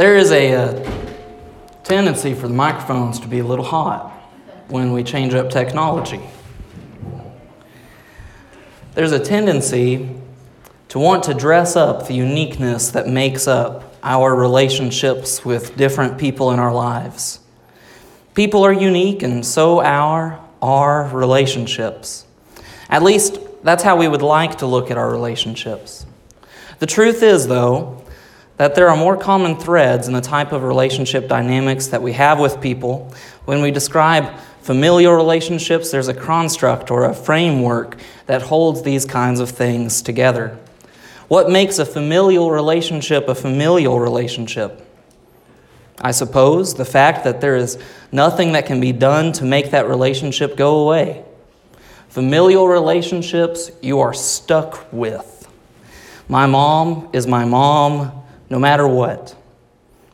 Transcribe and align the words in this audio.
There 0.00 0.16
is 0.16 0.32
a, 0.32 0.54
uh 0.54 0.90
tendency 1.84 2.32
for 2.32 2.48
the 2.48 2.54
microphones 2.54 3.20
to 3.20 3.28
be 3.28 3.40
a 3.40 3.44
little 3.44 3.66
hot 3.66 4.10
when 4.68 4.94
we 4.94 5.04
change 5.04 5.34
up 5.34 5.50
technology. 5.50 6.22
There's 8.94 9.12
a 9.12 9.18
tendency 9.18 10.08
to 10.88 10.98
want 10.98 11.24
to 11.24 11.34
dress 11.34 11.76
up 11.76 12.06
the 12.06 12.14
uniqueness 12.14 12.92
that 12.92 13.08
makes 13.08 13.46
up 13.46 13.94
our 14.02 14.34
relationships 14.34 15.44
with 15.44 15.76
different 15.76 16.16
people 16.16 16.50
in 16.50 16.58
our 16.58 16.72
lives. 16.72 17.40
People 18.32 18.64
are 18.64 18.72
unique, 18.72 19.22
and 19.22 19.44
so 19.44 19.82
are 19.82 20.40
our 20.62 21.08
relationships. 21.08 22.24
At 22.88 23.02
least, 23.02 23.38
that's 23.62 23.82
how 23.82 23.96
we 23.96 24.08
would 24.08 24.22
like 24.22 24.56
to 24.60 24.66
look 24.66 24.90
at 24.90 24.96
our 24.96 25.10
relationships. 25.10 26.06
The 26.78 26.86
truth 26.86 27.22
is, 27.22 27.48
though, 27.48 27.99
that 28.60 28.74
there 28.74 28.90
are 28.90 28.96
more 28.96 29.16
common 29.16 29.56
threads 29.56 30.06
in 30.06 30.12
the 30.12 30.20
type 30.20 30.52
of 30.52 30.62
relationship 30.62 31.26
dynamics 31.28 31.86
that 31.86 32.02
we 32.02 32.12
have 32.12 32.38
with 32.38 32.60
people. 32.60 33.10
When 33.46 33.62
we 33.62 33.70
describe 33.70 34.38
familial 34.60 35.14
relationships, 35.14 35.90
there's 35.90 36.08
a 36.08 36.12
construct 36.12 36.90
or 36.90 37.06
a 37.06 37.14
framework 37.14 37.96
that 38.26 38.42
holds 38.42 38.82
these 38.82 39.06
kinds 39.06 39.40
of 39.40 39.48
things 39.48 40.02
together. 40.02 40.58
What 41.28 41.48
makes 41.48 41.78
a 41.78 41.86
familial 41.86 42.50
relationship 42.50 43.28
a 43.28 43.34
familial 43.34 43.98
relationship? 43.98 44.86
I 45.98 46.10
suppose 46.10 46.74
the 46.74 46.84
fact 46.84 47.24
that 47.24 47.40
there 47.40 47.56
is 47.56 47.78
nothing 48.12 48.52
that 48.52 48.66
can 48.66 48.78
be 48.78 48.92
done 48.92 49.32
to 49.32 49.44
make 49.46 49.70
that 49.70 49.88
relationship 49.88 50.54
go 50.54 50.80
away. 50.80 51.24
Familial 52.10 52.68
relationships 52.68 53.70
you 53.80 54.00
are 54.00 54.12
stuck 54.12 54.86
with. 54.92 55.48
My 56.28 56.44
mom 56.44 57.08
is 57.14 57.26
my 57.26 57.46
mom 57.46 58.19
no 58.50 58.58
matter 58.58 58.86
what. 58.86 59.34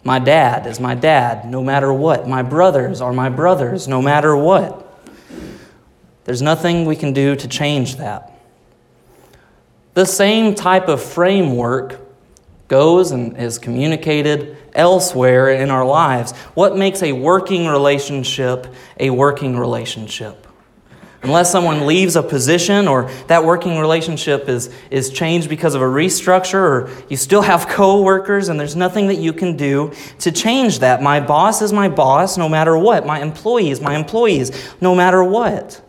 My 0.04 0.20
dad 0.20 0.66
is 0.66 0.78
my 0.78 0.94
dad, 0.94 1.50
no 1.50 1.64
matter 1.64 1.92
what. 1.92 2.28
My 2.28 2.42
brothers 2.42 3.00
are 3.00 3.12
my 3.12 3.28
brothers, 3.28 3.88
no 3.88 4.00
matter 4.00 4.36
what. 4.36 4.84
There's 6.24 6.42
nothing 6.42 6.84
we 6.84 6.94
can 6.94 7.12
do 7.12 7.34
to 7.34 7.48
change 7.48 7.96
that. 7.96 8.32
The 9.94 10.04
same 10.04 10.54
type 10.54 10.88
of 10.88 11.02
framework 11.02 12.00
goes 12.68 13.10
and 13.12 13.36
is 13.36 13.58
communicated 13.58 14.56
elsewhere 14.74 15.50
in 15.50 15.70
our 15.70 15.84
lives. 15.84 16.32
What 16.54 16.76
makes 16.76 17.02
a 17.02 17.12
working 17.12 17.66
relationship 17.66 18.66
a 19.00 19.10
working 19.10 19.56
relationship? 19.56 20.45
Unless 21.22 21.50
someone 21.50 21.86
leaves 21.86 22.14
a 22.14 22.22
position 22.22 22.86
or 22.86 23.10
that 23.26 23.44
working 23.44 23.78
relationship 23.78 24.48
is, 24.48 24.72
is 24.90 25.10
changed 25.10 25.48
because 25.48 25.74
of 25.74 25.82
a 25.82 25.86
restructure 25.86 26.54
or 26.54 26.90
you 27.08 27.16
still 27.16 27.42
have 27.42 27.68
coworkers 27.68 28.48
and 28.48 28.60
there's 28.60 28.76
nothing 28.76 29.08
that 29.08 29.16
you 29.16 29.32
can 29.32 29.56
do 29.56 29.92
to 30.20 30.30
change 30.30 30.80
that. 30.80 31.02
My 31.02 31.20
boss 31.20 31.62
is 31.62 31.72
my 31.72 31.88
boss 31.88 32.36
no 32.36 32.48
matter 32.48 32.76
what. 32.76 33.06
My 33.06 33.20
employees, 33.20 33.80
my 33.80 33.96
employees 33.96 34.74
no 34.80 34.94
matter 34.94 35.24
what. 35.24 35.80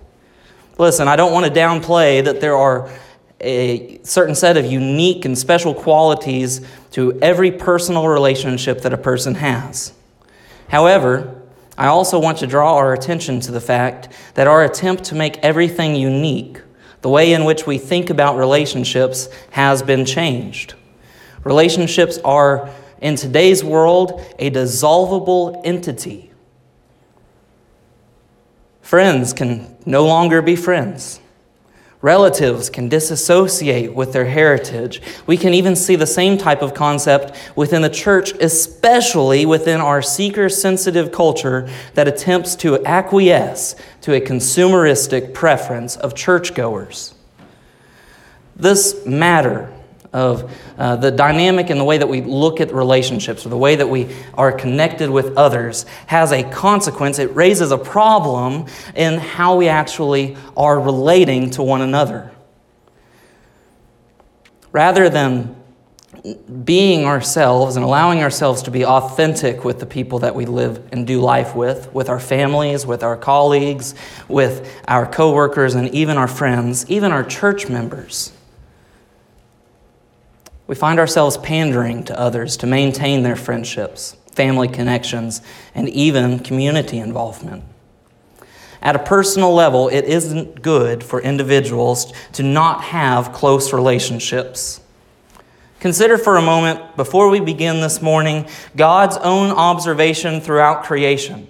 Listen, 0.78 1.08
I 1.08 1.16
don't 1.16 1.34
want 1.34 1.46
to 1.46 1.52
downplay 1.52 2.24
that 2.24 2.40
there 2.40 2.56
are 2.56 2.90
a 3.40 4.00
certain 4.04 4.36
set 4.36 4.58
of 4.58 4.66
unique 4.66 5.26
and 5.26 5.38
special 5.38 5.74
qualities 5.74 6.66
to 6.92 7.20
every 7.22 7.52
personal 7.52 8.08
relationship 8.08 8.82
that 8.82 8.94
a 8.94 8.98
person 8.98 9.36
has. 9.36 9.94
However, 10.70 11.37
I 11.78 11.88
also 11.88 12.20
want 12.20 12.40
to 12.40 12.48
draw 12.48 12.76
our 12.76 12.94
attention 12.94 13.40
to 13.42 13.52
the 13.52 13.62
fact 13.62 14.10
that 14.34 14.48
our 14.48 14.64
attempt 14.64 15.04
to 15.06 15.16
make 15.16 15.38
everything 15.40 15.96
unique, 15.96 16.62
the 17.02 17.10
way 17.10 17.34
in 17.34 17.46
which 17.46 17.68
we 17.68 17.78
think 17.78 18.10
about 18.10 18.36
relationships, 18.36 19.30
has 19.52 19.84
been 19.84 20.06
changed. 20.06 20.74
Relationships 21.44 22.18
are, 22.26 22.70
in 23.00 23.16
today's 23.16 23.64
world, 23.64 24.22
a 24.40 24.50
dissolvable 24.50 25.62
entity. 25.64 26.32
Friends 28.82 29.34
can 29.34 29.78
no 29.86 30.06
longer 30.06 30.42
be 30.42 30.56
friends. 30.56 31.20
Relatives 32.02 32.70
can 32.70 32.90
disassociate 32.90 33.94
with 33.94 34.14
their 34.14 34.26
heritage. 34.26 35.02
We 35.26 35.36
can 35.36 35.56
even 35.56 35.76
see 35.76 35.96
the 35.96 36.06
same 36.06 36.38
type 36.38 36.62
of 36.62 36.76
concept 36.76 37.36
within 37.56 37.82
the 37.82 37.90
church, 37.90 38.34
especially 38.34 39.48
within 39.48 39.82
our 39.82 40.04
seeker 40.04 40.48
sensitive 40.48 41.12
culture 41.12 41.68
that 41.96 42.08
attempts 42.08 42.56
to 42.58 42.86
acquiesce 42.86 43.76
to 44.02 44.14
a 44.14 44.22
consumeristic 44.22 45.34
preference 45.34 45.96
of 45.96 46.14
churchgoers. 46.14 47.16
This 48.56 49.04
matter 49.06 49.74
of 50.14 50.52
uh, 50.78 50.96
the 50.96 51.12
dynamic 51.12 51.70
and 51.70 51.80
the 51.80 51.84
way 51.84 51.98
that 51.98 52.08
we 52.08 52.22
look 52.22 52.62
at 52.62 52.74
relationships 52.74 53.46
or 53.46 53.50
the 53.50 53.58
way 53.58 53.76
that 53.76 53.88
we 53.88 54.08
are 54.34 54.52
connected 54.52 55.10
with 55.10 55.38
others 55.38 55.86
has 56.08 56.32
a 56.32 56.44
consequence. 56.44 57.20
It 57.20 57.36
raises 57.36 57.72
a 57.72 57.78
problem 57.78 58.66
in 58.96 59.16
how 59.20 59.58
we 59.58 59.68
actually 59.68 60.38
are 60.56 60.80
relating 60.80 61.50
to 61.52 61.64
one 61.64 61.82
another. 61.82 62.32
Rather 64.72 65.10
than 65.10 65.56
being 66.64 67.06
ourselves 67.06 67.76
and 67.76 67.86
allowing 67.86 68.22
ourselves 68.22 68.64
to 68.64 68.72
be 68.72 68.86
authentic 68.86 69.64
with 69.64 69.80
the 69.80 69.86
people 69.86 70.20
that 70.20 70.36
we 70.36 70.46
live 70.46 70.88
and 70.92 71.08
do 71.08 71.22
life 71.22 71.56
with, 71.56 71.94
with 71.94 72.10
our 72.10 72.20
families, 72.20 72.86
with 72.86 73.04
our 73.04 73.16
colleagues, 73.16 73.96
with 74.28 74.82
our 74.88 75.06
coworkers, 75.06 75.76
and 75.76 75.90
even 75.90 76.18
our 76.18 76.28
friends, 76.28 76.90
even 76.90 77.12
our 77.12 77.24
church 77.24 77.70
members 77.70 78.34
we 80.68 80.76
find 80.76 81.00
ourselves 81.00 81.38
pandering 81.38 82.04
to 82.04 82.20
others 82.20 82.58
to 82.58 82.68
maintain 82.68 83.24
their 83.24 83.36
friendships, 83.36 84.16
family 84.34 84.68
connections, 84.68 85.42
and 85.74 85.90
even 85.90 86.40
community 86.40 87.00
involvement. 87.00 87.64
At 88.82 88.96
a 88.96 89.00
personal 89.00 89.54
level, 89.54 89.88
it 89.88 90.06
isn't 90.06 90.62
good 90.62 91.04
for 91.04 91.22
individuals 91.22 92.14
to 92.34 92.44
not 92.44 92.84
have 92.84 93.34
close 93.34 93.74
relationships. 93.74 94.82
Consider 95.80 96.18
for 96.18 96.38
a 96.38 96.42
moment, 96.42 96.96
before 96.96 97.30
we 97.30 97.40
begin 97.40 97.82
this 97.82 98.02
morning, 98.02 98.48
God's 98.76 99.18
own 99.18 99.52
observation 99.52 100.42
throughout 100.42 100.84
creation. 100.84 101.48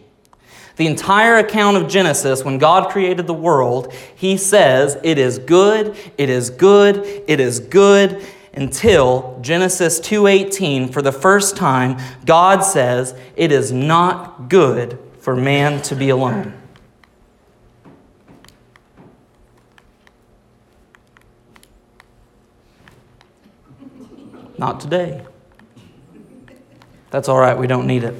The 0.78 0.88
entire 0.88 1.38
account 1.38 1.76
of 1.78 1.88
Genesis, 1.88 2.46
when 2.46 2.60
God 2.60 2.92
created 2.92 3.26
the 3.26 3.34
world, 3.34 3.94
He 4.16 4.38
says, 4.38 4.98
It 5.04 5.18
is 5.18 5.40
good, 5.40 5.98
it 6.18 6.30
is 6.30 6.50
good, 6.50 6.98
it 7.28 7.40
is 7.40 7.60
good, 7.60 8.24
until 8.58 9.38
Genesis 9.42 10.00
2:18 10.00 10.90
for 10.92 11.02
the 11.02 11.12
first 11.12 11.56
time 11.56 11.98
God 12.26 12.62
says 12.62 13.14
it 13.36 13.52
is 13.52 13.72
not 13.72 14.50
good 14.50 14.98
for 15.20 15.36
man 15.36 15.82
to 15.84 15.96
be 15.96 16.10
alone. 16.10 16.54
Not 24.58 24.80
today. 24.80 25.22
That's 27.12 27.30
all 27.30 27.38
right, 27.38 27.58
we 27.58 27.68
don't 27.68 27.86
need 27.86 28.04
it. 28.04 28.16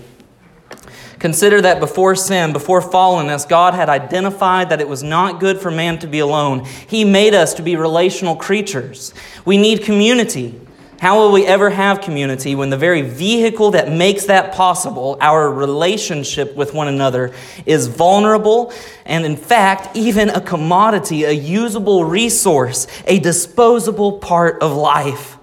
Consider 1.20 1.62
that 1.62 1.80
before 1.80 2.16
sin, 2.16 2.54
before 2.54 2.82
fallenness, 2.82 3.48
God 3.48 3.74
had 3.74 3.90
identified 3.90 4.70
that 4.70 4.82
it 4.82 4.88
was 4.88 5.02
not 5.02 5.40
good 5.40 5.60
for 5.60 5.72
man 5.72 5.98
to 6.00 6.08
be 6.08 6.20
alone. 6.20 6.66
He 6.88 7.04
made 7.04 7.34
us 7.34 7.56
to 7.56 7.64
be 7.64 7.76
relational 7.76 8.36
creatures. 8.36 9.14
We 9.44 9.58
need 9.58 9.84
community. 9.84 10.60
How 11.00 11.20
will 11.20 11.32
we 11.32 11.46
ever 11.46 11.70
have 11.70 12.02
community 12.02 12.56
when 12.56 12.72
the 12.72 12.78
very 12.78 13.02
vehicle 13.02 13.72
that 13.72 13.92
makes 13.92 14.26
that 14.26 14.54
possible, 14.54 15.18
our 15.22 15.52
relationship 15.52 16.56
with 16.56 16.74
one 16.74 16.88
another, 16.88 17.36
is 17.68 17.86
vulnerable 17.86 18.74
and, 19.06 19.24
in 19.24 19.38
fact, 19.38 19.96
even 19.96 20.30
a 20.30 20.42
commodity, 20.42 21.24
a 21.24 21.32
usable 21.32 22.04
resource, 22.04 22.88
a 23.06 23.20
disposable 23.20 24.18
part 24.20 24.62
of 24.64 24.74
life? 24.76 25.37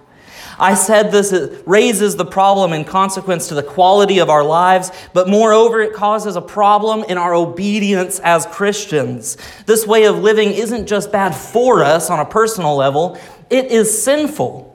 I 0.59 0.75
said 0.75 1.11
this 1.11 1.33
raises 1.67 2.17
the 2.17 2.25
problem 2.25 2.73
in 2.73 2.85
consequence 2.85 3.49
to 3.49 3.55
the 3.55 3.63
quality 3.63 4.19
of 4.19 4.31
our 4.31 4.45
lives, 4.45 4.91
but 5.13 5.29
moreover, 5.29 5.81
it 5.81 5.95
causes 5.95 6.37
a 6.37 6.41
problem 6.41 7.05
in 7.05 7.19
our 7.19 7.35
obedience 7.35 8.21
as 8.21 8.47
Christians. 8.47 9.37
This 9.67 9.87
way 9.87 10.05
of 10.05 10.19
living 10.19 10.53
isn't 10.53 10.87
just 10.87 11.11
bad 11.11 11.35
for 11.35 11.83
us 11.83 12.11
on 12.11 12.21
a 12.21 12.25
personal 12.25 12.77
level, 12.77 13.19
it 13.51 13.67
is 13.67 14.03
sinful. 14.03 14.71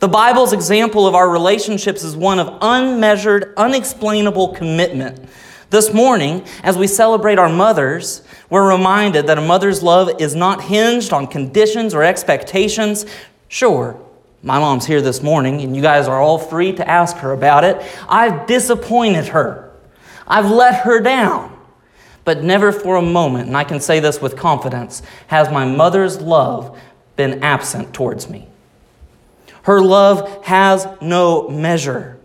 The 0.00 0.08
Bible's 0.08 0.52
example 0.52 1.06
of 1.06 1.16
our 1.16 1.28
relationships 1.28 2.04
is 2.04 2.14
one 2.14 2.38
of 2.38 2.56
unmeasured, 2.60 3.54
unexplainable 3.56 4.54
commitment. 4.54 5.28
This 5.70 5.92
morning, 5.92 6.44
as 6.62 6.78
we 6.78 6.86
celebrate 6.86 7.38
our 7.38 7.48
mothers, 7.48 8.22
we're 8.48 8.70
reminded 8.70 9.26
that 9.26 9.38
a 9.38 9.42
mother's 9.42 9.82
love 9.82 10.20
is 10.20 10.34
not 10.34 10.62
hinged 10.62 11.12
on 11.12 11.26
conditions 11.26 11.94
or 11.94 12.04
expectations. 12.04 13.04
Sure, 13.48 14.00
my 14.42 14.58
mom's 14.58 14.86
here 14.86 15.02
this 15.02 15.22
morning, 15.22 15.60
and 15.62 15.74
you 15.74 15.82
guys 15.82 16.06
are 16.06 16.20
all 16.20 16.38
free 16.38 16.72
to 16.74 16.88
ask 16.88 17.16
her 17.18 17.32
about 17.32 17.64
it. 17.64 17.82
I've 18.08 18.46
disappointed 18.46 19.28
her, 19.28 19.70
I've 20.26 20.50
let 20.50 20.82
her 20.82 21.00
down. 21.00 21.56
But 22.24 22.44
never 22.44 22.72
for 22.72 22.96
a 22.96 23.02
moment, 23.02 23.46
and 23.46 23.56
I 23.56 23.64
can 23.64 23.80
say 23.80 24.00
this 24.00 24.20
with 24.20 24.36
confidence, 24.36 25.00
has 25.28 25.50
my 25.50 25.64
mother's 25.64 26.20
love 26.20 26.78
been 27.16 27.42
absent 27.42 27.94
towards 27.94 28.28
me. 28.28 28.46
Her 29.62 29.80
love 29.80 30.44
has 30.44 30.86
no 31.00 31.48
measure. 31.48 32.17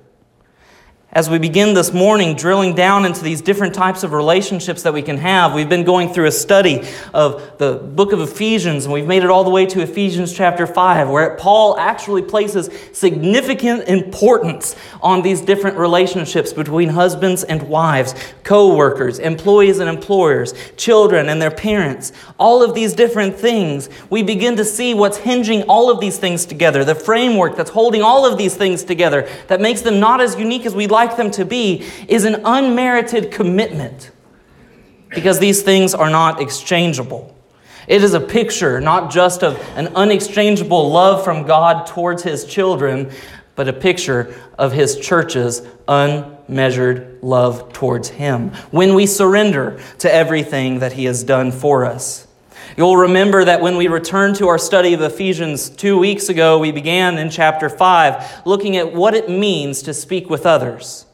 As 1.14 1.30
we 1.30 1.38
begin 1.38 1.76
this 1.76 1.94
morning 1.94 2.36
drilling 2.36 2.74
down 2.74 3.06
into 3.06 3.24
these 3.24 3.40
different 3.40 3.76
types 3.76 4.02
of 4.02 4.14
relationships 4.14 4.82
that 4.82 4.94
we 4.96 5.04
can 5.04 5.18
have, 5.18 5.54
we've 5.54 5.70
been 5.70 5.84
going 5.84 6.12
through 6.12 6.26
a 6.26 6.32
study 6.32 6.82
of 7.14 7.56
the 7.60 7.76
book 7.76 8.14
of 8.14 8.20
Ephesians, 8.20 8.86
and 8.86 8.94
we've 8.94 9.06
made 9.06 9.24
it 9.24 9.30
all 9.30 9.44
the 9.44 9.50
way 9.52 9.68
to 9.68 9.82
Ephesians 9.82 10.34
chapter 10.34 10.66
5, 10.66 11.10
where 11.10 11.38
Paul 11.38 11.78
actually 11.78 12.24
places 12.24 12.68
significant 12.94 13.88
importance 13.88 14.76
on 15.04 15.22
these 15.22 15.40
different 15.40 15.78
relationships 15.78 16.52
between 16.52 16.90
husbands 16.90 17.44
and 17.44 17.62
wives, 17.70 18.16
co 18.44 18.76
workers, 18.76 19.20
employees 19.20 19.78
and 19.78 19.88
employers, 19.88 20.56
children 20.78 21.30
and 21.30 21.40
their 21.40 21.52
parents. 21.52 22.12
All 22.40 22.64
of 22.64 22.74
these 22.74 22.94
different 22.94 23.36
things, 23.36 23.88
we 24.10 24.24
begin 24.24 24.56
to 24.56 24.66
see 24.66 24.96
what's 24.96 25.18
hinging 25.18 25.62
all 25.64 25.92
of 25.92 26.00
these 26.00 26.18
things 26.18 26.46
together, 26.46 26.84
the 26.84 26.96
framework 26.96 27.56
that's 27.56 27.70
holding 27.70 28.02
all 28.02 28.26
of 28.26 28.40
these 28.40 28.56
things 28.56 28.84
together, 28.84 29.30
that 29.48 29.62
makes 29.62 29.82
them 29.82 30.00
not 30.00 30.20
as 30.20 30.36
unique 30.36 30.66
as 30.66 30.74
we'd 30.74 30.90
like 30.90 31.03
like 31.06 31.18
them 31.18 31.32
to 31.32 31.46
be 31.46 31.84
is 32.08 32.26
an 32.26 32.42
unmerited 32.46 33.32
commitment 33.32 34.12
because 35.10 35.40
these 35.40 35.62
things 35.62 35.94
are 35.94 36.10
not 36.10 36.42
exchangeable. 36.42 37.36
It 37.88 38.04
is 38.04 38.14
a 38.14 38.22
picture 38.22 38.80
not 38.80 39.12
just 39.12 39.44
of 39.44 39.58
an 39.76 39.88
unexchangeable 39.88 40.92
love 40.92 41.24
from 41.24 41.46
God 41.46 41.86
towards 41.86 42.24
His 42.24 42.46
children, 42.46 43.12
but 43.56 43.68
a 43.68 43.74
picture 43.74 44.34
of 44.58 44.72
His 44.72 44.98
church's 44.98 45.62
unmeasured 45.88 47.22
love 47.22 47.74
towards 47.74 48.10
Him 48.10 48.50
when 48.72 48.96
we 48.96 49.06
surrender 49.06 49.80
to 50.00 50.14
everything 50.14 50.80
that 50.80 50.94
He 50.94 51.06
has 51.06 51.24
done 51.24 51.52
for 51.52 51.86
us. 51.86 52.28
You'll 52.76 52.98
remember 52.98 53.46
that 53.46 53.62
when 53.62 53.78
we 53.78 53.88
returned 53.88 54.38
to 54.38 54.48
our 54.48 54.58
study 54.58 54.94
of 54.94 55.02
Ephesians 55.02 55.70
two 55.70 55.98
weeks 55.98 56.30
ago, 56.30 56.58
we 56.58 56.72
began 56.72 57.20
in 57.20 57.30
chapter 57.30 57.70
5 57.70 58.46
looking 58.48 58.78
at 58.78 58.94
what 58.94 59.14
it 59.14 59.30
means 59.30 59.84
to 59.84 59.94
speak 59.94 60.28
with 60.30 60.46
others, 60.48 61.06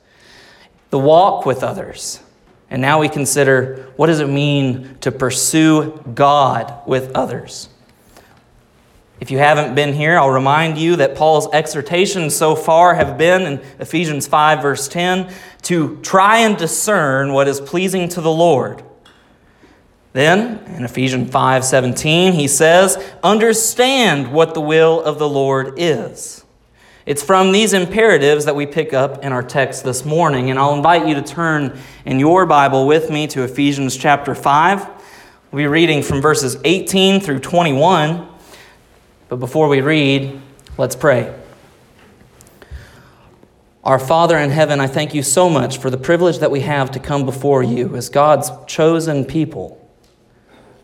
the 0.89 0.99
walk 0.99 1.45
with 1.45 1.61
others. 1.61 2.21
And 2.69 2.81
now 2.81 3.01
we 3.01 3.09
consider 3.09 3.91
what 3.97 4.07
does 4.07 4.21
it 4.21 4.29
mean 4.29 4.97
to 5.01 5.11
pursue 5.11 6.01
God 6.13 6.73
with 6.87 7.11
others. 7.13 7.67
If 9.19 9.29
you 9.29 9.37
haven't 9.37 9.75
been 9.75 9.93
here, 9.93 10.17
I'll 10.17 10.29
remind 10.29 10.77
you 10.77 10.95
that 10.95 11.15
Paul's 11.15 11.49
exhortations 11.51 12.33
so 12.33 12.55
far 12.55 12.95
have 12.95 13.17
been 13.17 13.41
in 13.41 13.61
Ephesians 13.79 14.27
5, 14.27 14.61
verse 14.61 14.87
10, 14.87 15.33
to 15.63 15.97
try 15.97 16.37
and 16.37 16.55
discern 16.55 17.33
what 17.33 17.49
is 17.49 17.59
pleasing 17.59 18.07
to 18.09 18.21
the 18.21 18.31
Lord. 18.31 18.81
Then, 20.13 20.59
in 20.75 20.83
Ephesians 20.83 21.29
5:17, 21.29 22.33
he 22.33 22.47
says, 22.47 22.97
"Understand 23.23 24.31
what 24.31 24.53
the 24.53 24.61
will 24.61 25.01
of 25.01 25.19
the 25.19 25.29
Lord 25.29 25.73
is." 25.77 26.43
It's 27.05 27.23
from 27.23 27.51
these 27.51 27.73
imperatives 27.73 28.45
that 28.45 28.55
we 28.55 28.65
pick 28.65 28.93
up 28.93 29.23
in 29.23 29.31
our 29.31 29.43
text 29.43 29.83
this 29.83 30.05
morning, 30.05 30.49
and 30.49 30.59
I'll 30.59 30.73
invite 30.73 31.07
you 31.07 31.15
to 31.15 31.21
turn 31.21 31.73
in 32.05 32.19
your 32.19 32.45
Bible 32.45 32.85
with 32.85 33.09
me 33.09 33.27
to 33.27 33.43
Ephesians 33.43 33.97
chapter 33.97 34.35
5. 34.35 34.85
We'll 35.51 35.63
be 35.63 35.67
reading 35.67 36.03
from 36.03 36.21
verses 36.21 36.57
18 36.63 37.19
through 37.19 37.39
21. 37.39 38.27
But 39.27 39.37
before 39.37 39.67
we 39.67 39.81
read, 39.81 40.39
let's 40.77 40.95
pray. 40.95 41.31
Our 43.83 43.97
Father 43.97 44.37
in 44.37 44.51
heaven, 44.51 44.79
I 44.79 44.87
thank 44.87 45.13
you 45.13 45.23
so 45.23 45.49
much 45.49 45.77
for 45.77 45.89
the 45.89 45.97
privilege 45.97 46.39
that 46.39 46.51
we 46.51 46.61
have 46.61 46.91
to 46.91 46.99
come 46.99 47.25
before 47.25 47.63
you 47.63 47.95
as 47.95 48.09
God's 48.09 48.51
chosen 48.67 49.25
people. 49.25 49.77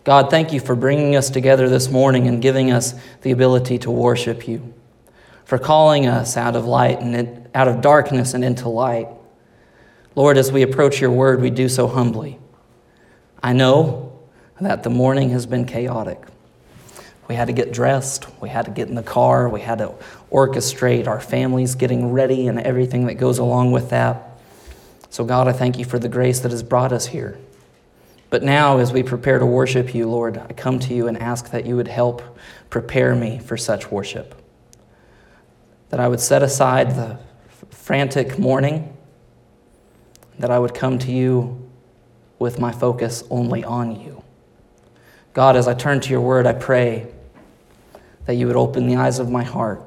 God, 0.06 0.30
thank 0.30 0.54
you 0.54 0.60
for 0.60 0.76
bringing 0.76 1.16
us 1.16 1.32
together 1.32 1.68
this 1.68 1.90
morning 1.90 2.28
and 2.28 2.40
giving 2.40 2.72
us 2.72 2.94
the 3.24 3.32
ability 3.32 3.80
to 3.80 3.92
worship 3.92 4.48
you, 4.48 4.72
for 5.46 5.58
calling 5.58 6.06
us 6.06 6.38
out 6.38 6.56
of 6.56 6.66
light 6.66 7.00
and 7.00 7.50
out 7.56 7.68
of 7.68 7.82
darkness 7.82 8.36
and 8.36 8.46
into 8.46 8.70
light. 8.70 9.08
Lord, 10.14 10.38
as 10.38 10.52
we 10.52 10.62
approach 10.62 11.02
your 11.02 11.10
word, 11.10 11.42
we 11.42 11.50
do 11.50 11.68
so 11.68 11.88
humbly. 11.88 12.38
I 13.42 13.54
know 13.54 14.20
that 14.62 14.84
the 14.84 14.92
morning 14.92 15.32
has 15.32 15.48
been 15.48 15.66
chaotic. 15.66 16.22
We 17.28 17.34
had 17.34 17.48
to 17.48 17.54
get 17.54 17.74
dressed, 17.74 18.28
we 18.40 18.50
had 18.50 18.66
to 18.66 18.72
get 18.72 18.88
in 18.88 18.94
the 18.94 19.02
car, 19.02 19.50
we 19.50 19.62
had 19.62 19.80
to 19.80 19.96
orchestrate 20.32 21.08
our 21.08 21.20
families 21.20 21.74
getting 21.74 22.12
ready 22.12 22.48
and 22.48 22.60
everything 22.60 23.08
that 23.08 23.16
goes 23.16 23.40
along 23.40 23.72
with 23.72 23.90
that. 23.90 24.38
So, 25.10 25.26
God, 25.26 25.48
I 25.48 25.52
thank 25.52 25.80
you 25.80 25.86
for 25.86 25.98
the 25.98 26.10
grace 26.10 26.42
that 26.42 26.52
has 26.52 26.62
brought 26.62 26.92
us 26.92 27.08
here. 27.08 27.40
But 28.30 28.44
now, 28.44 28.80
as 28.80 28.92
we 28.92 29.04
prepare 29.04 29.40
to 29.40 29.46
worship 29.46 29.94
you, 29.94 30.10
Lord, 30.10 30.38
I 30.38 30.54
come 30.54 30.80
to 30.80 30.94
you 30.94 31.08
and 31.08 31.18
ask 31.18 31.52
that 31.52 31.66
you 31.66 31.76
would 31.76 31.88
help 31.88 32.22
prepare 32.70 33.16
me 33.16 33.40
for 33.40 33.56
such 33.56 33.92
worship. 33.92 34.36
That 35.90 36.00
I 36.00 36.08
would 36.08 36.20
set 36.20 36.44
aside 36.44 36.96
the 36.96 37.20
frantic 37.70 38.40
morning, 38.40 38.96
that 40.40 40.52
I 40.52 40.60
would 40.60 40.74
come 40.74 41.00
to 41.00 41.12
you 41.12 41.70
with 42.40 42.60
my 42.60 42.72
focus 42.72 43.24
only 43.30 43.64
on 43.64 44.00
you. 44.00 44.24
God, 45.34 45.56
as 45.56 45.68
I 45.68 45.74
turn 45.74 46.00
to 46.02 46.10
your 46.10 46.22
word, 46.22 46.48
I 46.48 46.54
pray 46.54 47.08
that 48.26 48.36
you 48.36 48.48
would 48.48 48.56
open 48.56 48.88
the 48.88 48.96
eyes 48.96 49.20
of 49.20 49.30
my 49.30 49.44
heart, 49.44 49.84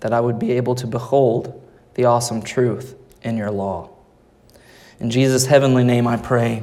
that 0.00 0.12
I 0.12 0.20
would 0.20 0.38
be 0.38 0.52
able 0.52 0.74
to 0.76 0.86
behold 0.86 1.62
the 1.94 2.06
awesome 2.06 2.42
truth 2.42 2.96
in 3.22 3.36
your 3.36 3.50
law. 3.50 3.90
In 4.98 5.10
Jesus' 5.10 5.46
heavenly 5.46 5.84
name 5.84 6.06
I 6.06 6.16
pray. 6.16 6.62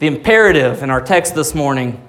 The 0.00 0.06
imperative 0.06 0.82
in 0.82 0.88
our 0.88 1.02
text 1.02 1.34
this 1.34 1.54
morning 1.54 2.02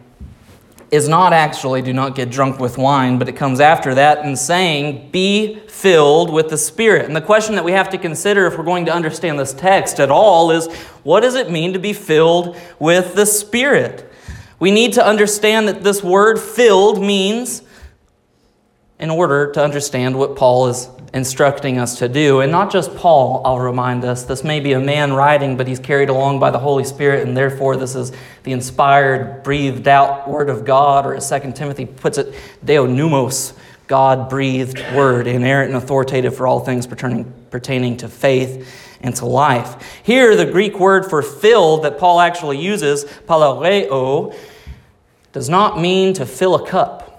is 0.92 1.10
not 1.10 1.34
actually 1.34 1.82
do 1.82 1.92
not 1.92 2.16
get 2.16 2.32
drunk 2.32 2.58
with 2.58 2.78
wine, 2.78 3.20
but 3.20 3.28
it 3.28 3.34
comes 3.34 3.60
after 3.60 3.94
that 3.96 4.20
and 4.20 4.40
saying, 4.40 5.12
be 5.12 5.60
filled 5.68 6.32
with 6.32 6.50
the 6.50 6.58
Spirit. 6.58 7.08
And 7.08 7.14
the 7.14 7.22
question 7.22 7.56
that 7.56 7.66
we 7.66 7.74
have 7.74 7.90
to 7.90 7.98
consider 7.98 8.48
if 8.48 8.58
we're 8.58 8.64
going 8.64 8.86
to 8.86 8.94
understand 8.94 9.38
this 9.38 9.52
text 9.52 10.00
at 10.00 10.10
all 10.10 10.52
is 10.52 10.74
what 11.04 11.20
does 11.20 11.36
it 11.36 11.52
mean 11.52 11.74
to 11.74 11.80
be 11.80 11.92
filled 11.92 12.56
with 12.80 13.14
the 13.14 13.26
Spirit? 13.26 14.10
We 14.58 14.72
need 14.72 14.94
to 14.94 15.06
understand 15.06 15.68
that 15.68 15.84
this 15.84 16.02
word 16.02 16.40
filled 16.40 17.02
means 17.02 17.62
in 19.00 19.10
order 19.10 19.52
to 19.52 19.62
understand 19.62 20.18
what 20.18 20.38
Paul 20.38 20.68
is 20.68 20.88
instructing 21.14 21.78
us 21.78 22.00
to 22.00 22.08
do. 22.08 22.40
And 22.40 22.52
not 22.52 22.72
just 22.72 22.96
Paul, 22.96 23.42
I'll 23.44 23.60
remind 23.60 24.06
us. 24.06 24.24
This 24.24 24.44
may 24.44 24.60
be 24.60 24.74
a 24.74 24.80
man 24.80 25.14
writing, 25.14 25.58
but 25.58 25.68
he's 25.68 25.80
carried 25.80 26.10
along 26.10 26.40
by 26.40 26.52
the 26.52 26.60
Holy 26.60 26.84
Spirit, 26.84 27.28
and 27.28 27.36
therefore 27.36 27.76
this 27.76 27.96
is 27.96 28.14
the 28.44 28.54
inspired, 28.54 29.44
breathed 29.44 29.88
out 29.88 30.30
word 30.30 30.50
of 30.50 30.64
God, 30.64 31.06
or 31.06 31.16
as 31.16 31.30
2 31.30 31.52
Timothy 31.52 31.86
puts 31.86 32.18
it, 32.18 32.34
Deo 32.64 32.88
pneumos, 32.88 33.54
God 33.88 34.30
breathed 34.30 34.80
word, 34.96 35.28
inerrant 35.28 35.74
and 35.74 35.84
authoritative 35.84 36.36
for 36.36 36.48
all 36.48 36.62
things 36.62 36.88
pertaining, 36.88 37.34
pertaining 37.50 37.98
to 37.98 38.08
faith 38.08 38.98
and 39.02 39.14
to 39.18 39.26
life. 39.26 40.02
Here, 40.04 40.36
the 40.36 40.46
Greek 40.46 40.80
word 40.80 41.10
for 41.10 41.22
filled 41.22 41.84
that 41.84 41.98
Paul 41.98 42.22
actually 42.22 42.60
uses, 42.60 43.04
palareo, 43.04 44.34
does 45.34 45.50
not 45.50 45.80
mean 45.80 46.14
to 46.14 46.26
fill 46.26 46.56
a 46.56 46.66
cup 46.66 47.12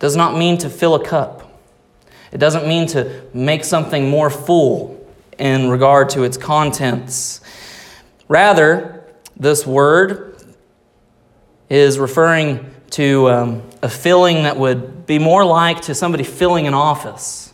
does 0.00 0.16
not 0.16 0.36
mean 0.36 0.58
to 0.58 0.68
fill 0.68 0.96
a 0.96 1.04
cup. 1.04 1.46
It 2.32 2.38
doesn't 2.38 2.66
mean 2.66 2.86
to 2.88 3.22
make 3.34 3.64
something 3.64 4.08
more 4.08 4.30
full 4.30 5.06
in 5.38 5.68
regard 5.68 6.10
to 6.10 6.22
its 6.22 6.36
contents. 6.36 7.40
Rather, 8.28 9.04
this 9.36 9.66
word 9.66 10.36
is 11.68 11.98
referring 11.98 12.70
to 12.90 13.30
um, 13.30 13.62
a 13.82 13.88
filling 13.88 14.42
that 14.42 14.56
would 14.56 15.06
be 15.06 15.18
more 15.18 15.44
like 15.44 15.82
to 15.82 15.94
somebody 15.94 16.24
filling 16.24 16.66
an 16.66 16.74
office. 16.74 17.49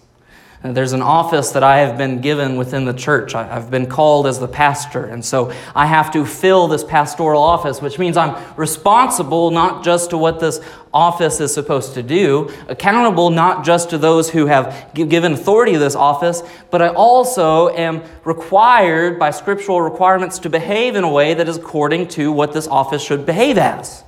Uh, 0.66 0.72
there's 0.72 0.92
an 0.92 1.02
office 1.02 1.50
that 1.52 1.62
I 1.62 1.78
have 1.78 1.96
been 1.96 2.20
given 2.20 2.56
within 2.56 2.84
the 2.84 2.92
church. 2.92 3.34
I've 3.34 3.70
been 3.70 3.86
called 3.86 4.26
as 4.26 4.38
the 4.38 4.48
pastor, 4.48 5.06
and 5.06 5.24
so 5.24 5.52
I 5.74 5.86
have 5.86 6.12
to 6.12 6.24
fill 6.24 6.66
this 6.68 6.82
pastoral 6.82 7.42
office, 7.42 7.80
which 7.80 7.98
means 7.98 8.16
I'm 8.16 8.36
responsible 8.56 9.50
not 9.50 9.84
just 9.84 10.10
to 10.10 10.18
what 10.18 10.40
this 10.40 10.60
office 10.92 11.40
is 11.40 11.52
supposed 11.52 11.94
to 11.94 12.02
do, 12.02 12.50
accountable 12.68 13.30
not 13.30 13.64
just 13.64 13.90
to 13.90 13.98
those 13.98 14.30
who 14.30 14.46
have 14.46 14.90
given 14.94 15.34
authority 15.34 15.74
to 15.74 15.78
this 15.78 15.94
office, 15.94 16.42
but 16.70 16.82
I 16.82 16.88
also 16.88 17.68
am 17.68 18.02
required 18.24 19.18
by 19.18 19.30
scriptural 19.30 19.80
requirements 19.80 20.38
to 20.40 20.50
behave 20.50 20.96
in 20.96 21.04
a 21.04 21.10
way 21.10 21.34
that 21.34 21.48
is 21.48 21.58
according 21.58 22.08
to 22.08 22.32
what 22.32 22.52
this 22.52 22.66
office 22.66 23.02
should 23.02 23.26
behave 23.26 23.58
as. 23.58 24.05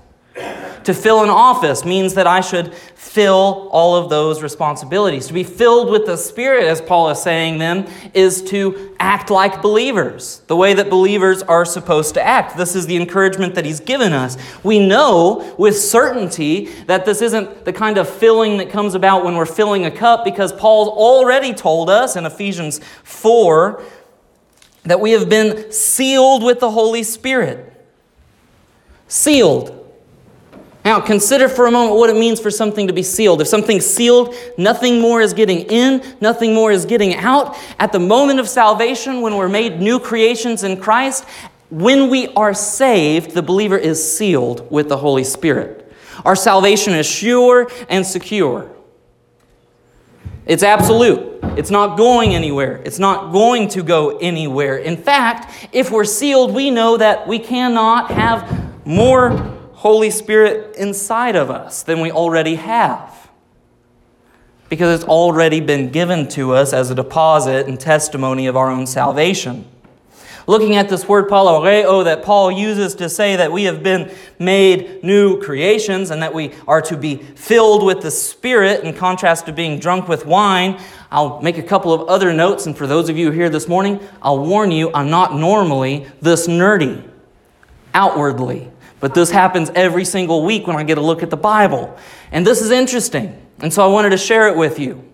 To 0.84 0.94
fill 0.94 1.22
an 1.22 1.30
office 1.30 1.84
means 1.84 2.14
that 2.14 2.26
I 2.26 2.40
should 2.40 2.74
fill 2.74 3.68
all 3.72 3.96
of 3.96 4.10
those 4.10 4.42
responsibilities. 4.42 5.26
To 5.28 5.32
be 5.32 5.44
filled 5.44 5.90
with 5.90 6.06
the 6.06 6.16
Spirit, 6.16 6.64
as 6.64 6.80
Paul 6.80 7.10
is 7.10 7.22
saying 7.22 7.58
then, 7.58 7.90
is 8.14 8.42
to 8.44 8.94
act 9.00 9.30
like 9.30 9.62
believers, 9.62 10.42
the 10.46 10.56
way 10.56 10.74
that 10.74 10.90
believers 10.90 11.42
are 11.42 11.64
supposed 11.64 12.14
to 12.14 12.22
act. 12.22 12.56
This 12.56 12.74
is 12.74 12.86
the 12.86 12.96
encouragement 12.96 13.54
that 13.54 13.64
he's 13.64 13.80
given 13.80 14.12
us. 14.12 14.36
We 14.62 14.78
know 14.78 15.54
with 15.58 15.78
certainty 15.78 16.66
that 16.86 17.04
this 17.04 17.22
isn't 17.22 17.64
the 17.64 17.72
kind 17.72 17.98
of 17.98 18.08
filling 18.08 18.58
that 18.58 18.70
comes 18.70 18.94
about 18.94 19.24
when 19.24 19.36
we're 19.36 19.46
filling 19.46 19.84
a 19.84 19.90
cup 19.90 20.24
because 20.24 20.52
Paul's 20.52 20.88
already 20.88 21.54
told 21.54 21.90
us 21.90 22.16
in 22.16 22.26
Ephesians 22.26 22.80
4 23.04 23.82
that 24.84 25.00
we 25.00 25.12
have 25.12 25.28
been 25.28 25.70
sealed 25.72 26.42
with 26.42 26.60
the 26.60 26.70
Holy 26.70 27.02
Spirit. 27.02 27.74
Sealed. 29.06 29.77
Now, 30.88 31.00
consider 31.00 31.50
for 31.50 31.66
a 31.66 31.70
moment 31.70 31.98
what 31.98 32.08
it 32.08 32.16
means 32.16 32.40
for 32.40 32.50
something 32.50 32.86
to 32.86 32.94
be 32.94 33.02
sealed. 33.02 33.42
If 33.42 33.46
something's 33.46 33.84
sealed, 33.84 34.34
nothing 34.56 35.02
more 35.02 35.20
is 35.20 35.34
getting 35.34 35.58
in, 35.66 36.02
nothing 36.22 36.54
more 36.54 36.72
is 36.72 36.86
getting 36.86 37.14
out. 37.14 37.58
At 37.78 37.92
the 37.92 37.98
moment 37.98 38.40
of 38.40 38.48
salvation, 38.48 39.20
when 39.20 39.36
we're 39.36 39.50
made 39.50 39.82
new 39.82 40.00
creations 40.00 40.64
in 40.64 40.80
Christ, 40.80 41.26
when 41.68 42.08
we 42.08 42.28
are 42.28 42.54
saved, 42.54 43.32
the 43.32 43.42
believer 43.42 43.76
is 43.76 44.00
sealed 44.16 44.70
with 44.70 44.88
the 44.88 44.96
Holy 44.96 45.24
Spirit. 45.24 45.92
Our 46.24 46.34
salvation 46.34 46.94
is 46.94 47.04
sure 47.04 47.70
and 47.90 48.06
secure. 48.06 48.74
It's 50.46 50.62
absolute. 50.62 51.38
It's 51.58 51.70
not 51.70 51.98
going 51.98 52.34
anywhere. 52.34 52.80
It's 52.86 52.98
not 52.98 53.30
going 53.30 53.68
to 53.68 53.82
go 53.82 54.16
anywhere. 54.16 54.78
In 54.78 54.96
fact, 54.96 55.68
if 55.70 55.90
we're 55.90 56.06
sealed, 56.06 56.54
we 56.54 56.70
know 56.70 56.96
that 56.96 57.28
we 57.28 57.38
cannot 57.38 58.10
have 58.10 58.86
more 58.86 59.57
Holy 59.78 60.10
Spirit 60.10 60.76
inside 60.76 61.36
of 61.36 61.50
us 61.50 61.82
than 61.82 62.00
we 62.00 62.10
already 62.10 62.56
have. 62.56 63.30
Because 64.68 65.00
it's 65.00 65.08
already 65.08 65.60
been 65.60 65.90
given 65.90 66.28
to 66.28 66.52
us 66.52 66.72
as 66.72 66.90
a 66.90 66.94
deposit 66.94 67.66
and 67.66 67.80
testimony 67.80 68.46
of 68.46 68.56
our 68.56 68.70
own 68.70 68.86
salvation 68.86 69.64
looking 70.48 70.76
at 70.76 70.88
this 70.88 71.06
word 71.06 71.28
pauloreo 71.28 72.02
that 72.04 72.24
Paul 72.24 72.50
uses 72.50 72.94
to 72.96 73.08
say 73.10 73.36
that 73.36 73.52
we 73.52 73.64
have 73.64 73.82
been 73.82 74.10
made 74.38 75.04
new 75.04 75.40
creations 75.40 76.10
and 76.10 76.22
that 76.22 76.32
we 76.32 76.52
are 76.66 76.80
to 76.82 76.96
be 76.96 77.16
filled 77.16 77.84
with 77.84 78.00
the 78.00 78.10
Spirit 78.10 78.82
in 78.82 78.94
contrast 78.94 79.44
to 79.46 79.52
being 79.52 79.78
drunk 79.78 80.08
with 80.08 80.24
wine, 80.24 80.80
I'll 81.10 81.40
make 81.42 81.58
a 81.58 81.62
couple 81.62 81.92
of 81.92 82.08
other 82.08 82.32
notes. 82.32 82.66
And 82.66 82.76
for 82.76 82.86
those 82.86 83.10
of 83.10 83.18
you 83.18 83.30
here 83.30 83.50
this 83.50 83.68
morning, 83.68 84.00
I'll 84.22 84.44
warn 84.44 84.72
you, 84.72 84.90
I'm 84.94 85.10
not 85.10 85.34
normally 85.34 86.06
this 86.22 86.48
nerdy 86.48 87.06
outwardly. 87.92 88.70
But 89.00 89.14
this 89.14 89.30
happens 89.30 89.70
every 89.74 90.04
single 90.04 90.44
week 90.44 90.66
when 90.66 90.76
I 90.76 90.82
get 90.82 90.98
a 90.98 91.00
look 91.00 91.22
at 91.22 91.30
the 91.30 91.36
Bible. 91.36 91.96
And 92.32 92.46
this 92.46 92.60
is 92.60 92.70
interesting. 92.70 93.40
And 93.60 93.72
so 93.72 93.84
I 93.84 93.86
wanted 93.86 94.10
to 94.10 94.18
share 94.18 94.48
it 94.48 94.56
with 94.56 94.78
you. 94.78 95.04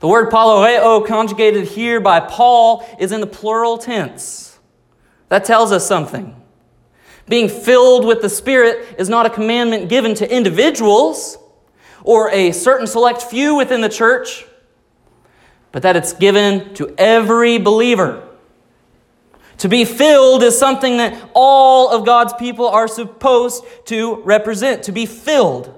The 0.00 0.08
word 0.08 0.30
pauloreo, 0.30 1.06
conjugated 1.06 1.68
here 1.68 2.00
by 2.00 2.20
Paul, 2.20 2.86
is 2.98 3.12
in 3.12 3.20
the 3.20 3.26
plural 3.26 3.78
tense. 3.78 4.58
That 5.28 5.44
tells 5.44 5.72
us 5.72 5.86
something. 5.86 6.34
Being 7.28 7.48
filled 7.48 8.04
with 8.04 8.22
the 8.22 8.28
Spirit 8.28 8.96
is 8.98 9.08
not 9.08 9.26
a 9.26 9.30
commandment 9.30 9.88
given 9.88 10.14
to 10.16 10.32
individuals 10.32 11.38
or 12.04 12.30
a 12.30 12.52
certain 12.52 12.86
select 12.86 13.22
few 13.22 13.56
within 13.56 13.80
the 13.80 13.88
church, 13.88 14.44
but 15.72 15.82
that 15.82 15.96
it's 15.96 16.12
given 16.12 16.72
to 16.74 16.94
every 16.96 17.58
believer. 17.58 18.25
To 19.58 19.68
be 19.68 19.84
filled 19.84 20.42
is 20.42 20.58
something 20.58 20.98
that 20.98 21.30
all 21.34 21.90
of 21.90 22.04
God's 22.04 22.34
people 22.34 22.68
are 22.68 22.88
supposed 22.88 23.64
to 23.86 24.16
represent, 24.22 24.82
to 24.84 24.92
be 24.92 25.06
filled. 25.06 25.72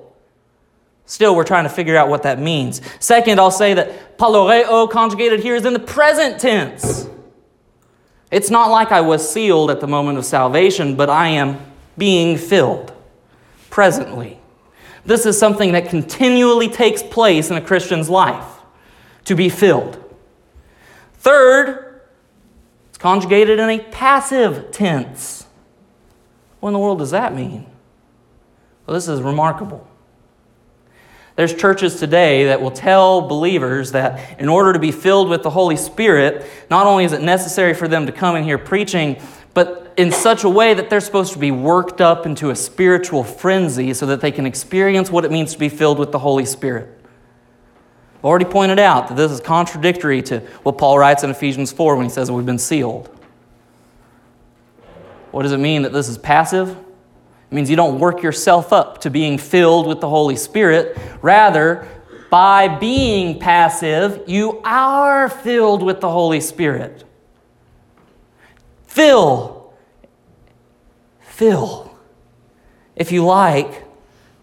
Still, 1.06 1.34
we're 1.34 1.44
trying 1.44 1.64
to 1.64 1.70
figure 1.70 1.96
out 1.96 2.08
what 2.08 2.24
that 2.24 2.38
means. 2.38 2.82
Second, 3.00 3.40
I'll 3.40 3.50
say 3.50 3.74
that 3.74 4.18
pauloreo 4.18 4.90
conjugated 4.90 5.40
here 5.40 5.54
is 5.54 5.64
in 5.64 5.72
the 5.72 5.78
present 5.78 6.40
tense. 6.40 7.08
It's 8.30 8.50
not 8.50 8.70
like 8.70 8.92
I 8.92 9.00
was 9.00 9.28
sealed 9.28 9.70
at 9.70 9.80
the 9.80 9.86
moment 9.86 10.18
of 10.18 10.24
salvation, 10.24 10.96
but 10.96 11.08
I 11.08 11.28
am 11.28 11.58
being 11.96 12.36
filled 12.36 12.92
presently. 13.70 14.38
This 15.06 15.24
is 15.24 15.38
something 15.38 15.72
that 15.72 15.88
continually 15.88 16.68
takes 16.68 17.02
place 17.02 17.50
in 17.50 17.56
a 17.56 17.62
Christian's 17.62 18.10
life 18.10 18.44
to 19.24 19.34
be 19.34 19.48
filled. 19.48 20.04
Third, 21.14 21.87
it's 22.98 23.02
conjugated 23.04 23.60
in 23.60 23.70
a 23.70 23.78
passive 23.78 24.72
tense. 24.72 25.46
What 26.58 26.70
in 26.70 26.72
the 26.72 26.80
world 26.80 26.98
does 26.98 27.12
that 27.12 27.32
mean? 27.32 27.64
Well, 28.84 28.94
this 28.94 29.06
is 29.06 29.22
remarkable. 29.22 29.86
There's 31.36 31.54
churches 31.54 32.00
today 32.00 32.46
that 32.46 32.60
will 32.60 32.72
tell 32.72 33.20
believers 33.20 33.92
that 33.92 34.40
in 34.40 34.48
order 34.48 34.72
to 34.72 34.80
be 34.80 34.90
filled 34.90 35.28
with 35.28 35.44
the 35.44 35.50
Holy 35.50 35.76
Spirit, 35.76 36.44
not 36.70 36.88
only 36.88 37.04
is 37.04 37.12
it 37.12 37.22
necessary 37.22 37.72
for 37.72 37.86
them 37.86 38.06
to 38.06 38.10
come 38.10 38.34
in 38.34 38.42
here 38.42 38.58
preaching, 38.58 39.22
but 39.54 39.94
in 39.96 40.10
such 40.10 40.42
a 40.42 40.48
way 40.48 40.74
that 40.74 40.90
they're 40.90 40.98
supposed 40.98 41.32
to 41.34 41.38
be 41.38 41.52
worked 41.52 42.00
up 42.00 42.26
into 42.26 42.50
a 42.50 42.56
spiritual 42.56 43.22
frenzy 43.22 43.94
so 43.94 44.06
that 44.06 44.20
they 44.20 44.32
can 44.32 44.44
experience 44.44 45.08
what 45.08 45.24
it 45.24 45.30
means 45.30 45.52
to 45.52 45.58
be 45.60 45.68
filled 45.68 46.00
with 46.00 46.10
the 46.10 46.18
Holy 46.18 46.44
Spirit. 46.44 46.97
I've 48.18 48.24
already 48.24 48.44
pointed 48.46 48.78
out 48.78 49.08
that 49.08 49.16
this 49.16 49.30
is 49.30 49.40
contradictory 49.40 50.22
to 50.22 50.40
what 50.62 50.76
Paul 50.76 50.98
writes 50.98 51.22
in 51.22 51.30
Ephesians 51.30 51.70
4 51.72 51.96
when 51.96 52.06
he 52.06 52.10
says 52.10 52.30
we've 52.30 52.44
been 52.44 52.58
sealed. 52.58 53.08
What 55.30 55.44
does 55.44 55.52
it 55.52 55.58
mean 55.58 55.82
that 55.82 55.92
this 55.92 56.08
is 56.08 56.18
passive? 56.18 56.70
It 56.70 57.54
means 57.54 57.70
you 57.70 57.76
don't 57.76 58.00
work 58.00 58.22
yourself 58.22 58.72
up 58.72 59.02
to 59.02 59.10
being 59.10 59.38
filled 59.38 59.86
with 59.86 60.00
the 60.00 60.08
Holy 60.08 60.34
Spirit. 60.34 60.98
Rather, 61.22 61.86
by 62.30 62.66
being 62.66 63.38
passive, 63.38 64.24
you 64.26 64.60
are 64.64 65.28
filled 65.28 65.82
with 65.82 66.00
the 66.00 66.10
Holy 66.10 66.40
Spirit. 66.40 67.04
Fill. 68.86 69.72
Fill. 71.20 71.96
If 72.96 73.12
you 73.12 73.24
like, 73.24 73.84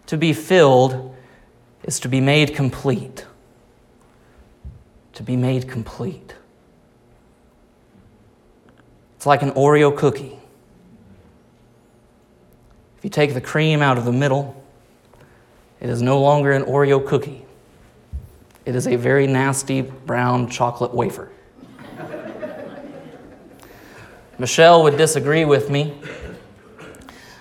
to 0.08 0.18
be 0.18 0.34
filled 0.34 1.16
is 1.84 2.00
to 2.00 2.08
be 2.08 2.22
made 2.22 2.56
complete. 2.56 3.26
To 5.16 5.24
be 5.24 5.36
made 5.36 5.68
complete. 5.68 6.34
It's 9.16 9.26
like 9.26 9.42
an 9.42 9.52
Oreo 9.52 9.96
cookie 9.96 10.38
If 12.98 13.04
you 13.04 13.10
take 13.10 13.34
the 13.34 13.42
cream 13.42 13.82
out 13.82 13.98
of 13.98 14.06
the 14.06 14.12
middle, 14.12 14.62
it 15.80 15.90
is 15.90 16.02
no 16.02 16.20
longer 16.20 16.52
an 16.52 16.64
Oreo 16.64 17.06
cookie. 17.06 17.46
It 18.66 18.76
is 18.76 18.88
a 18.88 18.96
very 18.96 19.28
nasty 19.28 19.82
brown 19.82 20.50
chocolate 20.50 20.94
wafer. 20.94 21.32
Michelle 24.38 24.84
would 24.84 24.98
disagree 24.98 25.46
with 25.46 25.70
me. 25.70 25.98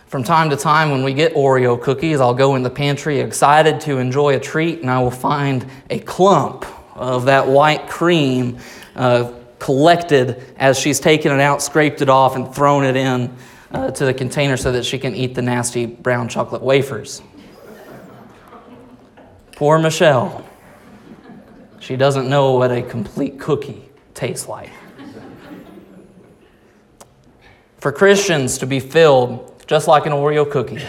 From 0.07 0.23
time 0.23 0.49
to 0.51 0.57
time, 0.57 0.91
when 0.91 1.03
we 1.03 1.13
get 1.13 1.35
Oreo 1.35 1.81
cookies, 1.81 2.21
I'll 2.21 2.35
go 2.35 2.55
in 2.55 2.63
the 2.63 2.71
pantry 2.71 3.21
excited 3.21 3.81
to 3.83 3.99
enjoy 3.99 4.37
a 4.37 4.41
treat, 4.41 4.81
and 4.81 4.91
I 4.91 5.01
will 5.01 5.11
find 5.11 5.67
a 5.91 5.99
clump 5.99 6.65
of 6.95 7.27
that 7.27 7.47
white 7.47 7.89
cream 7.89 8.59
uh, 8.97 9.33
collected 9.59 10.45
as 10.57 10.79
she's 10.79 11.01
taken 11.01 11.33
it 11.33 11.41
out, 11.41 11.63
scraped 11.63 12.03
it 12.03 12.09
off, 12.09 12.37
and 12.37 12.55
thrown 12.55 12.85
it 12.85 12.97
in 12.97 13.35
uh, 13.71 13.91
to 13.91 14.05
the 14.05 14.15
container 14.15 14.57
so 14.57 14.73
that 14.73 14.85
she 14.85 14.99
can 14.99 15.15
eat 15.15 15.35
the 15.35 15.43
nasty 15.43 15.87
brown 15.87 16.29
chocolate 16.29 16.63
wafers. 16.63 17.23
Poor 19.57 19.79
Michelle. 19.79 20.45
She 21.81 21.97
doesn't 21.97 22.29
know 22.29 22.53
what 22.53 22.71
a 22.71 22.83
complete 22.83 23.39
cookie 23.39 23.89
tastes 24.15 24.49
like. 24.49 24.71
For 27.79 27.93
Christians 27.93 28.59
to 28.59 28.67
be 28.67 28.81
filled, 28.81 29.63
just 29.67 29.87
like 29.87 30.07
an 30.07 30.13
Oreo 30.13 30.51
cookie, 30.51 30.83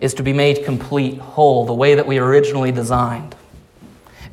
is 0.00 0.14
to 0.14 0.22
be 0.22 0.32
made 0.32 0.64
complete, 0.64 1.18
whole, 1.18 1.66
the 1.66 1.74
way 1.74 1.94
that 1.96 2.06
we 2.06 2.18
originally 2.18 2.70
designed. 2.70 3.34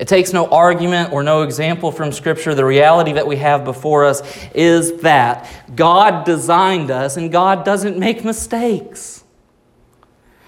It 0.03 0.09
takes 0.09 0.33
no 0.33 0.47
argument 0.47 1.13
or 1.13 1.23
no 1.23 1.43
example 1.43 1.89
from 1.89 2.11
Scripture. 2.11 2.53
The 2.53 2.65
reality 2.65 3.13
that 3.13 3.25
we 3.25 3.37
have 3.37 3.63
before 3.63 4.03
us 4.03 4.21
is 4.53 4.99
that 4.99 5.49
God 5.77 6.25
designed 6.25 6.91
us 6.91 7.15
and 7.15 7.31
God 7.31 7.63
doesn't 7.63 7.97
make 7.97 8.25
mistakes. 8.25 9.23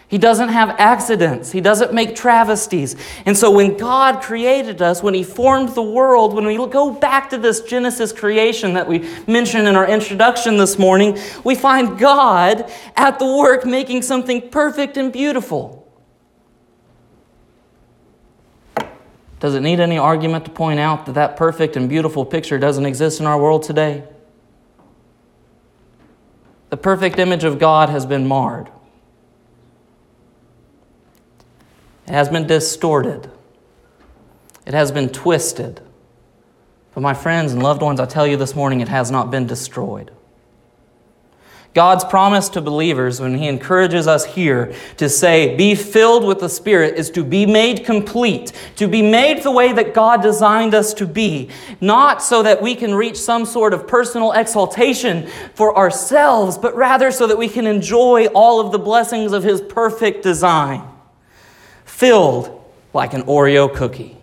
He 0.09 0.17
doesn't 0.17 0.49
have 0.49 0.75
accidents. 0.77 1.53
He 1.53 1.61
doesn't 1.61 1.93
make 1.93 2.17
travesties. 2.17 2.97
And 3.25 3.37
so 3.37 3.49
when 3.49 3.77
God 3.77 4.21
created 4.21 4.81
us, 4.81 5.01
when 5.01 5.13
He 5.13 5.23
formed 5.23 5.69
the 5.69 5.81
world, 5.81 6.33
when 6.33 6.45
we 6.45 6.57
go 6.57 6.91
back 6.91 7.29
to 7.29 7.37
this 7.37 7.61
Genesis 7.61 8.11
creation 8.11 8.73
that 8.73 8.89
we 8.89 9.07
mentioned 9.25 9.69
in 9.69 9.77
our 9.77 9.87
introduction 9.89 10.57
this 10.57 10.77
morning, 10.77 11.17
we 11.45 11.55
find 11.55 11.97
God 11.97 12.69
at 12.97 13.19
the 13.19 13.25
work 13.25 13.65
making 13.65 14.01
something 14.01 14.49
perfect 14.49 14.97
and 14.97 15.13
beautiful. 15.13 15.74
Does 19.39 19.53
it 19.53 19.61
need 19.61 19.79
any 19.79 19.97
argument 19.97 20.45
to 20.45 20.51
point 20.51 20.79
out 20.79 21.05
that 21.05 21.13
that 21.13 21.35
perfect 21.37 21.75
and 21.75 21.89
beautiful 21.89 22.25
picture 22.25 22.57
doesn't 22.57 22.85
exist 22.85 23.19
in 23.19 23.25
our 23.25 23.39
world 23.39 23.63
today? 23.63 24.03
The 26.69 26.77
perfect 26.77 27.19
image 27.19 27.43
of 27.43 27.59
God 27.59 27.89
has 27.89 28.05
been 28.05 28.27
marred. 28.27 28.69
It 32.07 32.11
has 32.11 32.29
been 32.29 32.47
distorted. 32.47 33.29
It 34.65 34.73
has 34.73 34.91
been 34.91 35.09
twisted. 35.09 35.81
But, 36.93 37.01
my 37.01 37.13
friends 37.13 37.51
and 37.51 37.61
loved 37.61 37.81
ones, 37.81 37.99
I 37.99 38.05
tell 38.05 38.25
you 38.25 38.37
this 38.37 38.55
morning, 38.55 38.79
it 38.81 38.87
has 38.87 39.11
not 39.11 39.29
been 39.29 39.45
destroyed. 39.45 40.11
God's 41.75 42.05
promise 42.05 42.47
to 42.49 42.61
believers 42.61 43.19
when 43.19 43.37
He 43.37 43.49
encourages 43.49 44.07
us 44.07 44.23
here 44.23 44.73
to 44.95 45.09
say, 45.09 45.57
be 45.57 45.75
filled 45.75 46.23
with 46.23 46.39
the 46.39 46.47
Spirit, 46.47 46.95
is 46.95 47.11
to 47.11 47.23
be 47.23 47.45
made 47.45 47.83
complete, 47.83 48.53
to 48.77 48.87
be 48.87 49.01
made 49.01 49.43
the 49.43 49.51
way 49.51 49.73
that 49.73 49.93
God 49.93 50.23
designed 50.23 50.73
us 50.73 50.93
to 50.93 51.05
be, 51.05 51.49
not 51.81 52.23
so 52.23 52.41
that 52.43 52.61
we 52.61 52.75
can 52.75 52.95
reach 52.95 53.17
some 53.17 53.45
sort 53.45 53.73
of 53.73 53.89
personal 53.89 54.31
exaltation 54.31 55.27
for 55.53 55.77
ourselves, 55.77 56.57
but 56.57 56.73
rather 56.77 57.11
so 57.11 57.27
that 57.27 57.37
we 57.37 57.49
can 57.49 57.67
enjoy 57.67 58.27
all 58.27 58.61
of 58.61 58.71
the 58.71 58.79
blessings 58.79 59.33
of 59.33 59.43
His 59.43 59.59
perfect 59.59 60.23
design. 60.23 60.81
Filled 61.83 62.63
like 62.93 63.13
an 63.13 63.23
Oreo 63.23 63.73
cookie. 63.73 64.17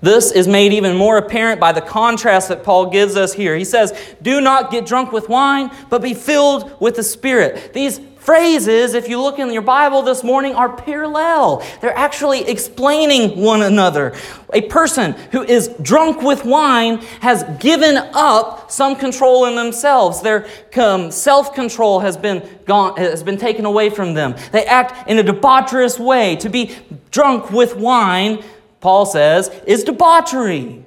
This 0.00 0.30
is 0.30 0.46
made 0.46 0.72
even 0.72 0.96
more 0.96 1.18
apparent 1.18 1.60
by 1.60 1.72
the 1.72 1.80
contrast 1.80 2.48
that 2.48 2.62
Paul 2.62 2.90
gives 2.90 3.16
us 3.16 3.32
here. 3.32 3.56
He 3.56 3.64
says, 3.64 3.92
Do 4.22 4.40
not 4.40 4.70
get 4.70 4.86
drunk 4.86 5.12
with 5.12 5.28
wine, 5.28 5.70
but 5.90 6.02
be 6.02 6.14
filled 6.14 6.80
with 6.80 6.96
the 6.96 7.02
Spirit. 7.02 7.72
These 7.72 8.00
phrases, 8.28 8.92
if 8.92 9.08
you 9.08 9.18
look 9.20 9.38
in 9.38 9.50
your 9.50 9.62
Bible 9.62 10.02
this 10.02 10.22
morning, 10.22 10.54
are 10.54 10.76
parallel. 10.76 11.64
They're 11.80 11.96
actually 11.96 12.46
explaining 12.46 13.40
one 13.40 13.62
another. 13.62 14.14
A 14.52 14.60
person 14.62 15.12
who 15.32 15.42
is 15.42 15.68
drunk 15.80 16.20
with 16.20 16.44
wine 16.44 16.98
has 17.22 17.42
given 17.58 17.96
up 17.96 18.70
some 18.70 18.96
control 18.96 19.46
in 19.46 19.56
themselves. 19.56 20.20
Their 20.20 20.46
um, 20.76 21.10
self 21.10 21.54
control 21.54 22.00
has 22.00 22.16
been, 22.18 22.46
gone, 22.66 22.98
has 22.98 23.22
been 23.22 23.38
taken 23.38 23.64
away 23.64 23.88
from 23.88 24.14
them. 24.14 24.36
They 24.52 24.66
act 24.66 25.08
in 25.08 25.18
a 25.18 25.24
debaucherous 25.24 25.98
way. 25.98 26.36
To 26.36 26.50
be 26.50 26.76
drunk 27.10 27.50
with 27.50 27.76
wine 27.76 28.44
Paul 28.80 29.06
says, 29.06 29.48
is 29.66 29.84
debauchery. 29.84 30.84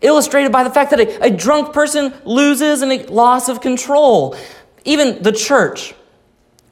Illustrated 0.00 0.52
by 0.52 0.64
the 0.64 0.70
fact 0.70 0.90
that 0.90 1.00
a, 1.00 1.26
a 1.26 1.30
drunk 1.30 1.72
person 1.72 2.12
loses 2.24 2.82
and 2.82 2.92
a 2.92 3.06
loss 3.06 3.48
of 3.48 3.60
control. 3.60 4.36
Even 4.84 5.22
the 5.22 5.32
church, 5.32 5.94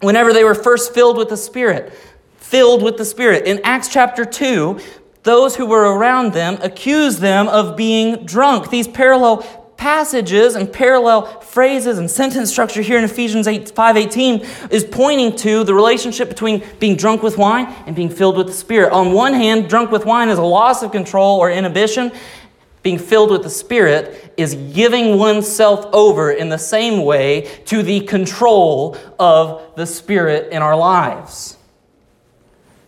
whenever 0.01 0.33
they 0.33 0.45
were 0.45 0.55
first 0.55 0.93
filled 0.93 1.17
with 1.17 1.29
the 1.29 1.37
Spirit, 1.37 1.93
filled 2.37 2.83
with 2.83 2.97
the 2.97 3.05
Spirit. 3.05 3.47
In 3.47 3.61
Acts 3.63 3.89
chapter 3.89 4.25
2, 4.25 4.81
those 5.23 5.57
who 5.57 5.67
were 5.67 5.97
around 5.97 6.33
them 6.33 6.59
accused 6.63 7.21
them 7.21 7.47
of 7.49 7.77
being 7.77 8.25
drunk. 8.25 8.71
These 8.71 8.89
parallel 8.89 9.43
passages 9.81 10.57
and 10.57 10.71
parallel 10.71 11.25
phrases 11.41 11.97
and 11.97 12.11
sentence 12.11 12.51
structure 12.51 12.83
here 12.83 12.99
in 12.99 13.05
Ephesians 13.05 13.47
8, 13.47 13.75
5.18 13.75 14.71
is 14.71 14.85
pointing 14.85 15.35
to 15.35 15.65
the 15.65 15.73
relationship 15.73 16.29
between 16.29 16.63
being 16.79 16.97
drunk 16.97 17.23
with 17.23 17.39
wine 17.39 17.65
and 17.87 17.97
being 17.97 18.11
filled 18.11 18.37
with 18.37 18.47
the 18.47 18.53
Spirit. 18.53 18.93
On 18.93 19.13
one 19.13 19.33
hand, 19.33 19.71
drunk 19.71 19.91
with 19.91 20.05
wine 20.05 20.29
is 20.29 20.37
a 20.37 20.43
loss 20.43 20.83
of 20.83 20.93
control 20.93 21.39
or 21.39 21.51
inhibition. 21.51 22.13
Being 22.83 22.99
filled 22.99 23.31
with 23.31 23.43
the 23.43 23.49
Spirit 23.49 24.35
is 24.37 24.55
giving 24.75 25.17
oneself 25.17 25.87
over 25.95 26.31
in 26.31 26.51
the 26.51 26.59
same 26.59 27.03
way 27.03 27.49
to 27.65 27.83
the 27.83 28.01
control 28.01 28.99
of 29.19 29.63
the 29.77 29.87
Spirit 29.87 30.53
in 30.53 30.61
our 30.61 30.77
lives. 30.77 31.57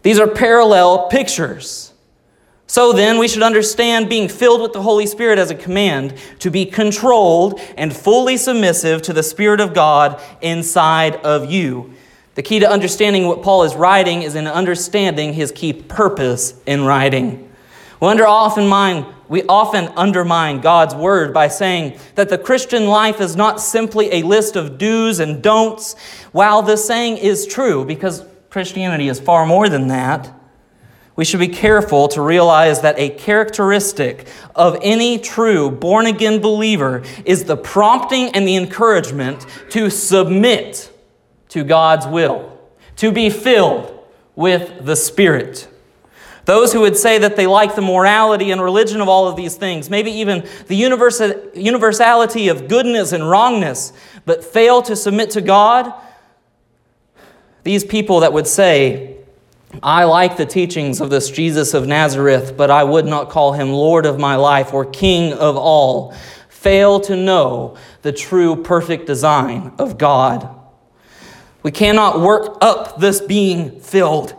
These 0.03 0.19
are 0.19 0.29
parallel 0.29 1.09
pictures. 1.09 1.92
So 2.73 2.95
then, 2.95 3.19
we 3.19 3.29
should 3.29 3.43
understand 3.43 4.09
being 4.09 4.31
filled 4.31 4.63
with 4.63 4.73
the 4.73 4.81
Holy 4.81 5.05
Spirit 5.05 5.39
as 5.39 5.51
a 5.51 5.55
command 5.55 6.15
to 6.39 6.51
be 6.51 6.65
controlled 6.65 7.61
and 7.77 7.95
fully 7.95 8.39
submissive 8.39 9.03
to 9.03 9.13
the 9.13 9.23
Spirit 9.23 9.61
of 9.61 9.75
God 9.75 10.19
inside 10.41 11.17
of 11.17 11.51
you. 11.51 11.93
The 12.35 12.41
key 12.41 12.61
to 12.61 12.71
understanding 12.71 13.27
what 13.27 13.43
Paul 13.43 13.65
is 13.65 13.75
writing 13.75 14.23
is 14.23 14.37
in 14.37 14.47
understanding 14.47 15.35
his 15.35 15.53
key 15.53 15.75
purpose 15.75 16.55
in 16.65 16.87
writing. 16.87 17.53
We, 18.01 18.09
under 18.09 18.27
often 18.27 18.67
mind, 18.69 19.05
we 19.29 19.43
often 19.43 19.89
undermine 19.95 20.63
God's 20.63 20.95
word 20.95 21.35
by 21.35 21.49
saying 21.49 21.99
that 22.15 22.31
the 22.31 22.39
Christian 22.39 22.87
life 22.87 23.21
is 23.21 23.37
not 23.37 23.61
simply 23.61 24.11
a 24.15 24.23
list 24.23 24.57
of 24.57 24.79
do's 24.79 25.21
and 25.21 25.43
don'ts. 25.43 25.95
While 26.33 26.63
this 26.63 26.87
saying 26.87 27.19
is 27.19 27.47
true, 27.47 27.85
because 27.85 28.25
Christianity 28.49 29.09
is 29.09 29.21
far 29.21 29.45
more 29.45 29.69
than 29.69 29.89
that, 29.89 30.33
we 31.15 31.25
should 31.25 31.41
be 31.41 31.49
careful 31.49 32.09
to 32.09 32.23
realize 32.23 32.81
that 32.81 32.99
a 32.99 33.11
characteristic 33.11 34.27
of 34.55 34.79
any 34.83 35.19
true 35.19 35.71
born 35.71 36.07
again 36.07 36.41
believer 36.41 37.03
is 37.25 37.45
the 37.45 37.57
prompting 37.57 38.29
and 38.31 38.49
the 38.49 38.57
encouragement 38.57 39.47
to 39.71 39.91
submit 39.91 40.91
to 41.51 41.65
God's 41.65 42.07
will, 42.07 42.59
to 42.97 43.13
be 43.13 43.29
filled 43.29 43.99
with 44.35 44.87
the 44.87 44.97
Spirit. 44.97 45.69
Those 46.45 46.73
who 46.73 46.81
would 46.81 46.97
say 46.97 47.19
that 47.19 47.37
they 47.37 47.47
like 47.47 47.77
the 47.77 47.83
morality 47.83 48.51
and 48.51 48.61
religion 48.61 49.01
of 49.01 49.09
all 49.09 49.29
of 49.29 49.37
these 49.37 49.55
things, 49.55 49.91
maybe 49.91 50.11
even 50.11 50.49
the 50.67 50.75
universality 51.55 52.49
of 52.49 52.69
goodness 52.69 53.13
and 53.13 53.29
wrongness, 53.29 53.93
but 54.25 54.43
fail 54.43 54.83
to 54.83 54.97
submit 54.97 55.31
to 55.33 55.41
God, 55.41 55.93
these 57.63 57.85
people 57.85 58.21
that 58.21 58.33
would 58.33 58.49
say, 58.49 59.19
I 59.81 60.05
like 60.05 60.37
the 60.37 60.47
teachings 60.47 61.01
of 61.01 61.11
this 61.11 61.31
Jesus 61.31 61.73
of 61.75 61.87
Nazareth, 61.87 62.57
but 62.57 62.71
I 62.71 62.85
would 62.85 63.07
not 63.07 63.31
call 63.31 63.53
him 63.53 63.71
Lord 63.71 64.07
of 64.07 64.19
my 64.19 64.37
life 64.37 64.75
or 64.75 64.85
King 64.85 65.33
of 65.33 65.57
all. 65.57 66.13
Fail 66.49 67.01
to 67.01 67.17
know 67.17 67.77
the 68.03 68.13
true 68.13 68.57
perfect 68.63 69.07
design 69.07 69.73
of 69.79 69.99
God. 69.99 70.49
We 71.63 71.71
cannot 71.71 72.21
work 72.21 72.59
up 72.61 73.01
this 73.01 73.21
being 73.21 73.81
filled 73.81 74.35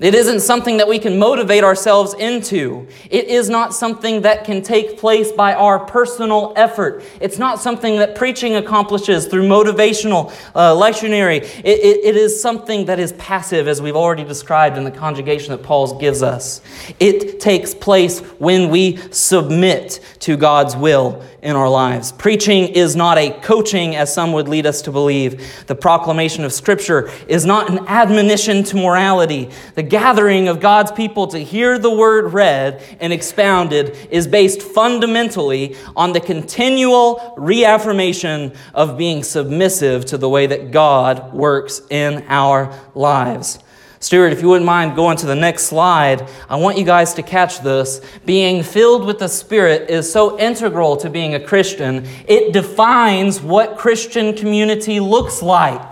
it 0.00 0.14
isn't 0.14 0.40
something 0.40 0.78
that 0.78 0.88
we 0.88 0.98
can 0.98 1.18
motivate 1.18 1.62
ourselves 1.62 2.14
into. 2.14 2.88
It 3.10 3.26
is 3.26 3.50
not 3.50 3.74
something 3.74 4.22
that 4.22 4.44
can 4.44 4.62
take 4.62 4.98
place 4.98 5.30
by 5.30 5.52
our 5.52 5.78
personal 5.78 6.54
effort. 6.56 7.04
It's 7.20 7.38
not 7.38 7.60
something 7.60 7.96
that 7.96 8.14
preaching 8.14 8.56
accomplishes 8.56 9.26
through 9.26 9.46
motivational 9.46 10.32
uh, 10.54 10.74
lectionary. 10.74 11.42
It, 11.42 11.64
it, 11.64 12.04
it 12.04 12.16
is 12.16 12.40
something 12.40 12.86
that 12.86 12.98
is 12.98 13.12
passive, 13.12 13.68
as 13.68 13.82
we've 13.82 13.96
already 13.96 14.24
described 14.24 14.78
in 14.78 14.84
the 14.84 14.90
conjugation 14.90 15.50
that 15.52 15.62
Paul 15.62 15.98
gives 15.98 16.22
us. 16.22 16.62
It 16.98 17.40
takes 17.40 17.74
place 17.74 18.20
when 18.38 18.70
we 18.70 18.96
submit 19.10 20.00
to 20.20 20.36
God's 20.36 20.76
will 20.76 21.22
in 21.42 21.56
our 21.56 21.68
lives. 21.68 22.12
Preaching 22.12 22.68
is 22.68 22.94
not 22.94 23.18
a 23.18 23.30
coaching, 23.40 23.96
as 23.96 24.12
some 24.12 24.32
would 24.32 24.48
lead 24.48 24.66
us 24.66 24.82
to 24.82 24.92
believe. 24.92 25.66
The 25.66 25.74
proclamation 25.74 26.44
of 26.44 26.52
Scripture 26.52 27.10
is 27.28 27.46
not 27.46 27.70
an 27.70 27.86
admonition 27.86 28.62
to 28.64 28.76
morality. 28.76 29.50
The 29.74 29.82
gathering 29.82 30.48
of 30.48 30.60
God's 30.60 30.92
people 30.92 31.26
to 31.28 31.38
hear 31.38 31.78
the 31.78 31.90
word 31.90 32.32
read 32.32 32.82
and 33.00 33.12
expounded 33.12 33.96
is 34.10 34.26
based 34.26 34.62
fundamentally 34.62 35.76
on 35.96 36.12
the 36.12 36.20
continual 36.20 37.34
reaffirmation 37.36 38.52
of 38.74 38.98
being 38.98 39.22
submissive 39.22 40.04
to 40.06 40.18
the 40.18 40.28
way 40.28 40.46
that 40.46 40.70
God 40.70 41.32
works 41.32 41.80
in 41.90 42.24
our 42.28 42.74
lives. 42.94 43.58
Stuart, 44.02 44.32
if 44.32 44.40
you 44.40 44.48
wouldn't 44.48 44.64
mind 44.64 44.96
going 44.96 45.18
to 45.18 45.26
the 45.26 45.34
next 45.34 45.64
slide, 45.64 46.26
I 46.48 46.56
want 46.56 46.78
you 46.78 46.84
guys 46.84 47.12
to 47.14 47.22
catch 47.22 47.60
this. 47.60 48.00
Being 48.24 48.62
filled 48.62 49.04
with 49.04 49.18
the 49.18 49.28
Spirit 49.28 49.90
is 49.90 50.10
so 50.10 50.38
integral 50.38 50.96
to 50.96 51.10
being 51.10 51.34
a 51.34 51.40
Christian, 51.40 52.06
it 52.26 52.54
defines 52.54 53.42
what 53.42 53.76
Christian 53.76 54.34
community 54.34 55.00
looks 55.00 55.42
like. 55.42 55.82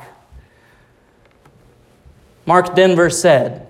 Mark 2.46 2.74
Dever 2.74 3.10
said, 3.10 3.68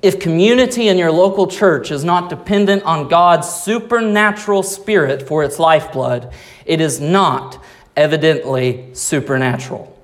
if 0.00 0.20
community 0.20 0.86
in 0.86 0.96
your 0.96 1.10
local 1.10 1.48
church 1.48 1.90
is 1.90 2.04
not 2.04 2.30
dependent 2.30 2.84
on 2.84 3.08
God's 3.08 3.48
supernatural 3.48 4.62
spirit 4.62 5.26
for 5.26 5.42
its 5.42 5.58
lifeblood, 5.58 6.32
it 6.64 6.80
is 6.80 7.00
not 7.00 7.60
evidently 7.96 8.90
supernatural. 8.92 9.97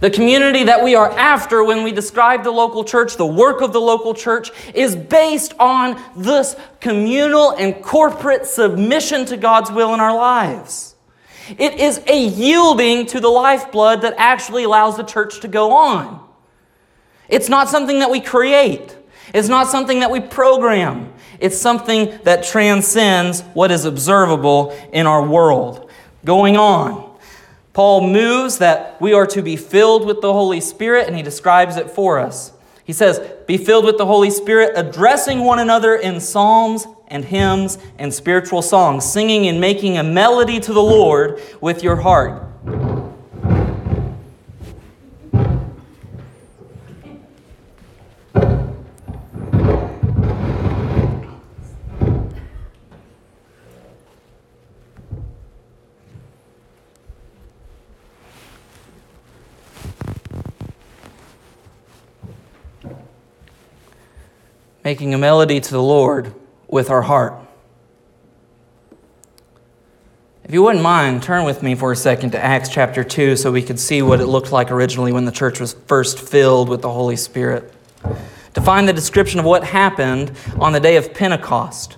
The 0.00 0.10
community 0.10 0.64
that 0.64 0.84
we 0.84 0.94
are 0.94 1.10
after 1.10 1.64
when 1.64 1.82
we 1.82 1.92
describe 1.92 2.44
the 2.44 2.50
local 2.50 2.84
church, 2.84 3.16
the 3.16 3.26
work 3.26 3.60
of 3.62 3.72
the 3.72 3.80
local 3.80 4.14
church, 4.14 4.50
is 4.74 4.94
based 4.94 5.54
on 5.58 6.00
this 6.16 6.56
communal 6.80 7.52
and 7.52 7.82
corporate 7.82 8.46
submission 8.46 9.24
to 9.26 9.36
God's 9.36 9.70
will 9.70 9.94
in 9.94 10.00
our 10.00 10.14
lives. 10.14 10.94
It 11.58 11.74
is 11.74 12.02
a 12.06 12.26
yielding 12.26 13.06
to 13.06 13.20
the 13.20 13.28
lifeblood 13.28 14.02
that 14.02 14.14
actually 14.18 14.64
allows 14.64 14.96
the 14.96 15.04
church 15.04 15.40
to 15.40 15.48
go 15.48 15.72
on. 15.72 16.26
It's 17.28 17.48
not 17.48 17.68
something 17.68 18.00
that 18.00 18.10
we 18.10 18.20
create. 18.20 18.96
It's 19.32 19.48
not 19.48 19.68
something 19.68 20.00
that 20.00 20.10
we 20.10 20.20
program. 20.20 21.12
It's 21.40 21.58
something 21.58 22.18
that 22.24 22.44
transcends 22.44 23.42
what 23.54 23.70
is 23.70 23.84
observable 23.84 24.76
in 24.92 25.06
our 25.06 25.26
world. 25.26 25.90
Going 26.24 26.56
on. 26.56 27.05
Paul 27.76 28.08
moves 28.08 28.56
that 28.56 28.98
we 29.02 29.12
are 29.12 29.26
to 29.26 29.42
be 29.42 29.54
filled 29.54 30.06
with 30.06 30.22
the 30.22 30.32
Holy 30.32 30.62
Spirit, 30.62 31.08
and 31.08 31.14
he 31.14 31.22
describes 31.22 31.76
it 31.76 31.90
for 31.90 32.18
us. 32.18 32.52
He 32.84 32.94
says, 32.94 33.20
Be 33.46 33.58
filled 33.58 33.84
with 33.84 33.98
the 33.98 34.06
Holy 34.06 34.30
Spirit, 34.30 34.72
addressing 34.76 35.40
one 35.40 35.58
another 35.58 35.94
in 35.94 36.18
psalms 36.20 36.86
and 37.08 37.22
hymns 37.22 37.76
and 37.98 38.14
spiritual 38.14 38.62
songs, 38.62 39.04
singing 39.04 39.46
and 39.46 39.60
making 39.60 39.98
a 39.98 40.02
melody 40.02 40.58
to 40.58 40.72
the 40.72 40.82
Lord 40.82 41.38
with 41.60 41.82
your 41.82 41.96
heart. 41.96 42.48
Making 64.86 65.12
a 65.12 65.18
melody 65.18 65.60
to 65.60 65.72
the 65.72 65.82
Lord 65.82 66.32
with 66.68 66.90
our 66.90 67.02
heart. 67.02 67.34
If 70.44 70.52
you 70.52 70.62
wouldn't 70.62 70.84
mind, 70.84 71.24
turn 71.24 71.44
with 71.44 71.60
me 71.60 71.74
for 71.74 71.90
a 71.90 71.96
second 71.96 72.30
to 72.30 72.38
Acts 72.38 72.68
chapter 72.68 73.02
2 73.02 73.34
so 73.34 73.50
we 73.50 73.62
could 73.62 73.80
see 73.80 74.00
what 74.00 74.20
it 74.20 74.26
looked 74.26 74.52
like 74.52 74.70
originally 74.70 75.10
when 75.10 75.24
the 75.24 75.32
church 75.32 75.58
was 75.58 75.72
first 75.72 76.20
filled 76.20 76.68
with 76.68 76.82
the 76.82 76.92
Holy 76.92 77.16
Spirit. 77.16 77.74
To 78.54 78.60
find 78.60 78.86
the 78.86 78.92
description 78.92 79.40
of 79.40 79.44
what 79.44 79.64
happened 79.64 80.30
on 80.60 80.72
the 80.72 80.78
day 80.78 80.94
of 80.94 81.12
Pentecost, 81.12 81.94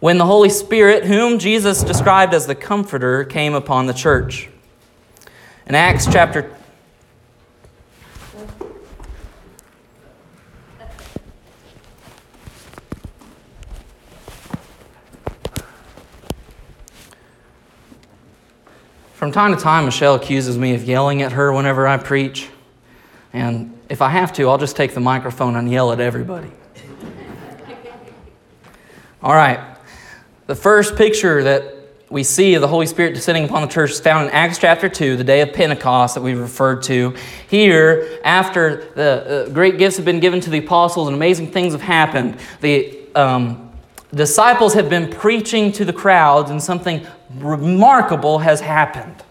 when 0.00 0.18
the 0.18 0.26
Holy 0.26 0.50
Spirit, 0.50 1.06
whom 1.06 1.38
Jesus 1.38 1.82
described 1.82 2.34
as 2.34 2.46
the 2.46 2.54
Comforter, 2.54 3.24
came 3.24 3.54
upon 3.54 3.86
the 3.86 3.94
church. 3.94 4.50
In 5.66 5.74
Acts 5.74 6.04
chapter 6.04 6.54
From 19.20 19.32
time 19.32 19.54
to 19.54 19.60
time, 19.60 19.84
Michelle 19.84 20.14
accuses 20.14 20.56
me 20.56 20.74
of 20.74 20.84
yelling 20.84 21.20
at 21.20 21.32
her 21.32 21.52
whenever 21.52 21.86
I 21.86 21.98
preach. 21.98 22.48
And 23.34 23.78
if 23.90 24.00
I 24.00 24.08
have 24.08 24.32
to, 24.32 24.48
I'll 24.48 24.56
just 24.56 24.76
take 24.76 24.94
the 24.94 25.00
microphone 25.00 25.56
and 25.56 25.70
yell 25.70 25.92
at 25.92 26.00
everybody. 26.00 26.50
All 29.22 29.34
right. 29.34 29.76
The 30.46 30.54
first 30.54 30.96
picture 30.96 31.42
that 31.42 31.74
we 32.08 32.24
see 32.24 32.54
of 32.54 32.62
the 32.62 32.68
Holy 32.68 32.86
Spirit 32.86 33.12
descending 33.12 33.44
upon 33.44 33.60
the 33.60 33.68
church 33.68 33.90
is 33.90 34.00
found 34.00 34.26
in 34.26 34.32
Acts 34.32 34.56
chapter 34.56 34.88
2, 34.88 35.18
the 35.18 35.24
day 35.24 35.42
of 35.42 35.52
Pentecost 35.52 36.14
that 36.14 36.22
we 36.22 36.32
referred 36.32 36.82
to. 36.84 37.14
Here, 37.46 38.20
after 38.24 38.90
the 38.94 39.48
uh, 39.48 39.52
great 39.52 39.76
gifts 39.76 39.98
have 39.98 40.06
been 40.06 40.20
given 40.20 40.40
to 40.40 40.48
the 40.48 40.60
apostles 40.60 41.08
and 41.08 41.14
amazing 41.14 41.50
things 41.50 41.74
have 41.74 41.82
happened, 41.82 42.38
the 42.62 42.98
um, 43.14 43.69
disciples 44.14 44.74
have 44.74 44.88
been 44.88 45.10
preaching 45.10 45.72
to 45.72 45.84
the 45.84 45.92
crowds, 45.92 46.50
and 46.50 46.62
something 46.62 47.06
remarkable 47.36 48.40
has 48.40 48.60
happened. 48.60 49.22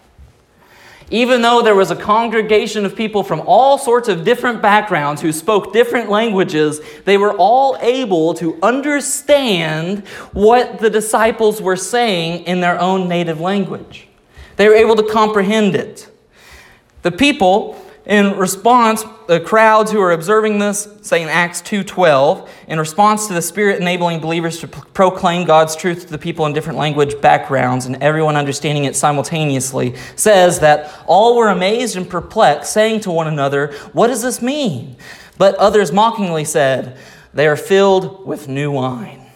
Even 1.12 1.42
though 1.42 1.60
there 1.60 1.74
was 1.74 1.90
a 1.90 1.96
congregation 1.96 2.86
of 2.86 2.94
people 2.94 3.24
from 3.24 3.40
all 3.40 3.78
sorts 3.78 4.08
of 4.08 4.24
different 4.24 4.62
backgrounds 4.62 5.20
who 5.20 5.32
spoke 5.32 5.72
different 5.72 6.08
languages, 6.08 6.80
they 7.04 7.18
were 7.18 7.32
all 7.32 7.76
able 7.80 8.32
to 8.34 8.56
understand 8.62 10.06
what 10.32 10.78
the 10.78 10.88
disciples 10.88 11.60
were 11.60 11.76
saying 11.76 12.44
in 12.44 12.60
their 12.60 12.78
own 12.80 13.08
native 13.08 13.40
language. 13.40 14.06
They 14.54 14.68
were 14.68 14.74
able 14.74 14.94
to 14.96 15.02
comprehend 15.02 15.74
it. 15.74 16.08
The 17.02 17.10
people 17.10 17.74
in 18.06 18.36
response, 18.38 19.04
the 19.28 19.40
crowds 19.40 19.92
who 19.92 20.00
are 20.00 20.12
observing 20.12 20.58
this, 20.58 20.88
say 21.02 21.22
in 21.22 21.28
Acts 21.28 21.60
2.12, 21.62 22.48
in 22.66 22.78
response 22.78 23.26
to 23.26 23.34
the 23.34 23.42
Spirit 23.42 23.80
enabling 23.80 24.20
believers 24.20 24.58
to 24.60 24.68
proclaim 24.68 25.46
God's 25.46 25.76
truth 25.76 26.06
to 26.06 26.10
the 26.10 26.18
people 26.18 26.46
in 26.46 26.54
different 26.54 26.78
language 26.78 27.20
backgrounds 27.20 27.84
and 27.84 28.02
everyone 28.02 28.36
understanding 28.36 28.84
it 28.84 28.96
simultaneously, 28.96 29.96
says 30.16 30.60
that 30.60 30.92
all 31.06 31.36
were 31.36 31.48
amazed 31.48 31.96
and 31.96 32.08
perplexed, 32.08 32.72
saying 32.72 33.00
to 33.00 33.10
one 33.10 33.28
another, 33.28 33.72
What 33.92 34.06
does 34.06 34.22
this 34.22 34.40
mean? 34.40 34.96
But 35.36 35.54
others 35.56 35.92
mockingly 35.92 36.44
said, 36.44 36.96
They 37.34 37.46
are 37.46 37.56
filled 37.56 38.26
with 38.26 38.48
new 38.48 38.72
wine. 38.72 39.29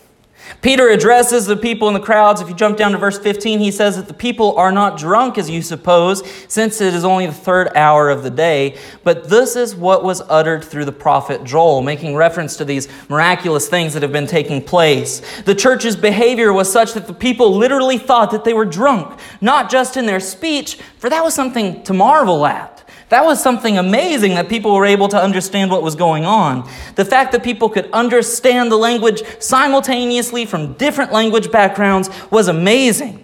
Peter 0.61 0.89
addresses 0.89 1.47
the 1.47 1.57
people 1.57 1.89
in 1.89 1.95
the 1.95 2.01
crowds. 2.01 2.41
If 2.41 2.49
you 2.49 2.55
jump 2.55 2.77
down 2.77 2.93
to 2.93 2.99
verse 2.99 3.19
15, 3.19 3.61
he 3.61 3.71
says 3.71 3.97
that 3.97 4.09
the 4.09 4.15
people 4.15 4.57
are 4.57 4.73
not 4.73 4.99
drunk 4.99 5.39
as 5.39 5.51
you 5.51 5.63
suppose, 5.63 6.23
since 6.49 6.81
it 6.81 6.95
is 6.95 7.05
only 7.05 7.27
the 7.27 7.33
third 7.33 7.69
hour 7.75 8.11
of 8.11 8.23
the 8.23 8.31
day. 8.31 8.79
But 9.03 9.29
this 9.29 9.57
is 9.57 9.75
what 9.75 10.05
was 10.05 10.23
uttered 10.29 10.65
through 10.65 10.87
the 10.87 10.93
prophet 10.93 11.45
Joel, 11.45 11.83
making 11.83 12.17
reference 12.17 12.57
to 12.57 12.65
these 12.65 12.89
miraculous 13.09 13.69
things 13.69 13.95
that 13.95 14.03
have 14.03 14.13
been 14.13 14.27
taking 14.27 14.63
place. 14.63 15.21
The 15.43 15.55
church's 15.55 15.97
behavior 15.97 16.53
was 16.53 16.73
such 16.73 16.95
that 16.95 17.07
the 17.07 17.15
people 17.15 17.55
literally 17.55 17.99
thought 17.99 18.31
that 18.31 18.45
they 18.45 18.55
were 18.55 18.65
drunk, 18.65 19.19
not 19.41 19.71
just 19.71 19.97
in 19.97 20.07
their 20.07 20.21
speech, 20.21 20.77
for 20.99 21.11
that 21.11 21.23
was 21.23 21.35
something 21.35 21.83
to 21.85 21.93
marvel 21.93 22.47
at. 22.47 22.74
That 23.15 23.25
was 23.25 23.41
something 23.41 23.79
amazing 23.79 24.35
that 24.35 24.49
people 24.49 24.75
were 24.75 24.85
able 24.85 25.07
to 25.07 25.17
understand 25.17 25.71
what 25.71 25.85
was 25.85 25.95
going 25.95 26.25
on. 26.25 26.69
The 26.97 27.05
fact 27.05 27.31
that 27.31 27.45
people 27.45 27.69
could 27.69 27.89
understand 27.93 28.73
the 28.73 28.77
language 28.77 29.23
simultaneously 29.39 30.47
from 30.47 30.73
different 30.73 31.13
language 31.13 31.53
backgrounds 31.53 32.11
was 32.33 32.49
amazing. 32.49 33.23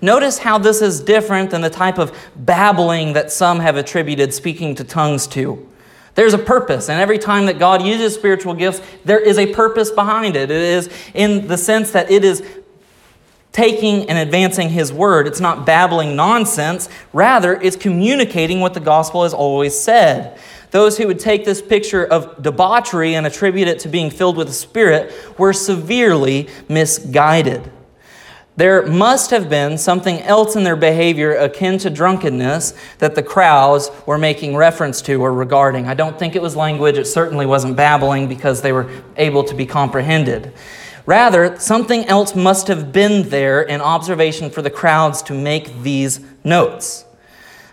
Notice 0.00 0.38
how 0.38 0.58
this 0.58 0.82
is 0.82 1.00
different 1.00 1.50
than 1.50 1.60
the 1.60 1.70
type 1.70 1.98
of 1.98 2.12
babbling 2.34 3.12
that 3.12 3.30
some 3.30 3.60
have 3.60 3.76
attributed 3.76 4.34
speaking 4.34 4.74
to 4.74 4.82
tongues 4.82 5.28
to. 5.28 5.68
There's 6.16 6.34
a 6.34 6.38
purpose, 6.38 6.88
and 6.88 7.00
every 7.00 7.20
time 7.20 7.46
that 7.46 7.60
God 7.60 7.80
uses 7.80 8.14
spiritual 8.14 8.54
gifts, 8.54 8.82
there 9.04 9.20
is 9.20 9.38
a 9.38 9.54
purpose 9.54 9.92
behind 9.92 10.34
it. 10.34 10.50
It 10.50 10.60
is 10.60 10.90
in 11.14 11.46
the 11.46 11.56
sense 11.56 11.92
that 11.92 12.10
it 12.10 12.24
is 12.24 12.42
taking 13.52 14.08
and 14.08 14.18
advancing 14.18 14.70
His 14.70 14.92
word. 14.92 15.26
It's 15.26 15.40
not 15.40 15.64
babbling 15.64 16.16
nonsense. 16.16 16.88
Rather, 17.12 17.54
it's 17.60 17.76
communicating 17.76 18.60
what 18.60 18.74
the 18.74 18.80
gospel 18.80 19.22
has 19.22 19.34
always 19.34 19.78
said. 19.78 20.38
Those 20.70 20.96
who 20.96 21.06
would 21.06 21.20
take 21.20 21.44
this 21.44 21.60
picture 21.60 22.04
of 22.04 22.42
debauchery 22.42 23.14
and 23.14 23.26
attribute 23.26 23.68
it 23.68 23.80
to 23.80 23.88
being 23.88 24.10
filled 24.10 24.38
with 24.38 24.46
the 24.46 24.54
Spirit 24.54 25.12
were 25.38 25.52
severely 25.52 26.48
misguided. 26.68 27.70
There 28.56 28.86
must 28.86 29.30
have 29.30 29.48
been 29.48 29.78
something 29.78 30.20
else 30.20 30.56
in 30.56 30.64
their 30.64 30.76
behavior 30.76 31.34
akin 31.34 31.78
to 31.78 31.90
drunkenness 31.90 32.74
that 32.98 33.14
the 33.14 33.22
crowds 33.22 33.90
were 34.04 34.18
making 34.18 34.56
reference 34.56 35.00
to 35.02 35.22
or 35.22 35.32
regarding. 35.32 35.86
I 35.86 35.94
don't 35.94 36.18
think 36.18 36.36
it 36.36 36.42
was 36.42 36.54
language. 36.54 36.98
It 36.98 37.06
certainly 37.06 37.46
wasn't 37.46 37.76
babbling 37.76 38.28
because 38.28 38.60
they 38.60 38.72
were 38.72 38.90
able 39.16 39.44
to 39.44 39.54
be 39.54 39.64
comprehended. 39.64 40.52
Rather, 41.04 41.58
something 41.58 42.04
else 42.04 42.34
must 42.34 42.68
have 42.68 42.92
been 42.92 43.28
there 43.28 43.60
in 43.60 43.80
observation 43.80 44.50
for 44.50 44.62
the 44.62 44.70
crowds 44.70 45.22
to 45.22 45.34
make 45.34 45.82
these 45.82 46.20
notes. 46.44 47.04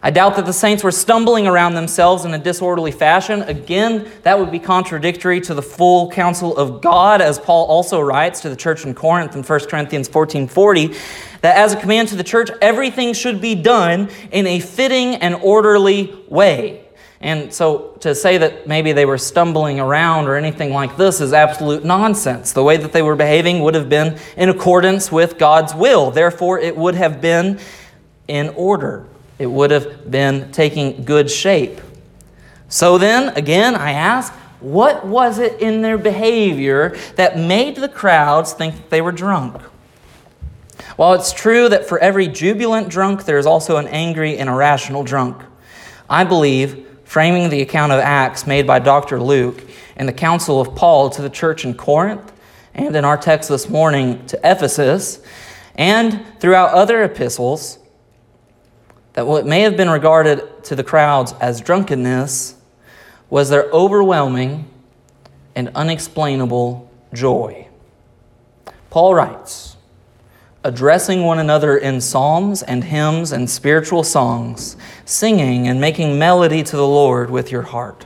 I 0.02 0.12
doubt 0.12 0.38
that 0.38 0.46
the 0.46 0.54
saints 0.54 0.82
were 0.82 0.92
stumbling 0.92 1.46
around 1.46 1.74
themselves 1.74 2.24
in 2.24 2.34
a 2.34 2.38
disorderly 2.38 2.92
fashion. 2.92 3.42
Again, 3.44 4.10
that 4.24 4.40
would 4.40 4.50
be 4.50 4.58
contradictory 4.58 5.42
to 5.42 5.54
the 5.54 5.62
full 5.62 6.10
counsel 6.10 6.56
of 6.56 6.82
God, 6.82 7.22
as 7.22 7.38
Paul 7.38 7.66
also 7.66 8.00
writes 8.00 8.40
to 8.42 8.50
the 8.50 8.56
church 8.56 8.86
in 8.86 8.94
Corinth 8.94 9.36
in 9.36 9.44
1 9.44 9.70
Corinthians 9.70 10.08
14:40, 10.08 10.96
that 11.42 11.58
as 11.58 11.74
a 11.74 11.76
command 11.76 12.08
to 12.08 12.16
the 12.16 12.24
church, 12.24 12.50
everything 12.62 13.14
should 13.14 13.42
be 13.42 13.56
done 13.56 14.10
in 14.32 14.48
a 14.48 14.62
fitting 14.62 15.16
and 15.16 15.36
orderly 15.36 16.18
way. 16.30 16.86
And 17.22 17.54
so 17.54 17.98
to 18.00 18.16
say 18.16 18.38
that 18.38 18.66
maybe 18.66 18.94
they 18.94 19.06
were 19.06 19.18
stumbling 19.18 19.80
around 19.80 20.28
or 20.28 20.36
anything 20.36 20.72
like 20.72 20.96
this 20.96 21.20
is 21.20 21.34
absolute 21.34 21.84
nonsense. 21.84 22.54
The 22.54 22.64
way 22.64 22.78
that 22.78 22.94
they 22.94 23.02
were 23.02 23.16
behaving 23.16 23.60
would 23.62 23.76
have 23.76 23.90
been 23.90 24.18
in 24.38 24.48
accordance 24.48 25.12
with 25.12 25.38
God's 25.38 25.76
will. 25.76 26.12
Therefore, 26.12 26.60
it 26.60 26.78
would 26.78 26.96
have 26.96 27.20
been 27.20 27.60
in 28.30 28.50
order, 28.50 29.06
it 29.38 29.48
would 29.48 29.72
have 29.72 30.10
been 30.10 30.52
taking 30.52 31.04
good 31.04 31.30
shape. 31.30 31.82
So 32.70 32.98
then, 32.98 33.30
again, 33.36 33.76
I 33.76 33.92
ask, 33.92 34.32
what 34.60 35.06
was 35.06 35.40
it 35.40 35.60
in 35.60 35.82
their 35.82 35.98
behavior 35.98 36.96
that 37.16 37.38
made 37.38 37.78
the 37.78 37.90
crowds 37.90 38.54
think 38.54 38.76
that 38.76 38.90
they 38.92 39.02
were 39.02 39.12
drunk? 39.12 39.60
While 40.96 41.14
it's 41.14 41.34
true 41.34 41.68
that 41.70 41.88
for 41.88 41.98
every 42.00 42.28
jubilant 42.28 42.90
drunk, 42.90 43.26
there 43.26 43.38
is 43.38 43.46
also 43.46 43.78
an 43.78 43.88
angry 43.88 44.38
and 44.38 44.48
irrational 44.48 45.04
drunk, 45.04 45.42
I 46.10 46.24
believe 46.24 46.89
framing 47.10 47.50
the 47.50 47.64
account 47.64 47.92
of 47.92 48.00
Acts 48.00 48.46
made 48.46 48.68
by 48.68 48.78
Dr. 48.78 49.20
Luke 49.20 49.68
and 49.96 50.08
the 50.08 50.14
counsel 50.14 50.62
of 50.62 50.76
Paul 50.76 51.10
to 51.10 51.24
the 51.24 51.30
church 51.30 51.66
in 51.66 51.74
Corinth, 51.74 52.32
and 52.76 52.96
in 52.96 53.04
our 53.04 53.18
text 53.18 53.50
this 53.50 53.68
morning 53.68 54.24
to 54.28 54.40
Ephesus, 54.44 55.20
and 55.74 56.24
throughout 56.40 56.72
other 56.72 57.02
epistles, 57.02 57.80
that 59.14 59.26
what 59.26 59.48
may 59.48 59.62
have 59.62 59.76
been 59.76 59.90
regarded 59.90 60.64
to 60.66 60.76
the 60.76 60.84
crowds 60.84 61.34
as 61.42 61.62
drunkenness 61.62 62.56
was 63.32 63.50
their 63.50 63.64
overwhelming 63.72 64.70
and 65.56 65.72
unexplainable 65.74 66.92
joy. 67.12 67.68
Paul 68.92 69.16
writes, 69.16 69.78
addressing 70.64 71.24
one 71.24 71.40
another 71.40 71.78
in 71.78 72.02
psalms 72.02 72.62
and 72.64 72.84
hymns 72.84 73.32
and 73.32 73.50
spiritual 73.50 74.04
songs, 74.04 74.76
singing 75.06 75.68
and 75.68 75.80
making 75.80 76.20
melody 76.20 76.64
to 76.64 76.76
the 76.76 76.88
Lord 76.88 77.30
with 77.30 77.52
your 77.52 77.62
heart. 77.62 78.06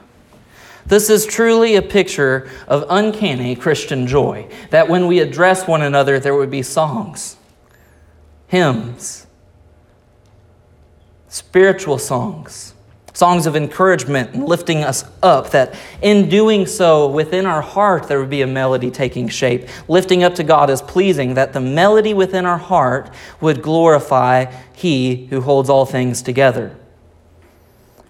This 0.85 1.09
is 1.09 1.25
truly 1.25 1.75
a 1.75 1.81
picture 1.81 2.49
of 2.67 2.85
uncanny 2.89 3.55
Christian 3.55 4.05
joy, 4.05 4.47
that 4.69 4.89
when 4.89 5.07
we 5.07 5.19
address 5.19 5.65
one 5.65 5.81
another, 5.81 6.19
there 6.19 6.35
would 6.35 6.51
be 6.51 6.61
songs, 6.61 7.37
hymns, 8.47 9.25
spiritual 11.27 11.97
songs 11.97 12.72
songs 13.13 13.45
of 13.45 13.55
encouragement 13.55 14.33
and 14.33 14.45
lifting 14.45 14.83
us 14.83 15.05
up, 15.21 15.51
that 15.51 15.75
in 16.01 16.29
doing 16.29 16.65
so, 16.65 17.07
within 17.07 17.45
our 17.45 17.61
heart, 17.61 18.07
there 18.07 18.19
would 18.19 18.29
be 18.29 18.41
a 18.41 18.47
melody 18.47 18.91
taking 18.91 19.29
shape. 19.29 19.67
Lifting 19.87 20.23
up 20.23 20.35
to 20.35 20.43
God 20.43 20.69
is 20.69 20.81
pleasing, 20.81 21.35
that 21.35 21.53
the 21.53 21.61
melody 21.61 22.13
within 22.13 22.45
our 22.45 22.57
heart 22.57 23.09
would 23.39 23.61
glorify 23.61 24.45
He 24.75 25.27
who 25.27 25.41
holds 25.41 25.69
all 25.69 25.85
things 25.85 26.21
together. 26.21 26.75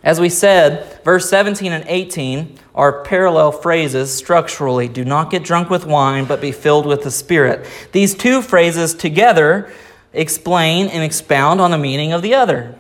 As 0.04 0.20
we 0.20 0.28
said, 0.28 1.02
verse 1.04 1.30
17 1.30 1.72
and 1.72 1.86
18 1.88 2.58
are 2.76 3.04
parallel 3.04 3.54
phrases 3.54 4.14
structurally. 4.14 4.90
Do 4.90 5.06
not 5.06 5.32
get 5.32 5.44
drunk 5.44 5.70
with 5.70 5.86
wine, 5.86 6.26
but 6.26 6.42
be 6.42 6.52
filled 6.52 6.86
with 6.86 7.04
the 7.04 7.12
Spirit. 7.12 7.66
These 7.94 8.16
two 8.16 8.42
phrases 8.42 8.94
together 8.94 9.72
explain 10.12 10.88
and 10.88 11.04
expound 11.04 11.62
on 11.62 11.72
the 11.72 11.78
meaning 11.78 12.12
of 12.12 12.22
the 12.22 12.34
other. 12.34 12.76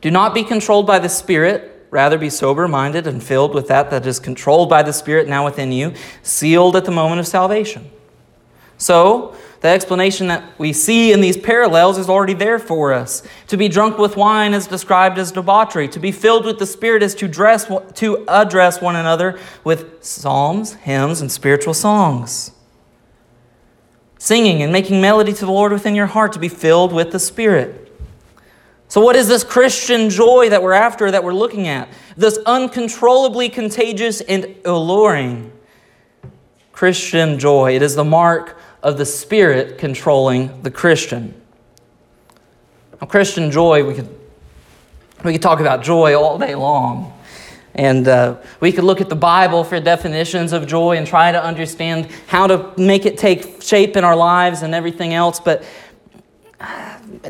Do 0.00 0.10
not 0.10 0.34
be 0.34 0.44
controlled 0.44 0.86
by 0.86 0.98
the 0.98 1.08
Spirit, 1.08 1.86
rather 1.90 2.18
be 2.18 2.30
sober 2.30 2.68
minded 2.68 3.06
and 3.06 3.22
filled 3.22 3.54
with 3.54 3.68
that 3.68 3.90
that 3.90 4.06
is 4.06 4.18
controlled 4.18 4.68
by 4.68 4.82
the 4.82 4.92
Spirit 4.92 5.28
now 5.28 5.44
within 5.44 5.72
you, 5.72 5.94
sealed 6.22 6.76
at 6.76 6.84
the 6.84 6.90
moment 6.90 7.20
of 7.20 7.26
salvation. 7.26 7.90
So, 8.78 9.34
the 9.62 9.68
explanation 9.68 10.26
that 10.28 10.58
we 10.58 10.72
see 10.72 11.12
in 11.12 11.20
these 11.20 11.36
parallels 11.36 11.96
is 11.96 12.10
already 12.10 12.34
there 12.34 12.58
for 12.58 12.92
us. 12.92 13.22
To 13.48 13.56
be 13.56 13.68
drunk 13.68 13.96
with 13.96 14.16
wine 14.16 14.52
is 14.52 14.66
described 14.66 15.18
as 15.18 15.32
debauchery. 15.32 15.88
To 15.88 15.98
be 15.98 16.12
filled 16.12 16.44
with 16.44 16.58
the 16.58 16.66
Spirit 16.66 17.02
is 17.02 17.14
to, 17.16 17.26
dress, 17.26 17.70
to 17.94 18.24
address 18.28 18.80
one 18.82 18.96
another 18.96 19.38
with 19.64 20.04
psalms, 20.04 20.74
hymns, 20.74 21.22
and 21.22 21.32
spiritual 21.32 21.74
songs. 21.74 22.52
Singing 24.18 24.62
and 24.62 24.72
making 24.72 25.00
melody 25.00 25.32
to 25.32 25.46
the 25.46 25.52
Lord 25.52 25.72
within 25.72 25.94
your 25.94 26.06
heart 26.06 26.32
to 26.34 26.38
be 26.38 26.48
filled 26.48 26.92
with 26.92 27.12
the 27.12 27.18
Spirit. 27.18 27.85
So, 28.88 29.00
what 29.00 29.16
is 29.16 29.26
this 29.26 29.42
Christian 29.42 30.10
joy 30.10 30.48
that 30.50 30.62
we're 30.62 30.72
after, 30.72 31.10
that 31.10 31.24
we're 31.24 31.34
looking 31.34 31.66
at? 31.66 31.88
This 32.16 32.38
uncontrollably 32.46 33.48
contagious 33.48 34.20
and 34.20 34.54
alluring 34.64 35.52
Christian 36.72 37.38
joy. 37.38 37.74
It 37.74 37.82
is 37.82 37.96
the 37.96 38.04
mark 38.04 38.58
of 38.82 38.96
the 38.98 39.06
Spirit 39.06 39.78
controlling 39.78 40.62
the 40.62 40.70
Christian. 40.70 41.34
Now, 43.00 43.08
Christian 43.08 43.50
joy, 43.50 43.84
we 43.84 43.94
could, 43.94 44.08
we 45.24 45.32
could 45.32 45.42
talk 45.42 45.58
about 45.58 45.82
joy 45.82 46.14
all 46.14 46.38
day 46.38 46.54
long. 46.54 47.12
And 47.74 48.08
uh, 48.08 48.36
we 48.60 48.72
could 48.72 48.84
look 48.84 49.02
at 49.02 49.10
the 49.10 49.16
Bible 49.16 49.62
for 49.62 49.78
definitions 49.80 50.54
of 50.54 50.66
joy 50.66 50.96
and 50.96 51.06
try 51.06 51.30
to 51.30 51.42
understand 51.42 52.08
how 52.26 52.46
to 52.46 52.72
make 52.78 53.04
it 53.04 53.18
take 53.18 53.60
shape 53.60 53.98
in 53.98 54.04
our 54.04 54.16
lives 54.16 54.62
and 54.62 54.74
everything 54.74 55.12
else. 55.12 55.40
But 55.40 55.62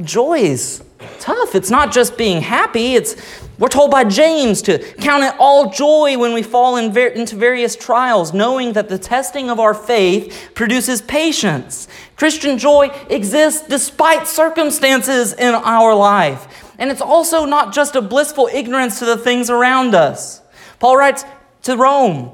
joy 0.02 0.38
is 0.38 0.82
tough. 1.18 1.54
It's 1.54 1.70
not 1.70 1.92
just 1.92 2.16
being 2.16 2.40
happy, 2.40 2.94
it's 2.94 3.16
we're 3.58 3.68
told 3.68 3.90
by 3.90 4.04
James 4.04 4.60
to 4.62 4.78
count 4.78 5.24
it 5.24 5.34
all 5.38 5.70
joy 5.70 6.18
when 6.18 6.34
we 6.34 6.42
fall 6.42 6.76
in 6.76 6.92
ver- 6.92 7.06
into 7.06 7.36
various 7.36 7.74
trials, 7.74 8.34
knowing 8.34 8.74
that 8.74 8.90
the 8.90 8.98
testing 8.98 9.48
of 9.48 9.58
our 9.58 9.72
faith 9.72 10.50
produces 10.54 11.00
patience. 11.00 11.88
Christian 12.16 12.58
joy 12.58 12.90
exists 13.08 13.66
despite 13.66 14.26
circumstances 14.26 15.32
in 15.32 15.54
our 15.54 15.94
life. 15.94 16.74
And 16.78 16.90
it's 16.90 17.00
also 17.00 17.46
not 17.46 17.72
just 17.72 17.96
a 17.96 18.02
blissful 18.02 18.50
ignorance 18.52 18.98
to 18.98 19.06
the 19.06 19.16
things 19.16 19.48
around 19.48 19.94
us. 19.94 20.42
Paul 20.78 20.98
writes 20.98 21.24
to 21.62 21.78
Rome 21.78 22.32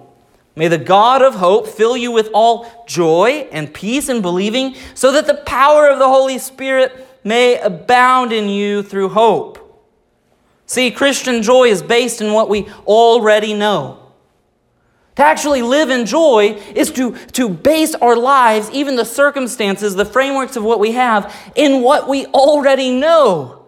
May 0.54 0.68
the 0.68 0.78
God 0.78 1.22
of 1.22 1.36
hope 1.36 1.66
fill 1.66 1.96
you 1.96 2.10
with 2.10 2.28
all 2.34 2.84
joy 2.86 3.48
and 3.52 3.72
peace 3.72 4.08
in 4.08 4.20
believing, 4.20 4.74
so 4.94 5.12
that 5.12 5.26
the 5.26 5.42
power 5.46 5.88
of 5.88 5.98
the 5.98 6.08
Holy 6.08 6.38
Spirit 6.38 7.08
may 7.24 7.58
abound 7.58 8.32
in 8.32 8.48
you 8.48 8.82
through 8.82 9.10
hope. 9.10 9.58
See, 10.66 10.90
Christian 10.90 11.42
joy 11.42 11.64
is 11.64 11.82
based 11.82 12.20
in 12.20 12.32
what 12.32 12.48
we 12.48 12.68
already 12.86 13.54
know. 13.54 13.98
To 15.16 15.22
actually 15.22 15.60
live 15.62 15.90
in 15.90 16.06
joy 16.06 16.58
is 16.74 16.90
to, 16.92 17.14
to 17.32 17.48
base 17.48 17.94
our 17.96 18.16
lives, 18.16 18.70
even 18.70 18.96
the 18.96 19.04
circumstances, 19.04 19.94
the 19.94 20.06
frameworks 20.06 20.56
of 20.56 20.64
what 20.64 20.80
we 20.80 20.92
have, 20.92 21.34
in 21.54 21.82
what 21.82 22.08
we 22.08 22.26
already 22.26 22.90
know. 22.90 23.61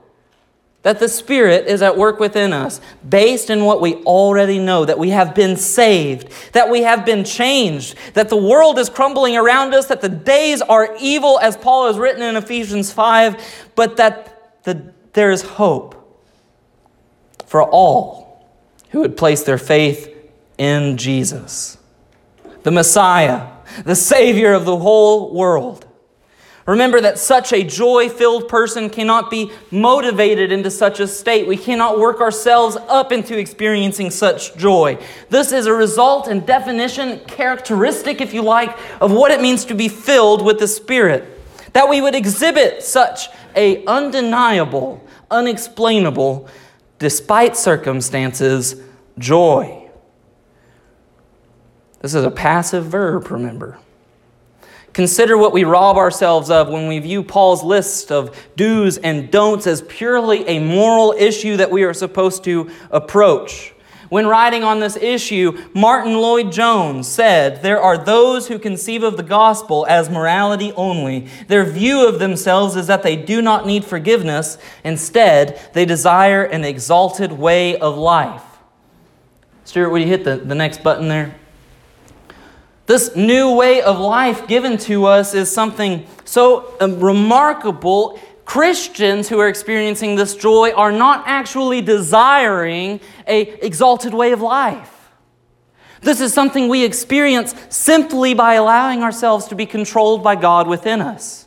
That 0.85 1.01
the 1.01 1.09
Spirit 1.09 1.66
is 1.66 1.83
at 1.83 1.97
work 1.97 2.20
within 2.20 2.53
us, 2.53 2.81
based 3.07 3.51
in 3.51 3.64
what 3.64 3.81
we 3.81 3.97
already 4.05 4.59
know, 4.59 4.85
that 4.85 4.99
we 4.99 5.11
have 5.11 5.35
been 5.35 5.57
saved, 5.57 6.31
that 6.53 6.70
we 6.70 6.83
have 6.83 7.05
been 7.05 7.25
changed, 7.25 7.97
that 8.14 8.29
the 8.29 8.37
world 8.37 8.79
is 8.79 8.88
crumbling 8.88 9.37
around 9.37 9.75
us, 9.75 9.87
that 9.87 10.01
the 10.01 10.09
days 10.09 10.62
are 10.62 10.94
evil, 11.01 11.38
as 11.40 11.57
Paul 11.57 11.88
has 11.88 11.99
written 11.99 12.23
in 12.23 12.37
Ephesians 12.37 12.92
5, 12.92 13.70
but 13.75 13.97
that 13.97 14.62
the, 14.64 14.92
there 15.14 15.31
is 15.31 15.42
hope 15.42 16.01
for 17.47 17.62
all 17.62 18.47
who 18.90 19.01
would 19.01 19.16
place 19.16 19.42
their 19.42 19.59
faith 19.59 20.14
in 20.59 20.97
Jesus, 20.97 21.79
the 22.62 22.70
Messiah, 22.70 23.49
the 23.85 23.97
Savior 23.97 24.53
of 24.53 24.64
the 24.64 24.77
whole 24.77 25.35
world. 25.35 25.87
Remember 26.66 26.98
that 27.00 27.18
such 27.18 27.53
a 27.53 27.62
joy 27.62 28.09
filled 28.09 28.48
person 28.48 28.88
cannot 28.88 29.31
be 29.31 29.53
motivated 29.70 30.50
into 30.50 30.70
such 30.70 30.98
a 30.98 31.07
state. 31.07 31.46
We 31.46 31.59
cannot 31.59 31.98
work 31.98 32.20
ourselves 32.20 32.77
up 32.88 33.12
into 33.12 33.38
experiencing 33.38 34.11
such 34.11 34.57
joy. 34.57 34.98
This 35.29 35.53
is 35.53 35.66
a 35.66 35.74
result 35.74 36.27
and 36.27 36.46
definition, 36.46 37.20
characteristic, 37.27 38.22
if 38.22 38.33
you 38.33 38.40
like, 38.40 38.79
of 39.03 39.12
what 39.12 39.31
it 39.31 39.42
means 39.42 39.66
to 39.66 39.74
be 39.74 39.88
filled 39.88 40.42
with 40.42 40.59
the 40.59 40.68
Spirit. 40.68 41.31
That 41.74 41.88
we 41.88 42.00
would 42.00 42.14
exhibit 42.14 42.83
such 42.83 43.29
a 43.55 43.85
undeniable, 43.85 45.07
unexplainable 45.31 46.48
despite 46.98 47.57
circumstances, 47.57 48.81
joy. 49.18 49.90
This 52.00 52.14
is 52.14 52.24
a 52.24 52.31
passive 52.31 52.87
verb, 52.87 53.31
remember. 53.31 53.79
Consider 54.95 55.37
what 55.37 55.53
we 55.53 55.65
rob 55.65 55.97
ourselves 55.97 56.51
of 56.51 56.69
when 56.69 56.87
we 56.87 57.01
view 57.01 57.25
Paul's 57.25 57.65
list 57.65 58.13
of 58.13 58.35
do's 58.55 58.97
and 58.97 59.29
don'ts 59.29 59.67
as 59.67 59.83
purely 59.83 60.47
a 60.47 60.61
moral 60.61 61.13
issue 61.19 61.57
that 61.57 61.73
we 61.73 61.83
are 61.83 61.93
supposed 61.93 62.45
to 62.45 62.71
approach. 62.93 63.75
When 64.09 64.29
writing 64.29 64.63
on 64.63 64.79
this 64.79 64.97
issue, 64.97 65.59
Martyn 65.75 66.15
Lloyd-Jones 66.15 67.09
said, 67.09 67.61
There 67.61 67.81
are 67.81 67.99
those 67.99 68.47
who 68.47 68.61
conceive 68.61 69.03
of 69.03 69.17
the 69.17 69.25
gospel 69.25 69.85
as 69.89 70.09
morality 70.09 70.73
only. 70.77 71.27
Their 71.49 71.65
view 71.65 72.07
of 72.07 72.21
themselves 72.21 72.77
is 72.77 72.87
that 72.87 73.03
they 73.03 73.17
do 73.17 73.43
not 73.43 73.67
need 73.67 73.85
forgiveness. 73.85 74.59
Instead, 74.85 75.61
they 75.73 75.85
desire 75.85 76.45
an 76.45 76.65
exalted 76.65 77.33
way 77.33 77.77
of 77.79 77.97
life. 77.97 78.45
Stuart, 79.65 79.91
would 79.91 80.03
you 80.03 80.09
hit 80.09 80.23
the, 80.23 80.37
the 80.37 80.55
next 80.55 80.85
button 80.85 81.09
there? 81.09 81.35
This 82.87 83.16
new 83.16 83.55
way 83.55 83.81
of 83.81 83.99
life 83.99 84.47
given 84.47 84.77
to 84.79 85.07
us 85.07 85.33
is 85.35 85.51
something 85.51 86.07
so 86.25 86.75
um, 86.81 87.01
remarkable 87.01 88.20
Christians 88.44 89.29
who 89.29 89.38
are 89.40 89.49
experiencing 89.49 90.16
this 90.16 90.37
joy 90.37 90.73
are 90.73 90.92
not 90.92 91.25
actually 91.27 91.81
desiring 91.81 93.01
a 93.27 93.40
exalted 93.64 94.12
way 94.12 94.33
of 94.33 94.42
life. 94.42 94.90
This 96.03 96.20
is 96.20 96.35
something 96.35 96.68
we 96.68 96.85
experience 96.85 97.55
simply 97.70 98.35
by 98.35 98.55
allowing 98.55 99.03
ourselves 99.03 99.47
to 99.49 99.55
be 99.55 99.64
controlled 99.64 100.23
by 100.23 100.37
God 100.37 100.68
within 100.68 101.01
us. 101.01 101.44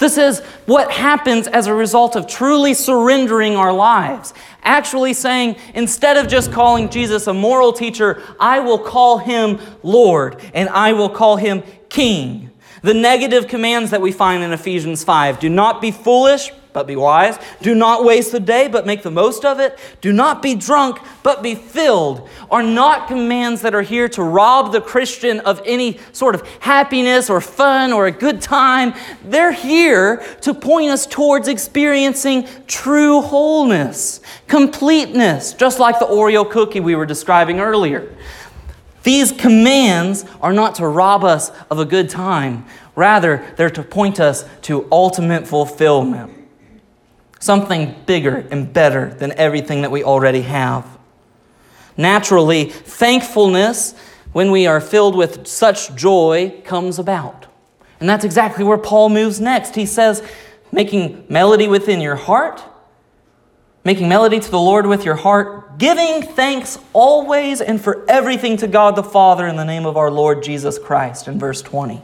This 0.00 0.16
is 0.16 0.40
what 0.64 0.90
happens 0.90 1.46
as 1.46 1.66
a 1.66 1.74
result 1.74 2.16
of 2.16 2.26
truly 2.26 2.72
surrendering 2.72 3.54
our 3.54 3.72
lives. 3.72 4.32
Actually 4.62 5.12
saying, 5.12 5.56
instead 5.74 6.16
of 6.16 6.26
just 6.26 6.50
calling 6.50 6.88
Jesus 6.88 7.26
a 7.26 7.34
moral 7.34 7.72
teacher, 7.72 8.22
I 8.40 8.60
will 8.60 8.78
call 8.78 9.18
him 9.18 9.60
Lord 9.82 10.40
and 10.54 10.70
I 10.70 10.94
will 10.94 11.10
call 11.10 11.36
him 11.36 11.62
King. 11.90 12.50
The 12.82 12.94
negative 12.94 13.46
commands 13.46 13.90
that 13.90 14.00
we 14.00 14.10
find 14.10 14.42
in 14.42 14.52
Ephesians 14.52 15.04
5 15.04 15.38
do 15.38 15.50
not 15.50 15.82
be 15.82 15.90
foolish, 15.90 16.50
but 16.72 16.86
be 16.86 16.96
wise. 16.96 17.38
Do 17.62 17.74
not 17.74 18.04
waste 18.04 18.32
the 18.32 18.40
day, 18.40 18.68
but 18.68 18.86
make 18.86 19.02
the 19.02 19.10
most 19.10 19.44
of 19.44 19.60
it. 19.60 19.78
Do 20.00 20.12
not 20.12 20.42
be 20.42 20.54
drunk, 20.54 20.98
but 21.22 21.42
be 21.42 21.54
filled, 21.54 22.28
are 22.50 22.62
not 22.62 23.08
commands 23.08 23.62
that 23.62 23.74
are 23.74 23.82
here 23.82 24.08
to 24.10 24.22
rob 24.22 24.72
the 24.72 24.80
Christian 24.80 25.40
of 25.40 25.60
any 25.64 25.98
sort 26.12 26.34
of 26.34 26.46
happiness 26.60 27.30
or 27.30 27.40
fun 27.40 27.92
or 27.92 28.06
a 28.06 28.12
good 28.12 28.40
time. 28.40 28.94
They're 29.24 29.52
here 29.52 30.24
to 30.42 30.54
point 30.54 30.90
us 30.90 31.06
towards 31.06 31.48
experiencing 31.48 32.46
true 32.66 33.20
wholeness, 33.20 34.20
completeness, 34.46 35.52
just 35.54 35.78
like 35.78 35.98
the 35.98 36.06
Oreo 36.06 36.48
cookie 36.48 36.80
we 36.80 36.94
were 36.94 37.06
describing 37.06 37.60
earlier. 37.60 38.14
These 39.02 39.32
commands 39.32 40.24
are 40.42 40.52
not 40.52 40.74
to 40.76 40.86
rob 40.86 41.24
us 41.24 41.50
of 41.70 41.78
a 41.78 41.84
good 41.84 42.10
time. 42.10 42.66
Rather, 42.94 43.44
they're 43.56 43.70
to 43.70 43.82
point 43.82 44.20
us 44.20 44.44
to 44.62 44.86
ultimate 44.92 45.46
fulfillment. 45.46 46.39
Something 47.40 47.96
bigger 48.06 48.46
and 48.52 48.72
better 48.72 49.12
than 49.12 49.32
everything 49.32 49.82
that 49.82 49.90
we 49.90 50.04
already 50.04 50.42
have. 50.42 50.86
Naturally, 51.96 52.66
thankfulness, 52.66 53.94
when 54.32 54.52
we 54.52 54.68
are 54.68 54.80
filled 54.80 55.16
with 55.16 55.48
such 55.48 55.94
joy, 55.96 56.62
comes 56.64 57.00
about. 57.00 57.46
And 57.98 58.08
that's 58.08 58.24
exactly 58.24 58.64
where 58.64 58.78
Paul 58.78 59.08
moves 59.08 59.40
next. 59.40 59.74
He 59.74 59.86
says, 59.86 60.22
making 60.70 61.26
melody 61.28 61.66
within 61.66 62.00
your 62.00 62.14
heart 62.14 62.62
making 63.84 64.08
melody 64.08 64.38
to 64.38 64.50
the 64.50 64.60
Lord 64.60 64.86
with 64.86 65.04
your 65.04 65.14
heart, 65.14 65.78
giving 65.78 66.22
thanks 66.22 66.78
always 66.92 67.60
and 67.60 67.80
for 67.80 68.04
everything 68.08 68.56
to 68.58 68.68
God 68.68 68.96
the 68.96 69.02
Father 69.02 69.46
in 69.46 69.56
the 69.56 69.64
name 69.64 69.86
of 69.86 69.96
our 69.96 70.10
Lord 70.10 70.42
Jesus 70.42 70.78
Christ, 70.78 71.28
in 71.28 71.38
verse 71.38 71.62
20. 71.62 72.02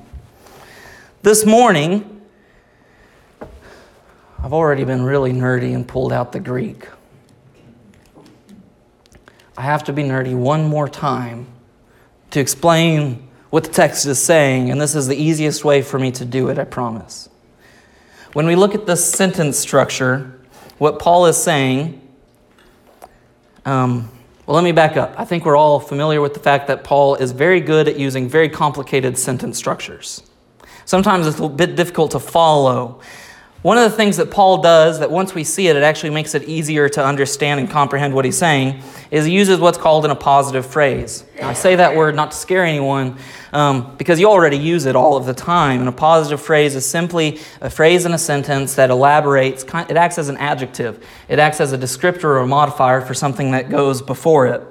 This 1.23 1.45
morning, 1.45 2.16
I've 4.47 4.53
already 4.53 4.85
been 4.85 5.03
really 5.03 5.33
nerdy 5.33 5.75
and 5.75 5.89
pulled 5.89 6.13
out 6.13 6.31
the 6.31 6.39
Greek. 6.39 6.87
I 9.59 9.63
have 9.63 9.83
to 9.83 9.93
be 9.93 10.05
nerdy 10.05 10.37
one 10.37 10.69
more 10.69 10.89
time 10.89 11.49
to 12.31 12.39
explain 12.39 13.27
what 13.51 13.65
the 13.65 13.73
text 13.73 14.07
is 14.07 14.23
saying, 14.23 14.71
and 14.71 14.81
this 14.81 14.95
is 14.95 15.09
the 15.09 15.17
easiest 15.17 15.65
way 15.65 15.83
for 15.83 15.99
me 15.99 16.13
to 16.13 16.25
do 16.25 16.49
it, 16.49 16.61
I 16.61 16.65
promise. 16.65 17.29
When 18.35 18.47
we 18.47 18.55
look 18.55 18.77
at 18.77 18.87
the 18.87 18.95
sentence 18.95 19.59
structure, 19.59 20.39
what 20.79 21.01
Paul 21.01 21.27
is 21.27 21.37
saying, 21.37 22.01
um, 23.65 24.09
well, 24.47 24.55
let 24.55 24.63
me 24.63 24.71
back 24.71 24.97
up. 24.97 25.13
I 25.19 25.25
think 25.25 25.45
we're 25.45 25.57
all 25.57 25.81
familiar 25.81 26.21
with 26.21 26.35
the 26.35 26.41
fact 26.41 26.69
that 26.69 26.85
Paul 26.85 27.17
is 27.17 27.33
very 27.33 27.61
good 27.61 27.89
at 27.89 27.99
using 27.99 28.29
very 28.29 28.49
complicated 28.49 29.19
sentence 29.19 29.59
structures. 29.59 30.23
Sometimes 30.85 31.27
it's 31.27 31.41
a 31.41 31.49
bit 31.49 31.75
difficult 31.75 32.13
to 32.13 32.21
follow. 32.21 33.01
One 33.63 33.79
of 33.79 33.91
the 33.91 33.97
things 33.97 34.19
that 34.19 34.31
Paul 34.31 34.59
does 34.59 35.01
that 35.01 35.11
once 35.11 35.35
we 35.35 35.43
see 35.43 35.67
it, 35.67 35.77
it 35.77 35.83
actually 35.83 36.11
makes 36.11 36.35
it 36.35 36.45
easier 36.45 36.89
to 36.91 37.05
understand 37.05 37.59
and 37.59 37.69
comprehend 37.69 38.15
what 38.15 38.25
he's 38.25 38.39
saying, 38.39 38.83
is 39.11 39.25
he 39.25 39.33
uses 39.33 39.59
what's 39.59 39.79
called 39.79 40.05
an 40.05 40.11
appositive 40.11 40.65
phrase. 40.65 41.25
Now, 41.41 41.49
I 41.49 41.53
say 41.53 41.75
that 41.77 41.97
word 41.97 42.15
not 42.15 42.31
to 42.31 42.37
scare 42.37 42.65
anyone 42.65 43.17
um, 43.53 43.97
because 43.97 44.21
you 44.21 44.29
already 44.29 44.59
use 44.59 44.87
it 44.87 44.95
all 44.95 45.17
of 45.17 45.27
the 45.27 45.35
time. 45.35 45.81
An 45.87 45.93
appositive 45.93 46.39
phrase 46.39 46.77
is 46.77 46.87
simply 46.87 47.41
a 47.61 47.71
phrase 47.71 48.05
in 48.05 48.13
a 48.13 48.19
sentence 48.19 48.75
that 48.75 48.91
elaborates, 48.91 49.65
it 49.65 49.97
acts 49.97 50.19
as 50.19 50.29
an 50.29 50.37
adjective, 50.37 51.05
it 51.29 51.39
acts 51.39 51.61
as 51.61 51.73
a 51.73 51.79
descriptor 51.79 52.25
or 52.25 52.39
a 52.39 52.47
modifier 52.47 53.01
for 53.01 53.15
something 53.15 53.51
that 53.51 53.71
goes 53.71 54.01
before 54.01 54.47
it. 54.47 54.63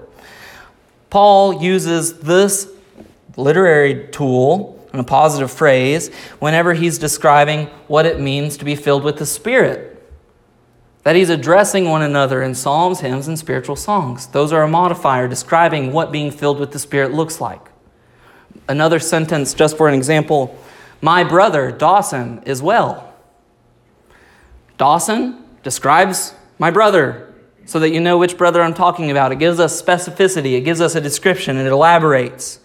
Paul 1.10 1.62
uses 1.62 2.19
this 2.19 2.69
literary 3.36 4.08
tool 4.12 4.74
appositive 5.03 5.49
phrase 5.49 6.13
whenever 6.39 6.73
he's 6.73 6.97
describing 6.97 7.67
what 7.88 8.05
it 8.05 8.19
means 8.19 8.58
to 8.58 8.65
be 8.65 8.75
filled 8.75 9.03
with 9.03 9.17
the 9.17 9.25
Spirit. 9.25 9.91
That 11.03 11.15
he's 11.15 11.29
addressing 11.29 11.89
one 11.89 12.01
another 12.01 12.41
in 12.41 12.55
psalms, 12.55 13.01
hymns, 13.01 13.27
and 13.27 13.38
spiritual 13.38 13.75
songs. 13.75 14.27
Those 14.27 14.51
are 14.51 14.63
a 14.63 14.67
modifier 14.67 15.27
describing 15.27 15.91
what 15.91 16.12
being 16.12 16.31
filled 16.31 16.60
with 16.60 16.71
the 16.71 16.79
Spirit 16.79 17.13
looks 17.13 17.39
like. 17.39 17.62
Another 18.67 18.99
sentence, 18.99 19.53
just 19.53 19.77
for 19.77 19.88
an 19.88 19.93
example 19.93 20.58
My 21.01 21.23
brother, 21.23 21.71
Dawson, 21.71 22.41
is 22.45 22.62
well. 22.62 23.13
Dawson 24.77 25.43
describes 25.62 26.34
my 26.58 26.71
brother 26.71 27.34
so 27.65 27.79
that 27.79 27.89
you 27.89 27.99
know 27.99 28.17
which 28.17 28.38
brother 28.38 28.62
I'm 28.62 28.73
talking 28.73 29.12
about. 29.12 29.31
It 29.31 29.39
gives 29.39 29.60
us 29.60 29.79
specificity, 29.79 30.58
it 30.58 30.62
gives 30.62 30.81
us 30.81 30.95
a 30.95 31.01
description, 31.01 31.58
and 31.58 31.67
it 31.67 31.71
elaborates. 31.71 32.60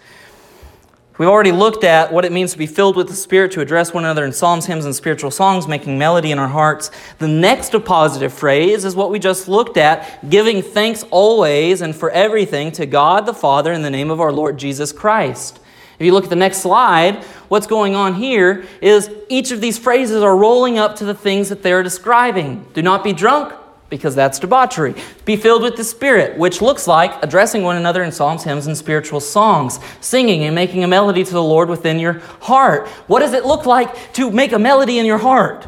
We've 1.20 1.28
already 1.28 1.52
looked 1.52 1.84
at 1.84 2.10
what 2.10 2.24
it 2.24 2.32
means 2.32 2.52
to 2.52 2.58
be 2.58 2.66
filled 2.66 2.96
with 2.96 3.08
the 3.08 3.14
Spirit, 3.14 3.52
to 3.52 3.60
address 3.60 3.92
one 3.92 4.04
another 4.04 4.24
in 4.24 4.32
psalms, 4.32 4.64
hymns, 4.64 4.86
and 4.86 4.96
spiritual 4.96 5.30
songs, 5.30 5.68
making 5.68 5.98
melody 5.98 6.30
in 6.30 6.38
our 6.38 6.48
hearts. 6.48 6.90
The 7.18 7.28
next 7.28 7.74
positive 7.84 8.32
phrase 8.32 8.86
is 8.86 8.96
what 8.96 9.10
we 9.10 9.18
just 9.18 9.46
looked 9.46 9.76
at 9.76 10.30
giving 10.30 10.62
thanks 10.62 11.04
always 11.10 11.82
and 11.82 11.94
for 11.94 12.10
everything 12.12 12.72
to 12.72 12.86
God 12.86 13.26
the 13.26 13.34
Father 13.34 13.70
in 13.70 13.82
the 13.82 13.90
name 13.90 14.10
of 14.10 14.18
our 14.18 14.32
Lord 14.32 14.58
Jesus 14.58 14.92
Christ. 14.92 15.60
If 15.98 16.06
you 16.06 16.14
look 16.14 16.24
at 16.24 16.30
the 16.30 16.36
next 16.36 16.62
slide, 16.62 17.22
what's 17.50 17.66
going 17.66 17.94
on 17.94 18.14
here 18.14 18.64
is 18.80 19.10
each 19.28 19.50
of 19.50 19.60
these 19.60 19.78
phrases 19.78 20.22
are 20.22 20.34
rolling 20.34 20.78
up 20.78 20.96
to 20.96 21.04
the 21.04 21.12
things 21.12 21.50
that 21.50 21.62
they're 21.62 21.82
describing. 21.82 22.66
Do 22.72 22.80
not 22.80 23.04
be 23.04 23.12
drunk, 23.12 23.52
because 23.90 24.14
that's 24.14 24.38
debauchery. 24.38 24.94
Be 25.24 25.36
filled 25.36 25.62
with 25.62 25.76
the 25.76 25.84
Spirit, 25.84 26.38
which 26.38 26.62
looks 26.62 26.86
like 26.86 27.22
addressing 27.22 27.62
one 27.62 27.76
another 27.76 28.02
in 28.02 28.12
psalms, 28.12 28.44
hymns, 28.44 28.66
and 28.66 28.76
spiritual 28.76 29.20
songs, 29.20 29.78
singing 30.00 30.44
and 30.44 30.54
making 30.54 30.84
a 30.84 30.88
melody 30.88 31.24
to 31.24 31.32
the 31.32 31.42
Lord 31.42 31.68
within 31.68 31.98
your 31.98 32.20
heart. 32.40 32.88
What 33.08 33.20
does 33.20 33.34
it 33.34 33.44
look 33.44 33.66
like 33.66 34.12
to 34.14 34.30
make 34.30 34.52
a 34.52 34.58
melody 34.58 34.98
in 34.98 35.04
your 35.04 35.18
heart? 35.18 35.66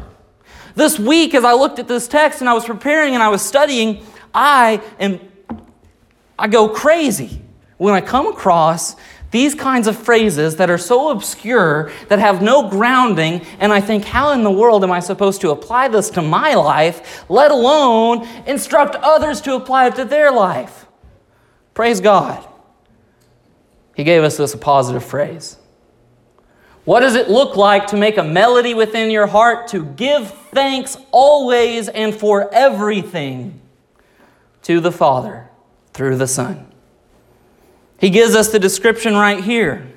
This 0.73 0.97
week, 0.97 1.35
as 1.35 1.43
I 1.43 1.53
looked 1.53 1.77
at 1.77 1.87
this 1.87 2.07
text 2.07 2.39
and 2.39 2.49
I 2.49 2.53
was 2.53 2.65
preparing 2.65 3.13
and 3.13 3.21
I 3.21 3.29
was 3.29 3.43
studying, 3.43 4.03
I 4.33 4.81
am 4.99 5.19
I 6.39 6.47
go 6.47 6.67
crazy 6.67 7.41
when 7.77 7.93
I 7.93 8.01
come 8.01 8.27
across 8.27 8.95
these 9.33 9.55
kinds 9.55 9.87
of 9.87 9.97
phrases 9.97 10.57
that 10.57 10.69
are 10.69 10.77
so 10.77 11.09
obscure, 11.09 11.91
that 12.07 12.19
have 12.19 12.43
no 12.43 12.69
grounding, 12.69 13.41
and 13.59 13.73
I 13.73 13.81
think, 13.81 14.05
how 14.05 14.31
in 14.31 14.43
the 14.43 14.51
world 14.51 14.83
am 14.83 14.91
I 14.91 14.99
supposed 14.99 15.41
to 15.41 15.49
apply 15.49 15.87
this 15.87 16.11
to 16.11 16.21
my 16.21 16.53
life, 16.53 17.25
let 17.29 17.49
alone 17.49 18.27
instruct 18.45 18.93
others 18.93 19.41
to 19.41 19.55
apply 19.55 19.87
it 19.87 19.95
to 19.95 20.05
their 20.05 20.31
life? 20.31 20.85
Praise 21.73 21.99
God. 21.99 22.47
He 23.95 24.03
gave 24.03 24.23
us 24.23 24.37
this 24.37 24.55
positive 24.55 25.03
phrase. 25.03 25.57
What 26.85 26.99
does 26.99 27.15
it 27.15 27.27
look 27.27 27.55
like 27.55 27.87
to 27.87 27.97
make 27.97 28.19
a 28.19 28.23
melody 28.23 28.75
within 28.75 29.09
your 29.09 29.25
heart 29.25 29.69
to 29.69 29.83
give 29.83 30.29
thanks 30.51 30.95
always 31.09 31.89
and 31.89 32.13
for 32.13 32.53
everything 32.53 33.61
to 34.61 34.79
the 34.79 34.91
Father 34.91 35.49
through 35.91 36.17
the 36.17 36.27
Son? 36.27 36.72
He 38.03 38.09
gives 38.09 38.35
us 38.35 38.49
the 38.49 38.59
description 38.59 39.15
right 39.15 39.41
here. 39.41 39.89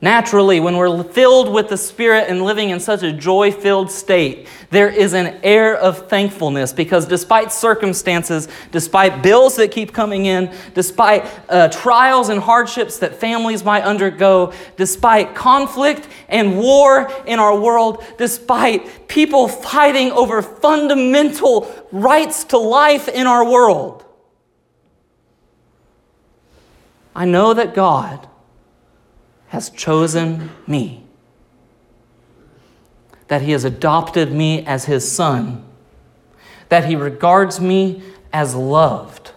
Naturally, 0.00 0.60
when 0.60 0.76
we're 0.76 1.02
filled 1.02 1.52
with 1.52 1.68
the 1.68 1.76
Spirit 1.76 2.26
and 2.28 2.44
living 2.44 2.70
in 2.70 2.78
such 2.78 3.02
a 3.02 3.10
joy 3.12 3.50
filled 3.50 3.90
state, 3.90 4.46
there 4.70 4.88
is 4.88 5.12
an 5.12 5.40
air 5.42 5.76
of 5.76 6.08
thankfulness 6.08 6.72
because 6.72 7.04
despite 7.04 7.50
circumstances, 7.50 8.46
despite 8.70 9.20
bills 9.20 9.56
that 9.56 9.72
keep 9.72 9.92
coming 9.92 10.26
in, 10.26 10.54
despite 10.74 11.28
uh, 11.48 11.66
trials 11.70 12.28
and 12.28 12.40
hardships 12.40 13.00
that 13.00 13.16
families 13.16 13.64
might 13.64 13.82
undergo, 13.82 14.52
despite 14.76 15.34
conflict 15.34 16.08
and 16.28 16.56
war 16.56 17.10
in 17.26 17.40
our 17.40 17.58
world, 17.58 18.04
despite 18.16 19.08
people 19.08 19.48
fighting 19.48 20.12
over 20.12 20.40
fundamental 20.40 21.68
rights 21.90 22.44
to 22.44 22.58
life 22.58 23.08
in 23.08 23.26
our 23.26 23.44
world, 23.44 24.04
I 27.14 27.24
know 27.24 27.52
that 27.54 27.74
God 27.74 28.28
has 29.48 29.68
chosen 29.70 30.50
me, 30.66 31.04
that 33.28 33.42
He 33.42 33.52
has 33.52 33.64
adopted 33.64 34.32
me 34.32 34.64
as 34.64 34.86
His 34.86 35.10
Son, 35.10 35.64
that 36.70 36.86
He 36.86 36.96
regards 36.96 37.60
me 37.60 38.02
as 38.32 38.54
loved, 38.54 39.32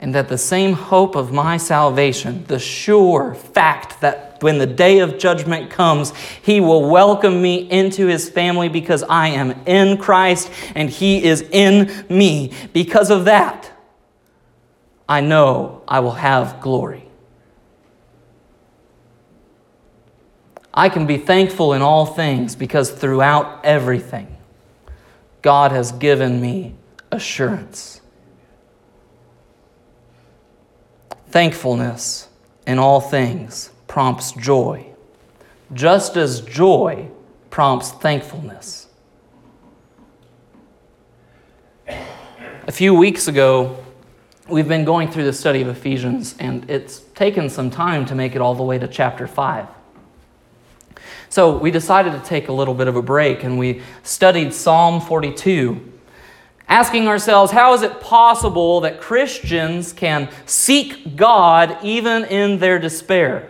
and 0.00 0.14
that 0.14 0.28
the 0.28 0.38
same 0.38 0.72
hope 0.72 1.14
of 1.14 1.32
my 1.32 1.56
salvation, 1.56 2.44
the 2.48 2.58
sure 2.58 3.34
fact 3.34 4.00
that 4.00 4.42
when 4.42 4.58
the 4.58 4.66
day 4.66 4.98
of 5.00 5.18
judgment 5.18 5.70
comes, 5.70 6.12
He 6.42 6.60
will 6.60 6.90
welcome 6.90 7.40
me 7.40 7.70
into 7.70 8.06
His 8.06 8.28
family 8.28 8.68
because 8.68 9.04
I 9.04 9.28
am 9.28 9.52
in 9.66 9.96
Christ 9.96 10.50
and 10.74 10.90
He 10.90 11.22
is 11.22 11.42
in 11.52 12.04
me. 12.08 12.52
Because 12.72 13.10
of 13.10 13.26
that, 13.26 13.70
I 15.10 15.20
know 15.20 15.82
I 15.88 15.98
will 15.98 16.12
have 16.12 16.60
glory. 16.60 17.02
I 20.72 20.88
can 20.88 21.04
be 21.08 21.16
thankful 21.16 21.72
in 21.72 21.82
all 21.82 22.06
things 22.06 22.54
because 22.54 22.92
throughout 22.92 23.64
everything, 23.64 24.36
God 25.42 25.72
has 25.72 25.90
given 25.90 26.40
me 26.40 26.76
assurance. 27.10 28.00
Thankfulness 31.26 32.28
in 32.64 32.78
all 32.78 33.00
things 33.00 33.70
prompts 33.88 34.30
joy, 34.30 34.86
just 35.72 36.16
as 36.16 36.40
joy 36.40 37.08
prompts 37.50 37.90
thankfulness. 37.90 38.86
A 41.88 42.72
few 42.72 42.94
weeks 42.94 43.26
ago, 43.26 43.79
we've 44.50 44.68
been 44.68 44.84
going 44.84 45.10
through 45.10 45.24
the 45.24 45.32
study 45.32 45.62
of 45.62 45.68
Ephesians, 45.68 46.34
and 46.38 46.68
it's 46.68 47.00
taken 47.14 47.48
some 47.48 47.70
time 47.70 48.04
to 48.06 48.14
make 48.14 48.34
it 48.34 48.40
all 48.40 48.54
the 48.54 48.62
way 48.62 48.78
to 48.78 48.88
chapter 48.88 49.26
5. 49.26 49.66
So 51.28 51.56
we 51.56 51.70
decided 51.70 52.12
to 52.12 52.20
take 52.20 52.48
a 52.48 52.52
little 52.52 52.74
bit 52.74 52.88
of 52.88 52.96
a 52.96 53.02
break, 53.02 53.44
and 53.44 53.58
we 53.58 53.82
studied 54.02 54.52
Psalm 54.52 55.00
42, 55.00 55.92
asking 56.68 57.06
ourselves 57.06 57.52
how 57.52 57.72
is 57.74 57.82
it 57.82 58.00
possible 58.00 58.80
that 58.80 59.00
Christians 59.00 59.92
can 59.92 60.28
seek 60.46 61.16
God 61.16 61.78
even 61.82 62.24
in 62.24 62.58
their 62.58 62.78
despair? 62.78 63.48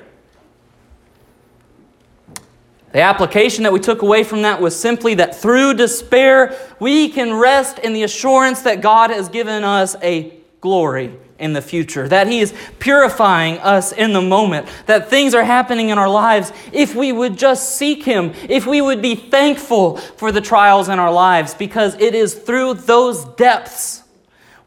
The 2.92 3.00
application 3.00 3.62
that 3.62 3.72
we 3.72 3.78
took 3.78 4.02
away 4.02 4.24
from 4.24 4.42
that 4.42 4.60
was 4.60 4.78
simply 4.78 5.14
that 5.14 5.36
through 5.36 5.74
despair, 5.74 6.58
we 6.80 7.08
can 7.08 7.34
rest 7.34 7.78
in 7.78 7.92
the 7.92 8.02
assurance 8.02 8.62
that 8.62 8.80
God 8.80 9.10
has 9.10 9.28
given 9.28 9.62
us 9.62 9.94
a 10.02 10.39
glory 10.60 11.14
in 11.38 11.52
the 11.54 11.62
future, 11.62 12.06
that 12.08 12.26
He 12.26 12.40
is 12.40 12.54
purifying 12.78 13.58
us 13.58 13.92
in 13.92 14.12
the 14.12 14.20
moment, 14.20 14.68
that 14.86 15.08
things 15.08 15.34
are 15.34 15.44
happening 15.44 15.88
in 15.88 15.98
our 15.98 16.08
lives 16.08 16.52
if 16.72 16.94
we 16.94 17.12
would 17.12 17.38
just 17.38 17.76
seek 17.76 18.04
Him, 18.04 18.34
if 18.48 18.66
we 18.66 18.80
would 18.80 19.00
be 19.00 19.14
thankful 19.14 19.96
for 19.96 20.30
the 20.32 20.40
trials 20.40 20.88
in 20.88 20.98
our 20.98 21.12
lives, 21.12 21.54
because 21.54 21.94
it 21.94 22.14
is 22.14 22.34
through 22.34 22.74
those 22.74 23.24
depths 23.36 24.04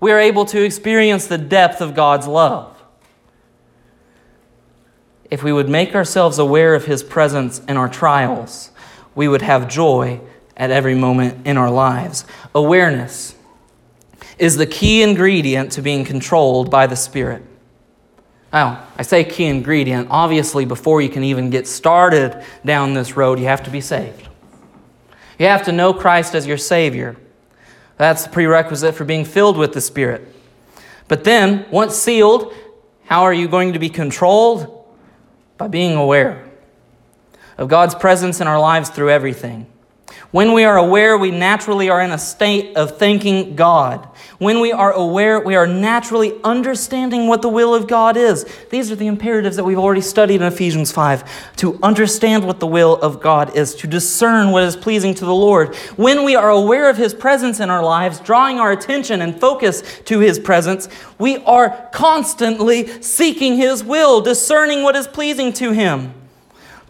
we 0.04 0.12
are 0.12 0.20
able 0.20 0.44
to 0.44 0.62
experience 0.62 1.28
the 1.28 1.38
depth 1.38 1.80
of 1.80 1.96
God's 1.96 2.28
love. 2.28 2.84
If 5.32 5.44
we 5.44 5.54
would 5.54 5.70
make 5.70 5.96
ourselves 5.96 6.40
aware 6.40 6.76
of 6.76 6.84
His 6.84 7.02
presence 7.02 7.60
in 7.70 7.78
our 7.78 7.88
trials, 7.88 8.72
we 9.16 9.30
would 9.30 9.42
have 9.42 9.70
joy 9.70 10.20
at 10.58 10.72
every 10.72 10.94
moment 10.94 11.48
in 11.48 11.56
our 11.56 11.72
lives. 11.72 12.26
Awareness 12.54 13.36
is 14.44 14.58
the 14.58 14.66
key 14.66 15.02
ingredient 15.02 15.72
to 15.72 15.82
being 15.82 16.04
controlled 16.04 16.70
by 16.70 16.86
the 16.86 16.98
Spirit. 16.98 17.42
Now, 18.52 18.86
I 18.98 19.02
say 19.04 19.24
key 19.24 19.46
ingredient. 19.46 20.10
Obviously, 20.12 20.66
before 20.66 21.02
you 21.02 21.08
can 21.08 21.24
even 21.24 21.50
get 21.50 21.66
started 21.66 22.44
down 22.66 22.94
this 22.94 23.16
road, 23.16 23.40
you 23.40 23.46
have 23.46 23.64
to 23.64 23.72
be 23.72 23.80
saved. 23.80 24.28
You 25.40 25.46
have 25.46 25.64
to 25.64 25.72
know 25.72 25.94
Christ 25.94 26.36
as 26.36 26.46
your 26.46 26.58
Savior. 26.58 27.16
That's 27.96 28.26
the 28.26 28.32
prerequisite 28.32 28.96
for 28.96 29.06
being 29.06 29.24
filled 29.24 29.58
with 29.58 29.72
the 29.72 29.80
Spirit. 29.80 30.28
But 31.08 31.24
then, 31.24 31.66
once 31.72 31.96
sealed, 31.96 32.54
how 33.06 33.24
are 33.24 33.34
you 33.34 33.48
going 33.48 33.72
to 33.74 33.80
be 33.80 33.90
controlled? 33.90 34.86
By 35.58 35.70
being 35.70 35.96
aware 35.96 36.50
of 37.58 37.70
God's 37.70 37.96
presence 37.96 38.42
in 38.42 38.48
our 38.48 38.60
lives 38.60 38.90
through 38.90 39.12
everything. 39.12 39.68
When 40.32 40.54
we 40.54 40.64
are 40.64 40.78
aware, 40.78 41.18
we 41.18 41.30
naturally 41.30 41.90
are 41.90 42.02
in 42.02 42.12
a 42.12 42.18
state 42.18 42.76
of 42.76 42.98
thanking 42.98 43.56
God. 43.56 44.08
When 44.40 44.60
we 44.62 44.72
are 44.72 44.92
aware, 44.92 45.40
we 45.40 45.56
are 45.56 45.68
naturally 45.68 46.34
understanding 46.44 47.28
what 47.28 47.44
the 47.44 47.50
will 47.50 47.76
of 47.76 47.88
God 47.88 48.18
is. 48.18 48.46
These 48.72 48.92
are 48.92 48.96
the 48.96 49.06
imperatives 49.06 49.58
that 49.58 49.64
we've 49.64 49.78
already 49.78 50.02
studied 50.02 50.42
in 50.42 50.44
Ephesians 50.44 50.92
5 50.92 51.56
to 51.58 51.80
understand 51.84 52.46
what 52.46 52.60
the 52.60 52.66
will 52.68 52.96
of 52.96 53.22
God 53.22 53.56
is, 53.56 53.76
to 53.76 53.88
discern 53.88 54.52
what 54.52 54.64
is 54.64 54.76
pleasing 54.76 55.14
to 55.16 55.26
the 55.26 55.36
Lord. 55.36 55.76
When 55.98 56.24
we 56.24 56.36
are 56.36 56.50
aware 56.50 56.90
of 56.90 56.98
His 56.98 57.14
presence 57.14 57.60
in 57.60 57.70
our 57.70 57.84
lives, 57.84 58.20
drawing 58.20 58.60
our 58.60 58.72
attention 58.72 59.22
and 59.22 59.40
focus 59.40 59.84
to 60.06 60.20
His 60.20 60.40
presence, 60.40 60.90
we 61.20 61.38
are 61.44 61.90
constantly 61.92 63.02
seeking 63.04 63.58
His 63.58 63.84
will, 63.84 64.20
discerning 64.22 64.82
what 64.82 64.96
is 64.96 65.08
pleasing 65.08 65.54
to 65.54 65.72
Him. 65.74 66.14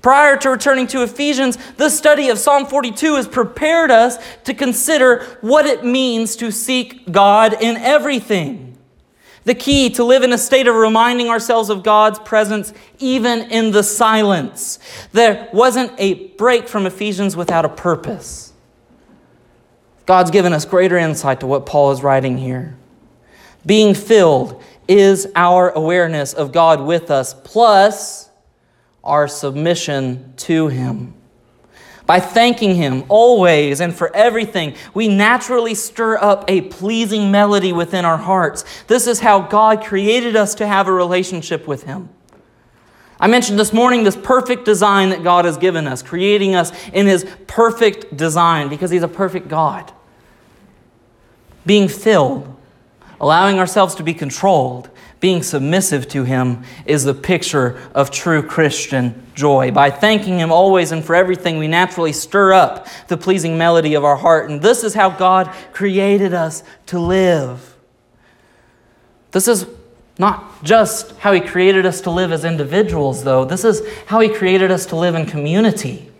Prior 0.04 0.36
to 0.36 0.49
returning 0.49 0.86
to 0.88 1.01
Ephesians, 1.01 1.58
the 1.78 1.89
study 1.89 2.28
of 2.28 2.38
Psalm 2.38 2.66
42 2.66 3.16
has 3.16 3.26
prepared 3.26 3.89
us 3.89 4.18
to 4.43 4.54
consider 4.54 5.24
what 5.39 5.66
it 5.66 5.86
means 5.86 6.36
to 6.36 6.51
seek 6.51 7.10
God 7.10 7.54
in 7.62 7.78
everything. 7.78 8.78
The 9.45 9.56
key 9.56 9.89
to 9.91 10.04
live 10.04 10.24
in 10.24 10.34
a 10.34 10.38
state 10.38 10.68
of 10.68 10.76
reminding 10.76 11.30
ourselves 11.30 11.70
of 11.70 11.84
God's 11.84 12.20
presence 12.20 12.74
even 12.99 13.49
in 13.49 13.72
the 13.72 13.82
silence. 13.82 14.78
There 15.14 15.47
wasn't 15.54 15.93
a 15.97 16.28
break 16.36 16.68
from 16.68 16.86
Ephesians 16.86 17.38
without 17.38 17.64
a 17.64 17.70
purpose. 17.70 18.51
God's 20.06 20.32
given 20.32 20.51
us 20.51 20.66
greater 20.66 20.97
insight 20.97 21.39
to 21.39 21.47
what 21.47 21.66
Paul 21.66 21.91
is 21.91 22.04
writing 22.04 22.38
here. 22.38 22.76
Being 23.66 23.95
filled 23.95 24.62
is 24.86 25.30
our 25.34 25.70
awareness 25.70 26.34
of 26.34 26.51
God 26.51 26.82
with 26.82 27.10
us, 27.10 27.34
plus 27.34 28.30
our 29.04 29.28
submission 29.28 30.34
to 30.38 30.68
Him. 30.68 31.14
By 32.06 32.20
thanking 32.20 32.76
Him 32.76 33.06
always 33.08 33.80
and 33.80 33.95
for 33.95 34.14
everything, 34.16 34.76
we 34.93 35.08
naturally 35.08 35.74
stir 35.74 36.18
up 36.18 36.43
a 36.49 36.62
pleasing 36.62 37.32
melody 37.32 37.72
within 37.72 38.04
our 38.06 38.18
hearts. 38.18 38.66
This 38.88 39.08
is 39.08 39.22
how 39.22 39.41
God 39.41 39.84
created 39.84 40.36
us 40.36 40.56
to 40.56 40.68
have 40.68 40.88
a 40.88 40.91
relationship 40.91 41.68
with 41.68 41.84
Him. 41.84 42.10
I 43.20 43.28
mentioned 43.28 43.58
this 43.58 43.72
morning 43.72 44.04
this 44.04 44.18
perfect 44.18 44.66
design 44.66 45.10
that 45.12 45.24
God 45.24 45.45
has 45.45 45.58
given 45.58 45.88
us, 45.88 46.01
creating 46.01 46.56
us 46.56 46.74
in 46.91 47.08
His 47.08 47.26
perfect 47.47 48.18
design 48.18 48.68
because 48.68 48.91
He's 48.91 49.04
a 49.04 49.08
perfect 49.08 49.47
God. 49.47 49.91
Being 51.66 51.88
filled, 51.88 52.54
allowing 53.22 53.60
ourselves 53.60 53.95
to 53.95 54.04
be 54.04 54.14
controlled, 54.14 54.89
being 55.24 55.41
submissive 55.41 56.05
to 56.09 56.26
Him 56.26 56.65
is 56.86 57.05
the 57.05 57.13
picture 57.13 57.80
of 57.95 58.11
true 58.11 58.43
Christian 58.43 59.26
joy. 59.34 59.71
By 59.71 59.89
thanking 59.89 60.38
Him 60.38 60.51
always 60.51 60.91
and 60.91 61.01
for 61.01 61.15
everything, 61.15 61.57
we 61.57 61.69
naturally 61.69 62.11
stir 62.11 62.51
up 62.51 62.89
the 63.07 63.15
pleasing 63.15 63.57
melody 63.57 63.93
of 63.93 64.03
our 64.03 64.17
heart. 64.17 64.49
And 64.49 64.61
this 64.61 64.84
is 64.84 64.93
how 64.93 65.09
God 65.09 65.49
created 65.71 66.34
us 66.34 66.61
to 66.88 66.99
live. 66.99 67.74
This 69.32 69.47
is 69.47 69.65
not 70.19 70.61
just 70.61 71.15
how 71.19 71.32
He 71.32 71.39
created 71.39 71.86
us 71.86 72.01
to 72.01 72.11
live 72.11 72.34
as 72.34 72.43
individuals, 72.43 73.24
though. 73.24 73.45
This 73.45 73.63
is 73.63 73.82
how 74.07 74.19
He 74.19 74.28
created 74.28 74.71
us 74.71 74.88
to 74.88 74.97
live 74.97 75.15
in 75.15 75.26
community. 75.26 76.11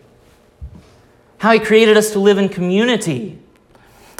How 1.40 1.52
He 1.52 1.60
created 1.60 1.98
us 1.98 2.12
to 2.12 2.20
live 2.20 2.38
in 2.38 2.48
community. 2.48 3.43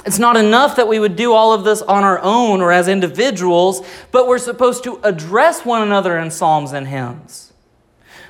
It's 0.04 0.18
not 0.18 0.36
enough 0.36 0.76
that 0.76 0.86
we 0.86 0.98
would 0.98 1.16
do 1.16 1.32
all 1.32 1.52
of 1.52 1.64
this 1.64 1.80
on 1.82 2.04
our 2.04 2.20
own 2.20 2.60
or 2.60 2.72
as 2.72 2.88
individuals, 2.88 3.86
but 4.12 4.26
we're 4.26 4.38
supposed 4.38 4.84
to 4.84 5.00
address 5.02 5.64
one 5.64 5.82
another 5.82 6.18
in 6.18 6.30
psalms 6.30 6.72
and 6.72 6.88
hymns. 6.88 7.52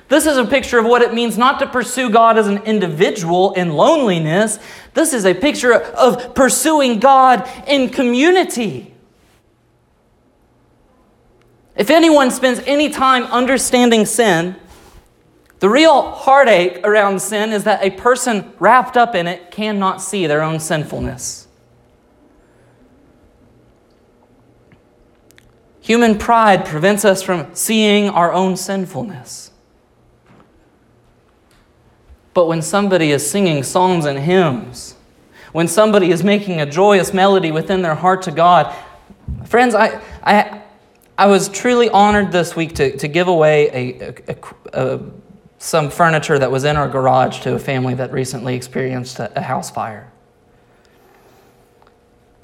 This 0.07 0.25
is 0.25 0.37
a 0.37 0.45
picture 0.45 0.77
of 0.77 0.85
what 0.85 1.01
it 1.01 1.13
means 1.13 1.37
not 1.37 1.59
to 1.59 1.67
pursue 1.67 2.09
God 2.09 2.37
as 2.37 2.47
an 2.47 2.59
individual 2.59 3.53
in 3.53 3.73
loneliness. 3.73 4.59
This 4.93 5.13
is 5.13 5.25
a 5.25 5.33
picture 5.33 5.73
of 5.73 6.35
pursuing 6.35 6.99
God 6.99 7.49
in 7.67 7.89
community. 7.89 8.93
If 11.75 11.89
anyone 11.89 12.31
spends 12.31 12.59
any 12.65 12.89
time 12.89 13.23
understanding 13.23 14.05
sin, 14.05 14.55
the 15.59 15.69
real 15.69 16.11
heartache 16.11 16.85
around 16.85 17.21
sin 17.21 17.51
is 17.51 17.63
that 17.63 17.83
a 17.83 17.89
person 17.89 18.53
wrapped 18.59 18.95
up 18.95 19.15
in 19.15 19.27
it 19.27 19.51
cannot 19.51 20.01
see 20.01 20.27
their 20.27 20.41
own 20.41 20.59
sinfulness. 20.59 21.44
Human 25.85 26.17
pride 26.17 26.65
prevents 26.65 27.05
us 27.05 27.21
from 27.21 27.53
seeing 27.53 28.09
our 28.09 28.33
own 28.33 28.57
sinfulness. 28.57 29.51
But 32.33 32.47
when 32.47 32.63
somebody 32.63 33.11
is 33.11 33.29
singing 33.29 33.61
psalms 33.61 34.05
and 34.05 34.17
hymns, 34.17 34.95
when 35.51 35.67
somebody 35.67 36.09
is 36.09 36.23
making 36.23 36.59
a 36.59 36.65
joyous 36.65 37.13
melody 37.13 37.51
within 37.51 37.83
their 37.83 37.93
heart 37.93 38.23
to 38.23 38.31
God, 38.31 38.75
friends, 39.45 39.75
I, 39.75 40.01
I, 40.23 40.63
I 41.19 41.27
was 41.27 41.49
truly 41.49 41.87
honored 41.91 42.31
this 42.31 42.55
week 42.55 42.73
to, 42.77 42.97
to 42.97 43.07
give 43.07 43.27
away 43.27 43.69
a, 43.69 44.15
a, 44.27 44.37
a, 44.73 44.99
some 45.59 45.91
furniture 45.91 46.39
that 46.39 46.49
was 46.49 46.63
in 46.63 46.77
our 46.77 46.89
garage 46.89 47.41
to 47.41 47.53
a 47.53 47.59
family 47.59 47.93
that 47.93 48.11
recently 48.11 48.55
experienced 48.55 49.19
a, 49.19 49.37
a 49.37 49.41
house 49.43 49.69
fire. 49.69 50.11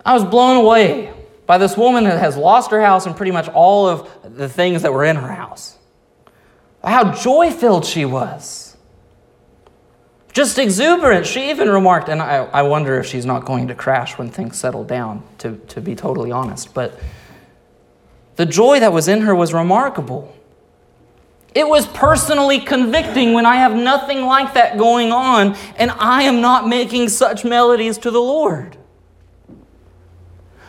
I 0.06 0.14
was 0.14 0.26
blown 0.26 0.64
away 0.64 1.12
by 1.52 1.58
this 1.58 1.76
woman 1.76 2.06
that 2.06 2.18
has 2.18 2.38
lost 2.38 2.72
her 2.72 2.80
house 2.80 3.06
and 3.06 3.14
pretty 3.14 3.34
much 3.34 3.50
all 3.50 3.86
of 3.86 4.10
the 4.38 4.48
things 4.48 4.84
that 4.84 4.94
were 4.94 5.04
in 5.04 5.18
her 5.18 5.34
house. 5.34 5.78
How 6.82 7.12
joy 7.12 7.52
filled 7.52 7.86
she 7.86 8.06
was. 8.06 8.78
Just 10.32 10.58
exuberant. 10.58 11.28
She 11.28 11.50
even 11.50 11.68
remarked, 11.68 12.08
and 12.08 12.22
I, 12.22 12.46
I 12.46 12.62
wonder 12.62 12.98
if 13.00 13.06
she's 13.06 13.26
not 13.26 13.44
going 13.44 13.68
to 13.68 13.76
crash 13.76 14.18
when 14.18 14.30
things 14.30 14.58
settle 14.58 14.86
down, 14.86 15.24
to, 15.40 15.58
to 15.68 15.82
be 15.82 15.94
totally 15.94 16.32
honest, 16.32 16.74
but 16.74 16.98
the 18.38 18.46
joy 18.46 18.80
that 18.80 18.94
was 18.94 19.10
in 19.10 19.20
her 19.24 19.36
was 19.36 19.54
remarkable. 19.54 20.34
It 21.54 21.68
was 21.68 21.86
personally 21.86 22.62
convicting 22.62 23.34
when 23.34 23.46
I 23.46 23.58
have 23.58 23.76
nothing 23.76 24.22
like 24.22 24.54
that 24.54 24.78
going 24.78 25.12
on 25.12 25.58
and 25.76 25.92
I 25.92 26.24
am 26.24 26.40
not 26.40 26.70
making 26.70 27.10
such 27.10 27.44
melodies 27.44 27.98
to 27.98 28.10
the 28.10 28.22
Lord. 28.22 28.78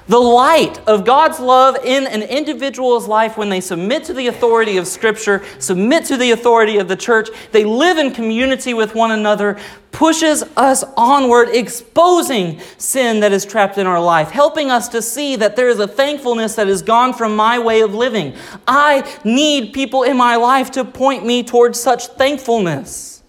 The 0.09 0.19
light 0.19 0.81
of 0.89 1.05
God's 1.05 1.39
love 1.39 1.77
in 1.85 2.07
an 2.07 2.23
individual's 2.23 3.07
life 3.07 3.37
when 3.37 3.51
they 3.51 3.61
submit 3.61 4.05
to 4.05 4.13
the 4.13 4.27
authority 4.27 4.77
of 4.77 4.89
Scripture, 4.89 5.45
submit 5.61 6.07
to 6.07 6.17
the 6.17 6.33
authority 6.33 6.79
of 6.79 6.89
the 6.89 6.97
church, 6.97 7.29
they 7.53 7.65
live 7.65 7.99
in 7.99 8.13
community 8.13 8.75
with 8.75 8.97
one 8.97 9.13
another, 9.13 9.61
pushes 9.93 10.43
us 10.57 10.83
onward, 10.97 11.51
exposing 11.51 12.61
sin 12.79 13.21
that 13.21 13.31
is 13.31 13.45
trapped 13.45 13.79
in 13.79 13.87
our 13.87 14.01
life, 14.01 14.31
helping 14.31 14.71
us 14.71 14.89
to 14.89 15.01
see 15.01 15.37
that 15.37 15.55
there 15.55 15.69
is 15.69 15.79
a 15.79 15.87
thankfulness 15.87 16.57
that 16.57 16.67
is 16.67 16.83
gone 16.83 17.15
from 17.15 17.37
my 17.37 17.59
way 17.61 17.81
of 17.81 17.95
living. 17.95 18.35
I 18.67 19.09
need 19.23 19.73
people 19.73 20.03
in 20.03 20.17
my 20.17 20.35
life 20.35 20.73
to 20.73 20.85
point 20.85 21.25
me 21.25 21.45
towards 21.45 21.79
such 21.79 22.09
thankfulness. 22.09 23.23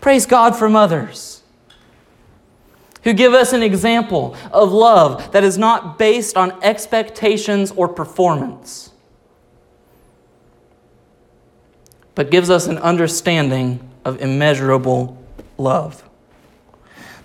Praise 0.00 0.24
God 0.24 0.54
for 0.54 0.68
mothers 0.68 1.37
who 3.04 3.12
give 3.12 3.32
us 3.32 3.52
an 3.52 3.62
example 3.62 4.36
of 4.52 4.72
love 4.72 5.32
that 5.32 5.44
is 5.44 5.56
not 5.56 5.98
based 5.98 6.36
on 6.36 6.52
expectations 6.62 7.70
or 7.72 7.88
performance, 7.88 8.90
but 12.14 12.30
gives 12.30 12.50
us 12.50 12.66
an 12.66 12.78
understanding 12.78 13.88
of 14.04 14.20
immeasurable 14.20 15.16
love. 15.56 16.04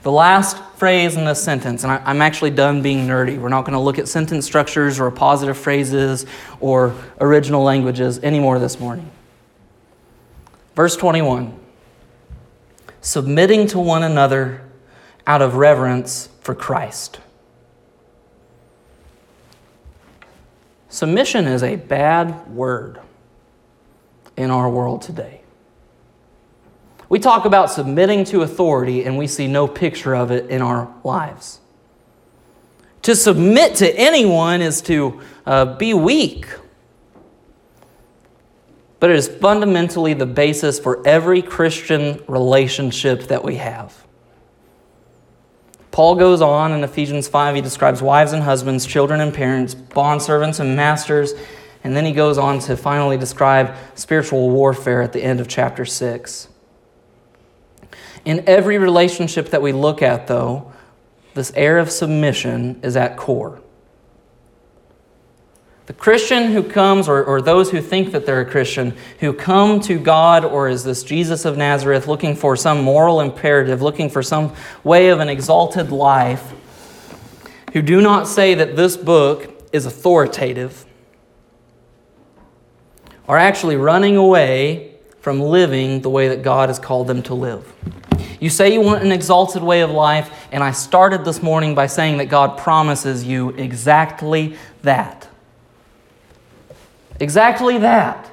The 0.03 0.11
last 0.11 0.61
phrase 0.76 1.15
in 1.15 1.24
this 1.24 1.41
sentence, 1.41 1.84
and 1.84 1.93
I, 1.93 2.11
am 2.11 2.21
actually 2.21 2.51
done 2.51 2.82
being 2.82 3.07
nerdy. 3.07 3.38
We're 3.38 3.47
not 3.47 3.61
going 3.61 3.74
to 3.74 3.80
look 3.80 3.97
at 3.97 4.09
sentence 4.09 4.45
structures 4.45 4.99
or 4.99 5.09
positive 5.09 5.57
phrases 5.57 6.26
or 6.59 6.93
original 7.21 7.63
languages 7.63 8.19
anymore 8.19 8.59
this 8.59 8.82
morning. 8.82 9.09
Verse 10.76 10.97
21 10.97 11.57
Submitting 12.99 13.67
to 13.67 13.80
one 13.80 14.03
another 14.03 14.61
out 15.26 15.41
of 15.41 15.55
reverence 15.55 16.30
for 16.41 16.53
Christ. 16.53 17.19
Submission 20.89 21.45
is 21.45 21.63
a 21.63 21.76
bad 21.76 22.47
word 22.47 22.99
in 24.38 24.51
our 24.51 24.69
world 24.69 25.01
today. 25.01 25.41
We 27.09 27.19
talk 27.19 27.45
about 27.45 27.69
submitting 27.69 28.26
to 28.26 28.41
authority 28.41 29.03
and 29.03 29.17
we 29.17 29.28
see 29.28 29.47
no 29.47 29.67
picture 29.67 30.15
of 30.15 30.32
it 30.32 30.49
in 30.49 30.61
our 30.61 30.93
lives. 31.03 31.59
To 33.03 33.15
submit 33.15 33.76
to 33.76 33.95
anyone 33.95 34.61
is 34.61 34.82
to 34.84 35.21
uh, 35.45 35.78
be 35.78 35.93
weak. 35.93 36.47
But 38.99 39.09
it 39.09 39.17
is 39.17 39.28
fundamentally 39.28 40.13
the 40.13 40.26
basis 40.26 40.80
for 40.80 41.05
every 41.05 41.41
Christian 41.41 42.24
relationship 42.28 43.24
that 43.24 43.43
we 43.43 43.57
have. 43.57 44.05
Paul 45.94 46.16
goes 46.16 46.41
on 46.41 46.72
in 46.72 46.84
Ephesians 46.84 47.28
5, 47.28 47.54
he 47.54 47.62
describes 47.62 48.02
wives 48.02 48.34
and 48.34 48.41
husbands, 48.41 48.84
children 48.84 49.22
and 49.22 49.32
parents, 49.32 49.76
bondservants 49.76 50.60
and 50.60 50.76
masters, 50.76 51.34
and 51.84 51.96
then 51.96 52.04
he 52.04 52.14
goes 52.14 52.39
on 52.39 52.58
to 52.62 52.76
finally 52.76 53.16
describe 53.16 53.76
spiritual 53.94 54.50
warfare 54.50 55.04
at 55.04 55.14
the 55.14 55.24
end 55.24 55.39
of 55.39 55.48
chapter 55.48 55.86
6. 55.86 56.48
In 58.26 58.44
every 58.48 58.80
relationship 58.80 59.50
that 59.52 59.62
we 59.62 59.72
look 59.72 60.02
at, 60.02 60.26
though, 60.26 60.72
this 61.36 61.54
air 61.56 61.78
of 61.78 61.91
submission 61.91 62.80
is 62.82 62.98
at 62.98 63.16
core. 63.16 63.62
The 65.86 65.94
Christian 65.94 66.54
who 66.54 66.64
comes, 66.64 67.10
or, 67.10 67.24
or 67.26 67.42
those 67.42 67.72
who 67.72 67.82
think 67.82 68.14
that 68.14 68.26
they're 68.26 68.40
a 68.40 68.50
Christian, 68.50 68.96
who 69.20 69.34
come 69.34 69.82
to 69.82 70.00
God 70.00 70.46
or 70.46 70.70
is 70.70 70.86
this 70.86 71.04
Jesus 71.04 71.44
of 71.44 71.58
Nazareth 71.58 72.08
looking 72.08 72.38
for 72.38 72.56
some 72.56 72.82
moral 72.82 73.20
imperative, 73.20 73.82
looking 73.82 74.10
for 74.10 74.24
some 74.24 74.56
way 74.86 75.10
of 75.10 75.20
an 75.20 75.28
exalted 75.28 75.92
life, 75.92 76.54
who 77.74 77.82
do 77.82 78.00
not 78.00 78.30
say 78.30 78.54
that 78.54 78.78
this 78.78 78.96
book 78.96 79.50
is 79.74 79.86
authoritative, 79.86 80.86
are 83.28 83.38
actually 83.38 83.76
running 83.76 84.16
away 84.16 84.96
from 85.20 85.42
living 85.42 86.02
the 86.02 86.10
way 86.10 86.30
that 86.30 86.44
God 86.44 86.70
has 86.70 86.80
called 86.80 87.08
them 87.08 87.22
to 87.24 87.34
live. 87.34 87.74
You 88.40 88.50
say 88.50 88.74
you 88.74 88.82
want 88.82 89.04
an 89.04 89.12
exalted 89.12 89.64
way 89.64 89.82
of 89.82 89.90
life, 89.90 90.48
and 90.52 90.64
I 90.64 90.72
started 90.72 91.26
this 91.26 91.42
morning 91.42 91.76
by 91.76 91.88
saying 91.88 92.18
that 92.20 92.26
God 92.26 92.58
promises 92.58 93.26
you 93.26 93.50
exactly 93.52 94.56
that. 94.84 95.28
Exactly 97.24 97.78
that. 97.78 98.30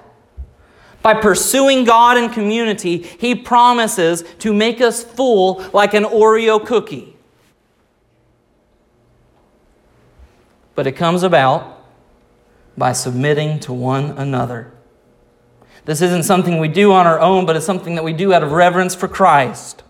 By 1.01 1.15
pursuing 1.15 1.85
God 1.85 2.19
and 2.19 2.33
community, 2.33 2.99
He 2.99 3.37
promises 3.37 4.25
to 4.41 4.53
make 4.53 4.81
us 4.81 5.05
full 5.05 5.65
like 5.73 5.95
an 5.95 6.03
Oreo 6.03 6.65
cookie. 6.67 7.17
But 10.75 10.89
it 10.89 10.93
comes 10.93 11.23
about 11.23 11.85
by 12.77 12.93
submitting 12.93 13.61
to 13.61 13.73
one 13.73 14.07
another. 14.19 14.73
This 15.85 16.03
isn't 16.03 16.25
something 16.25 16.59
we 16.59 16.67
do 16.67 16.93
on 16.93 17.07
our 17.07 17.21
own, 17.21 17.47
but 17.47 17.55
it's 17.55 17.65
something 17.65 17.95
that 17.95 18.03
we 18.03 18.13
do 18.13 18.33
out 18.35 18.43
of 18.43 18.51
reverence 18.51 18.97
for 18.97 19.07
Christ. 19.07 19.85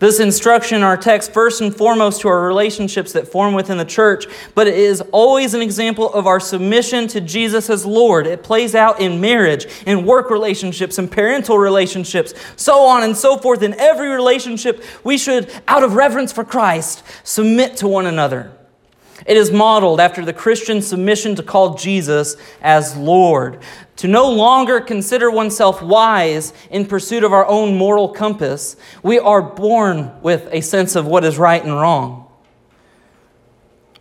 This 0.00 0.18
instruction, 0.18 0.82
our 0.82 0.96
text, 0.96 1.30
first 1.30 1.60
and 1.60 1.76
foremost 1.76 2.22
to 2.22 2.28
our 2.28 2.40
relationships 2.40 3.12
that 3.12 3.28
form 3.28 3.52
within 3.52 3.76
the 3.76 3.84
church, 3.84 4.24
but 4.54 4.66
it 4.66 4.74
is 4.74 5.02
always 5.12 5.52
an 5.52 5.60
example 5.60 6.10
of 6.14 6.26
our 6.26 6.40
submission 6.40 7.06
to 7.08 7.20
Jesus 7.20 7.68
as 7.68 7.84
Lord. 7.84 8.26
It 8.26 8.42
plays 8.42 8.74
out 8.74 8.98
in 8.98 9.20
marriage, 9.20 9.66
in 9.84 10.06
work 10.06 10.30
relationships, 10.30 10.98
in 10.98 11.06
parental 11.06 11.58
relationships, 11.58 12.32
so 12.56 12.82
on 12.86 13.02
and 13.02 13.14
so 13.14 13.36
forth. 13.36 13.62
In 13.62 13.74
every 13.74 14.08
relationship, 14.08 14.82
we 15.04 15.18
should, 15.18 15.52
out 15.68 15.82
of 15.82 15.94
reverence 15.94 16.32
for 16.32 16.44
Christ, 16.44 17.02
submit 17.22 17.76
to 17.76 17.86
one 17.86 18.06
another. 18.06 18.52
It 19.26 19.36
is 19.36 19.50
modeled 19.50 20.00
after 20.00 20.24
the 20.24 20.32
Christian 20.32 20.80
submission 20.82 21.34
to 21.36 21.42
call 21.42 21.74
Jesus 21.74 22.36
as 22.62 22.96
Lord, 22.96 23.60
to 23.96 24.08
no 24.08 24.30
longer 24.30 24.80
consider 24.80 25.30
oneself 25.30 25.82
wise 25.82 26.52
in 26.70 26.86
pursuit 26.86 27.24
of 27.24 27.32
our 27.32 27.46
own 27.46 27.76
moral 27.76 28.08
compass. 28.08 28.76
We 29.02 29.18
are 29.18 29.42
born 29.42 30.12
with 30.22 30.48
a 30.52 30.60
sense 30.60 30.96
of 30.96 31.06
what 31.06 31.24
is 31.24 31.38
right 31.38 31.62
and 31.62 31.72
wrong. 31.72 32.28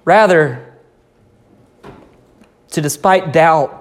Rather, 0.05 0.73
to 2.71 2.81
despite 2.81 3.33
doubt, 3.33 3.75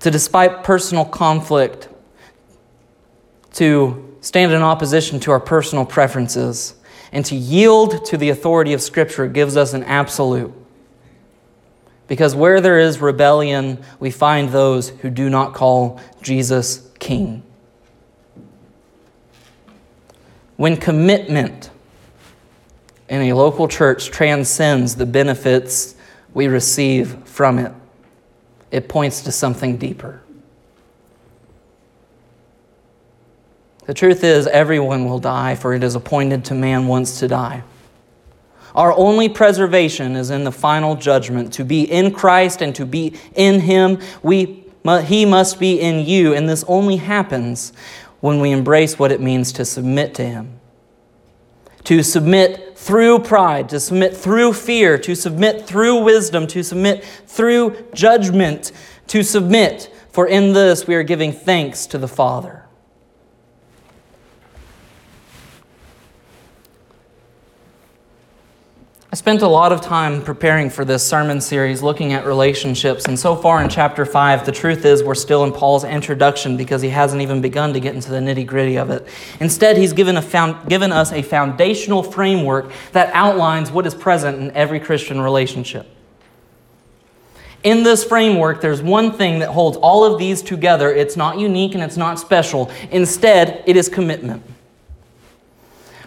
to 0.00 0.10
despite 0.10 0.64
personal 0.64 1.04
conflict, 1.04 1.88
to 3.54 4.16
stand 4.20 4.52
in 4.52 4.62
opposition 4.62 5.20
to 5.20 5.30
our 5.30 5.40
personal 5.40 5.84
preferences 5.84 6.74
and 7.12 7.24
to 7.26 7.34
yield 7.36 8.04
to 8.06 8.16
the 8.16 8.30
authority 8.30 8.72
of 8.72 8.82
Scripture 8.82 9.26
gives 9.26 9.56
us 9.56 9.72
an 9.72 9.84
absolute. 9.84 10.52
Because 12.06 12.34
where 12.34 12.60
there 12.60 12.78
is 12.78 13.00
rebellion, 13.00 13.82
we 14.00 14.10
find 14.10 14.48
those 14.48 14.88
who 14.88 15.10
do 15.10 15.28
not 15.28 15.54
call 15.54 16.00
Jesus 16.22 16.90
King. 16.98 17.42
When 20.56 20.76
commitment 20.76 21.70
in 23.08 23.22
a 23.22 23.34
local 23.34 23.68
church 23.68 24.10
transcends 24.10 24.96
the 24.96 25.06
benefits 25.06 25.94
we 26.34 26.48
receive 26.48 27.16
from 27.26 27.58
it, 27.58 27.72
it 28.70 28.88
points 28.88 29.22
to 29.22 29.32
something 29.32 29.76
deeper. 29.76 30.22
The 33.88 33.94
truth 33.94 34.22
is, 34.22 34.46
everyone 34.46 35.06
will 35.06 35.18
die, 35.18 35.54
for 35.54 35.72
it 35.72 35.82
is 35.82 35.94
appointed 35.94 36.44
to 36.44 36.54
man 36.54 36.88
once 36.88 37.20
to 37.20 37.26
die. 37.26 37.62
Our 38.74 38.92
only 38.92 39.30
preservation 39.30 40.14
is 40.14 40.28
in 40.28 40.44
the 40.44 40.52
final 40.52 40.94
judgment. 40.94 41.54
To 41.54 41.64
be 41.64 41.90
in 41.90 42.12
Christ 42.12 42.60
and 42.60 42.74
to 42.74 42.84
be 42.84 43.14
in 43.34 43.60
Him, 43.60 43.98
we, 44.22 44.66
He 45.04 45.24
must 45.24 45.58
be 45.58 45.80
in 45.80 46.04
you. 46.04 46.34
And 46.34 46.46
this 46.46 46.66
only 46.68 46.96
happens 46.96 47.72
when 48.20 48.40
we 48.40 48.50
embrace 48.50 48.98
what 48.98 49.10
it 49.10 49.22
means 49.22 49.52
to 49.52 49.64
submit 49.64 50.14
to 50.16 50.22
Him. 50.22 50.60
To 51.84 52.02
submit 52.02 52.76
through 52.76 53.20
pride, 53.20 53.70
to 53.70 53.80
submit 53.80 54.14
through 54.14 54.52
fear, 54.52 54.98
to 54.98 55.14
submit 55.14 55.66
through 55.66 56.02
wisdom, 56.02 56.46
to 56.48 56.62
submit 56.62 57.06
through 57.26 57.74
judgment, 57.94 58.70
to 59.06 59.22
submit, 59.22 59.90
for 60.10 60.26
in 60.26 60.52
this 60.52 60.86
we 60.86 60.94
are 60.94 61.02
giving 61.02 61.32
thanks 61.32 61.86
to 61.86 61.96
the 61.96 62.06
Father. 62.06 62.67
I 69.10 69.16
spent 69.16 69.40
a 69.40 69.48
lot 69.48 69.72
of 69.72 69.80
time 69.80 70.20
preparing 70.20 70.68
for 70.68 70.84
this 70.84 71.02
sermon 71.02 71.40
series 71.40 71.82
looking 71.82 72.12
at 72.12 72.26
relationships, 72.26 73.06
and 73.06 73.18
so 73.18 73.34
far 73.34 73.62
in 73.62 73.70
chapter 73.70 74.04
5, 74.04 74.44
the 74.44 74.52
truth 74.52 74.84
is 74.84 75.02
we're 75.02 75.14
still 75.14 75.44
in 75.44 75.52
Paul's 75.52 75.82
introduction 75.82 76.58
because 76.58 76.82
he 76.82 76.90
hasn't 76.90 77.22
even 77.22 77.40
begun 77.40 77.72
to 77.72 77.80
get 77.80 77.94
into 77.94 78.10
the 78.10 78.18
nitty 78.18 78.46
gritty 78.46 78.76
of 78.76 78.90
it. 78.90 79.08
Instead, 79.40 79.78
he's 79.78 79.94
given, 79.94 80.18
a 80.18 80.22
found, 80.22 80.68
given 80.68 80.92
us 80.92 81.10
a 81.10 81.22
foundational 81.22 82.02
framework 82.02 82.70
that 82.92 83.10
outlines 83.14 83.70
what 83.70 83.86
is 83.86 83.94
present 83.94 84.42
in 84.42 84.50
every 84.50 84.78
Christian 84.78 85.22
relationship. 85.22 85.86
In 87.64 87.84
this 87.84 88.04
framework, 88.04 88.60
there's 88.60 88.82
one 88.82 89.12
thing 89.12 89.38
that 89.38 89.48
holds 89.48 89.78
all 89.78 90.04
of 90.04 90.18
these 90.18 90.42
together. 90.42 90.92
It's 90.92 91.16
not 91.16 91.38
unique 91.38 91.74
and 91.74 91.82
it's 91.82 91.96
not 91.96 92.18
special. 92.18 92.70
Instead, 92.90 93.62
it 93.64 93.74
is 93.74 93.88
commitment. 93.88 94.42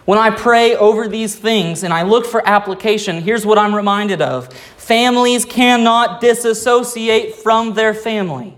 When 0.04 0.18
I 0.18 0.30
pray 0.30 0.74
over 0.74 1.06
these 1.06 1.36
things 1.36 1.84
and 1.84 1.92
I 1.92 2.02
look 2.02 2.26
for 2.26 2.46
application, 2.46 3.20
here's 3.22 3.46
what 3.46 3.58
I'm 3.58 3.74
reminded 3.74 4.20
of 4.20 4.52
families 4.52 5.44
cannot 5.44 6.20
disassociate 6.20 7.36
from 7.36 7.74
their 7.74 7.94
family. 7.94 8.56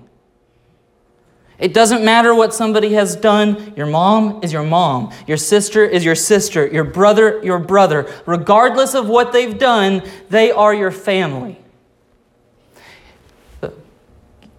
It 1.58 1.72
doesn't 1.72 2.04
matter 2.04 2.34
what 2.34 2.52
somebody 2.52 2.94
has 2.94 3.14
done. 3.14 3.74
Your 3.76 3.86
mom 3.86 4.42
is 4.42 4.52
your 4.52 4.64
mom. 4.64 5.12
Your 5.26 5.36
sister 5.36 5.84
is 5.84 6.04
your 6.04 6.16
sister. 6.16 6.66
Your 6.66 6.84
brother, 6.84 7.40
your 7.44 7.60
brother. 7.60 8.12
Regardless 8.26 8.94
of 8.94 9.08
what 9.08 9.32
they've 9.32 9.56
done, 9.56 10.02
they 10.30 10.50
are 10.50 10.74
your 10.74 10.90
family. 10.90 11.63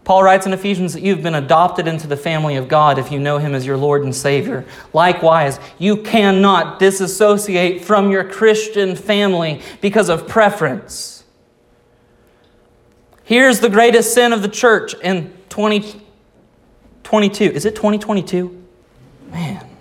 Paul 0.06 0.24
writes 0.24 0.46
in 0.46 0.54
Ephesians 0.54 0.94
that 0.94 1.02
you've 1.02 1.24
been 1.24 1.34
adopted 1.36 1.88
into 1.88 2.06
the 2.06 2.16
family 2.16 2.56
of 2.56 2.68
God 2.68 3.00
if 3.00 3.12
you 3.12 3.20
know 3.20 3.40
Him 3.40 3.56
as 3.56 3.66
your 3.66 3.76
Lord 3.76 4.04
and 4.04 4.16
Savior. 4.16 4.64
Likewise, 4.94 5.60
you 5.80 5.98
cannot 5.98 6.78
disassociate 6.80 7.84
from 7.84 8.12
your 8.12 8.24
Christian 8.24 8.96
family 8.96 9.62
because 9.82 10.08
of 10.08 10.28
preference. 10.28 11.24
Here's 13.24 13.60
the 13.60 13.70
greatest 13.70 14.14
sin 14.14 14.32
of 14.32 14.44
the 14.44 14.48
church 14.48 14.94
in 15.02 15.34
2022. 15.50 17.44
Is 17.44 17.66
it 17.66 17.76
2022? 17.76 18.64
Man. 19.32 19.75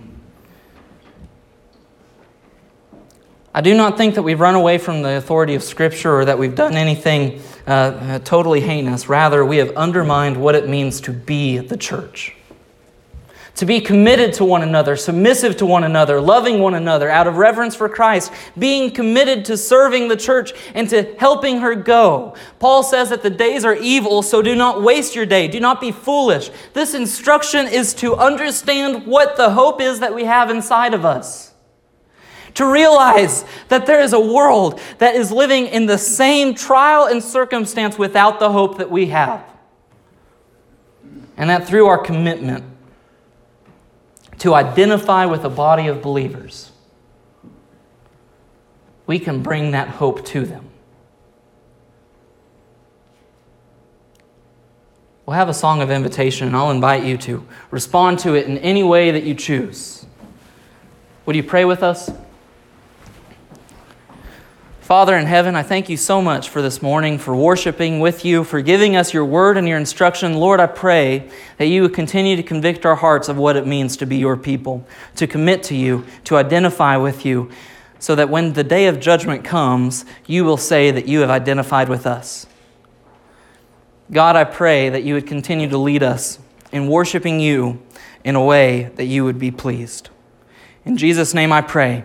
I 3.56 3.60
do 3.60 3.72
not 3.72 3.96
think 3.96 4.16
that 4.16 4.22
we've 4.22 4.40
run 4.40 4.56
away 4.56 4.78
from 4.78 5.02
the 5.02 5.16
authority 5.16 5.54
of 5.54 5.62
Scripture 5.62 6.12
or 6.12 6.24
that 6.24 6.36
we've 6.36 6.56
done 6.56 6.74
anything 6.74 7.40
uh, 7.68 7.70
uh, 7.70 8.18
totally 8.18 8.60
heinous. 8.60 9.08
Rather, 9.08 9.44
we 9.44 9.58
have 9.58 9.70
undermined 9.76 10.36
what 10.36 10.56
it 10.56 10.68
means 10.68 11.00
to 11.02 11.12
be 11.12 11.58
the 11.58 11.76
church. 11.76 12.34
To 13.58 13.64
be 13.64 13.80
committed 13.80 14.32
to 14.34 14.44
one 14.44 14.62
another, 14.62 14.96
submissive 14.96 15.56
to 15.58 15.66
one 15.66 15.84
another, 15.84 16.20
loving 16.20 16.58
one 16.58 16.74
another 16.74 17.08
out 17.08 17.28
of 17.28 17.36
reverence 17.36 17.76
for 17.76 17.88
Christ, 17.88 18.32
being 18.58 18.90
committed 18.90 19.44
to 19.44 19.56
serving 19.56 20.08
the 20.08 20.16
church 20.16 20.52
and 20.74 20.90
to 20.90 21.14
helping 21.20 21.60
her 21.60 21.76
go. 21.76 22.34
Paul 22.58 22.82
says 22.82 23.10
that 23.10 23.22
the 23.22 23.30
days 23.30 23.64
are 23.64 23.76
evil, 23.76 24.22
so 24.22 24.42
do 24.42 24.56
not 24.56 24.82
waste 24.82 25.14
your 25.14 25.26
day. 25.26 25.46
Do 25.46 25.60
not 25.60 25.80
be 25.80 25.92
foolish. 25.92 26.50
This 26.72 26.92
instruction 26.92 27.68
is 27.68 27.94
to 27.94 28.16
understand 28.16 29.06
what 29.06 29.36
the 29.36 29.50
hope 29.50 29.80
is 29.80 30.00
that 30.00 30.12
we 30.12 30.24
have 30.24 30.50
inside 30.50 30.92
of 30.92 31.04
us 31.04 31.53
to 32.54 32.70
realize 32.70 33.44
that 33.68 33.86
there 33.86 34.00
is 34.00 34.12
a 34.12 34.20
world 34.20 34.80
that 34.98 35.16
is 35.16 35.30
living 35.30 35.66
in 35.66 35.86
the 35.86 35.98
same 35.98 36.54
trial 36.54 37.06
and 37.06 37.22
circumstance 37.22 37.98
without 37.98 38.38
the 38.38 38.50
hope 38.50 38.78
that 38.78 38.90
we 38.90 39.06
have. 39.06 39.44
And 41.36 41.50
that 41.50 41.66
through 41.66 41.86
our 41.86 41.98
commitment 41.98 42.64
to 44.38 44.54
identify 44.54 45.26
with 45.26 45.44
a 45.44 45.50
body 45.50 45.88
of 45.88 46.00
believers, 46.00 46.70
we 49.06 49.18
can 49.18 49.42
bring 49.42 49.72
that 49.72 49.88
hope 49.88 50.24
to 50.26 50.44
them. 50.44 50.70
We'll 55.26 55.36
have 55.36 55.48
a 55.48 55.54
song 55.54 55.80
of 55.80 55.90
invitation, 55.90 56.46
and 56.46 56.56
I'll 56.56 56.70
invite 56.70 57.02
you 57.02 57.16
to 57.18 57.46
respond 57.70 58.18
to 58.20 58.34
it 58.34 58.46
in 58.46 58.58
any 58.58 58.82
way 58.82 59.10
that 59.10 59.24
you 59.24 59.34
choose. 59.34 60.04
Would 61.24 61.34
you 61.34 61.42
pray 61.42 61.64
with 61.64 61.82
us? 61.82 62.10
Father 64.84 65.16
in 65.16 65.24
heaven, 65.24 65.56
I 65.56 65.62
thank 65.62 65.88
you 65.88 65.96
so 65.96 66.20
much 66.20 66.50
for 66.50 66.60
this 66.60 66.82
morning, 66.82 67.16
for 67.16 67.34
worshiping 67.34 68.00
with 68.00 68.22
you, 68.22 68.44
for 68.44 68.60
giving 68.60 68.96
us 68.96 69.14
your 69.14 69.24
word 69.24 69.56
and 69.56 69.66
your 69.66 69.78
instruction. 69.78 70.34
Lord, 70.34 70.60
I 70.60 70.66
pray 70.66 71.30
that 71.56 71.68
you 71.68 71.80
would 71.80 71.94
continue 71.94 72.36
to 72.36 72.42
convict 72.42 72.84
our 72.84 72.94
hearts 72.94 73.30
of 73.30 73.38
what 73.38 73.56
it 73.56 73.66
means 73.66 73.96
to 73.96 74.04
be 74.04 74.18
your 74.18 74.36
people, 74.36 74.86
to 75.16 75.26
commit 75.26 75.62
to 75.62 75.74
you, 75.74 76.04
to 76.24 76.36
identify 76.36 76.98
with 76.98 77.24
you, 77.24 77.50
so 77.98 78.14
that 78.14 78.28
when 78.28 78.52
the 78.52 78.62
day 78.62 78.86
of 78.86 79.00
judgment 79.00 79.42
comes, 79.42 80.04
you 80.26 80.44
will 80.44 80.58
say 80.58 80.90
that 80.90 81.08
you 81.08 81.20
have 81.20 81.30
identified 81.30 81.88
with 81.88 82.06
us. 82.06 82.46
God, 84.12 84.36
I 84.36 84.44
pray 84.44 84.90
that 84.90 85.02
you 85.02 85.14
would 85.14 85.26
continue 85.26 85.70
to 85.70 85.78
lead 85.78 86.02
us 86.02 86.38
in 86.72 86.88
worshiping 86.88 87.40
you 87.40 87.82
in 88.22 88.36
a 88.36 88.44
way 88.44 88.90
that 88.96 89.06
you 89.06 89.24
would 89.24 89.38
be 89.38 89.50
pleased. 89.50 90.10
In 90.84 90.98
Jesus' 90.98 91.32
name 91.32 91.52
I 91.52 91.62
pray. 91.62 92.04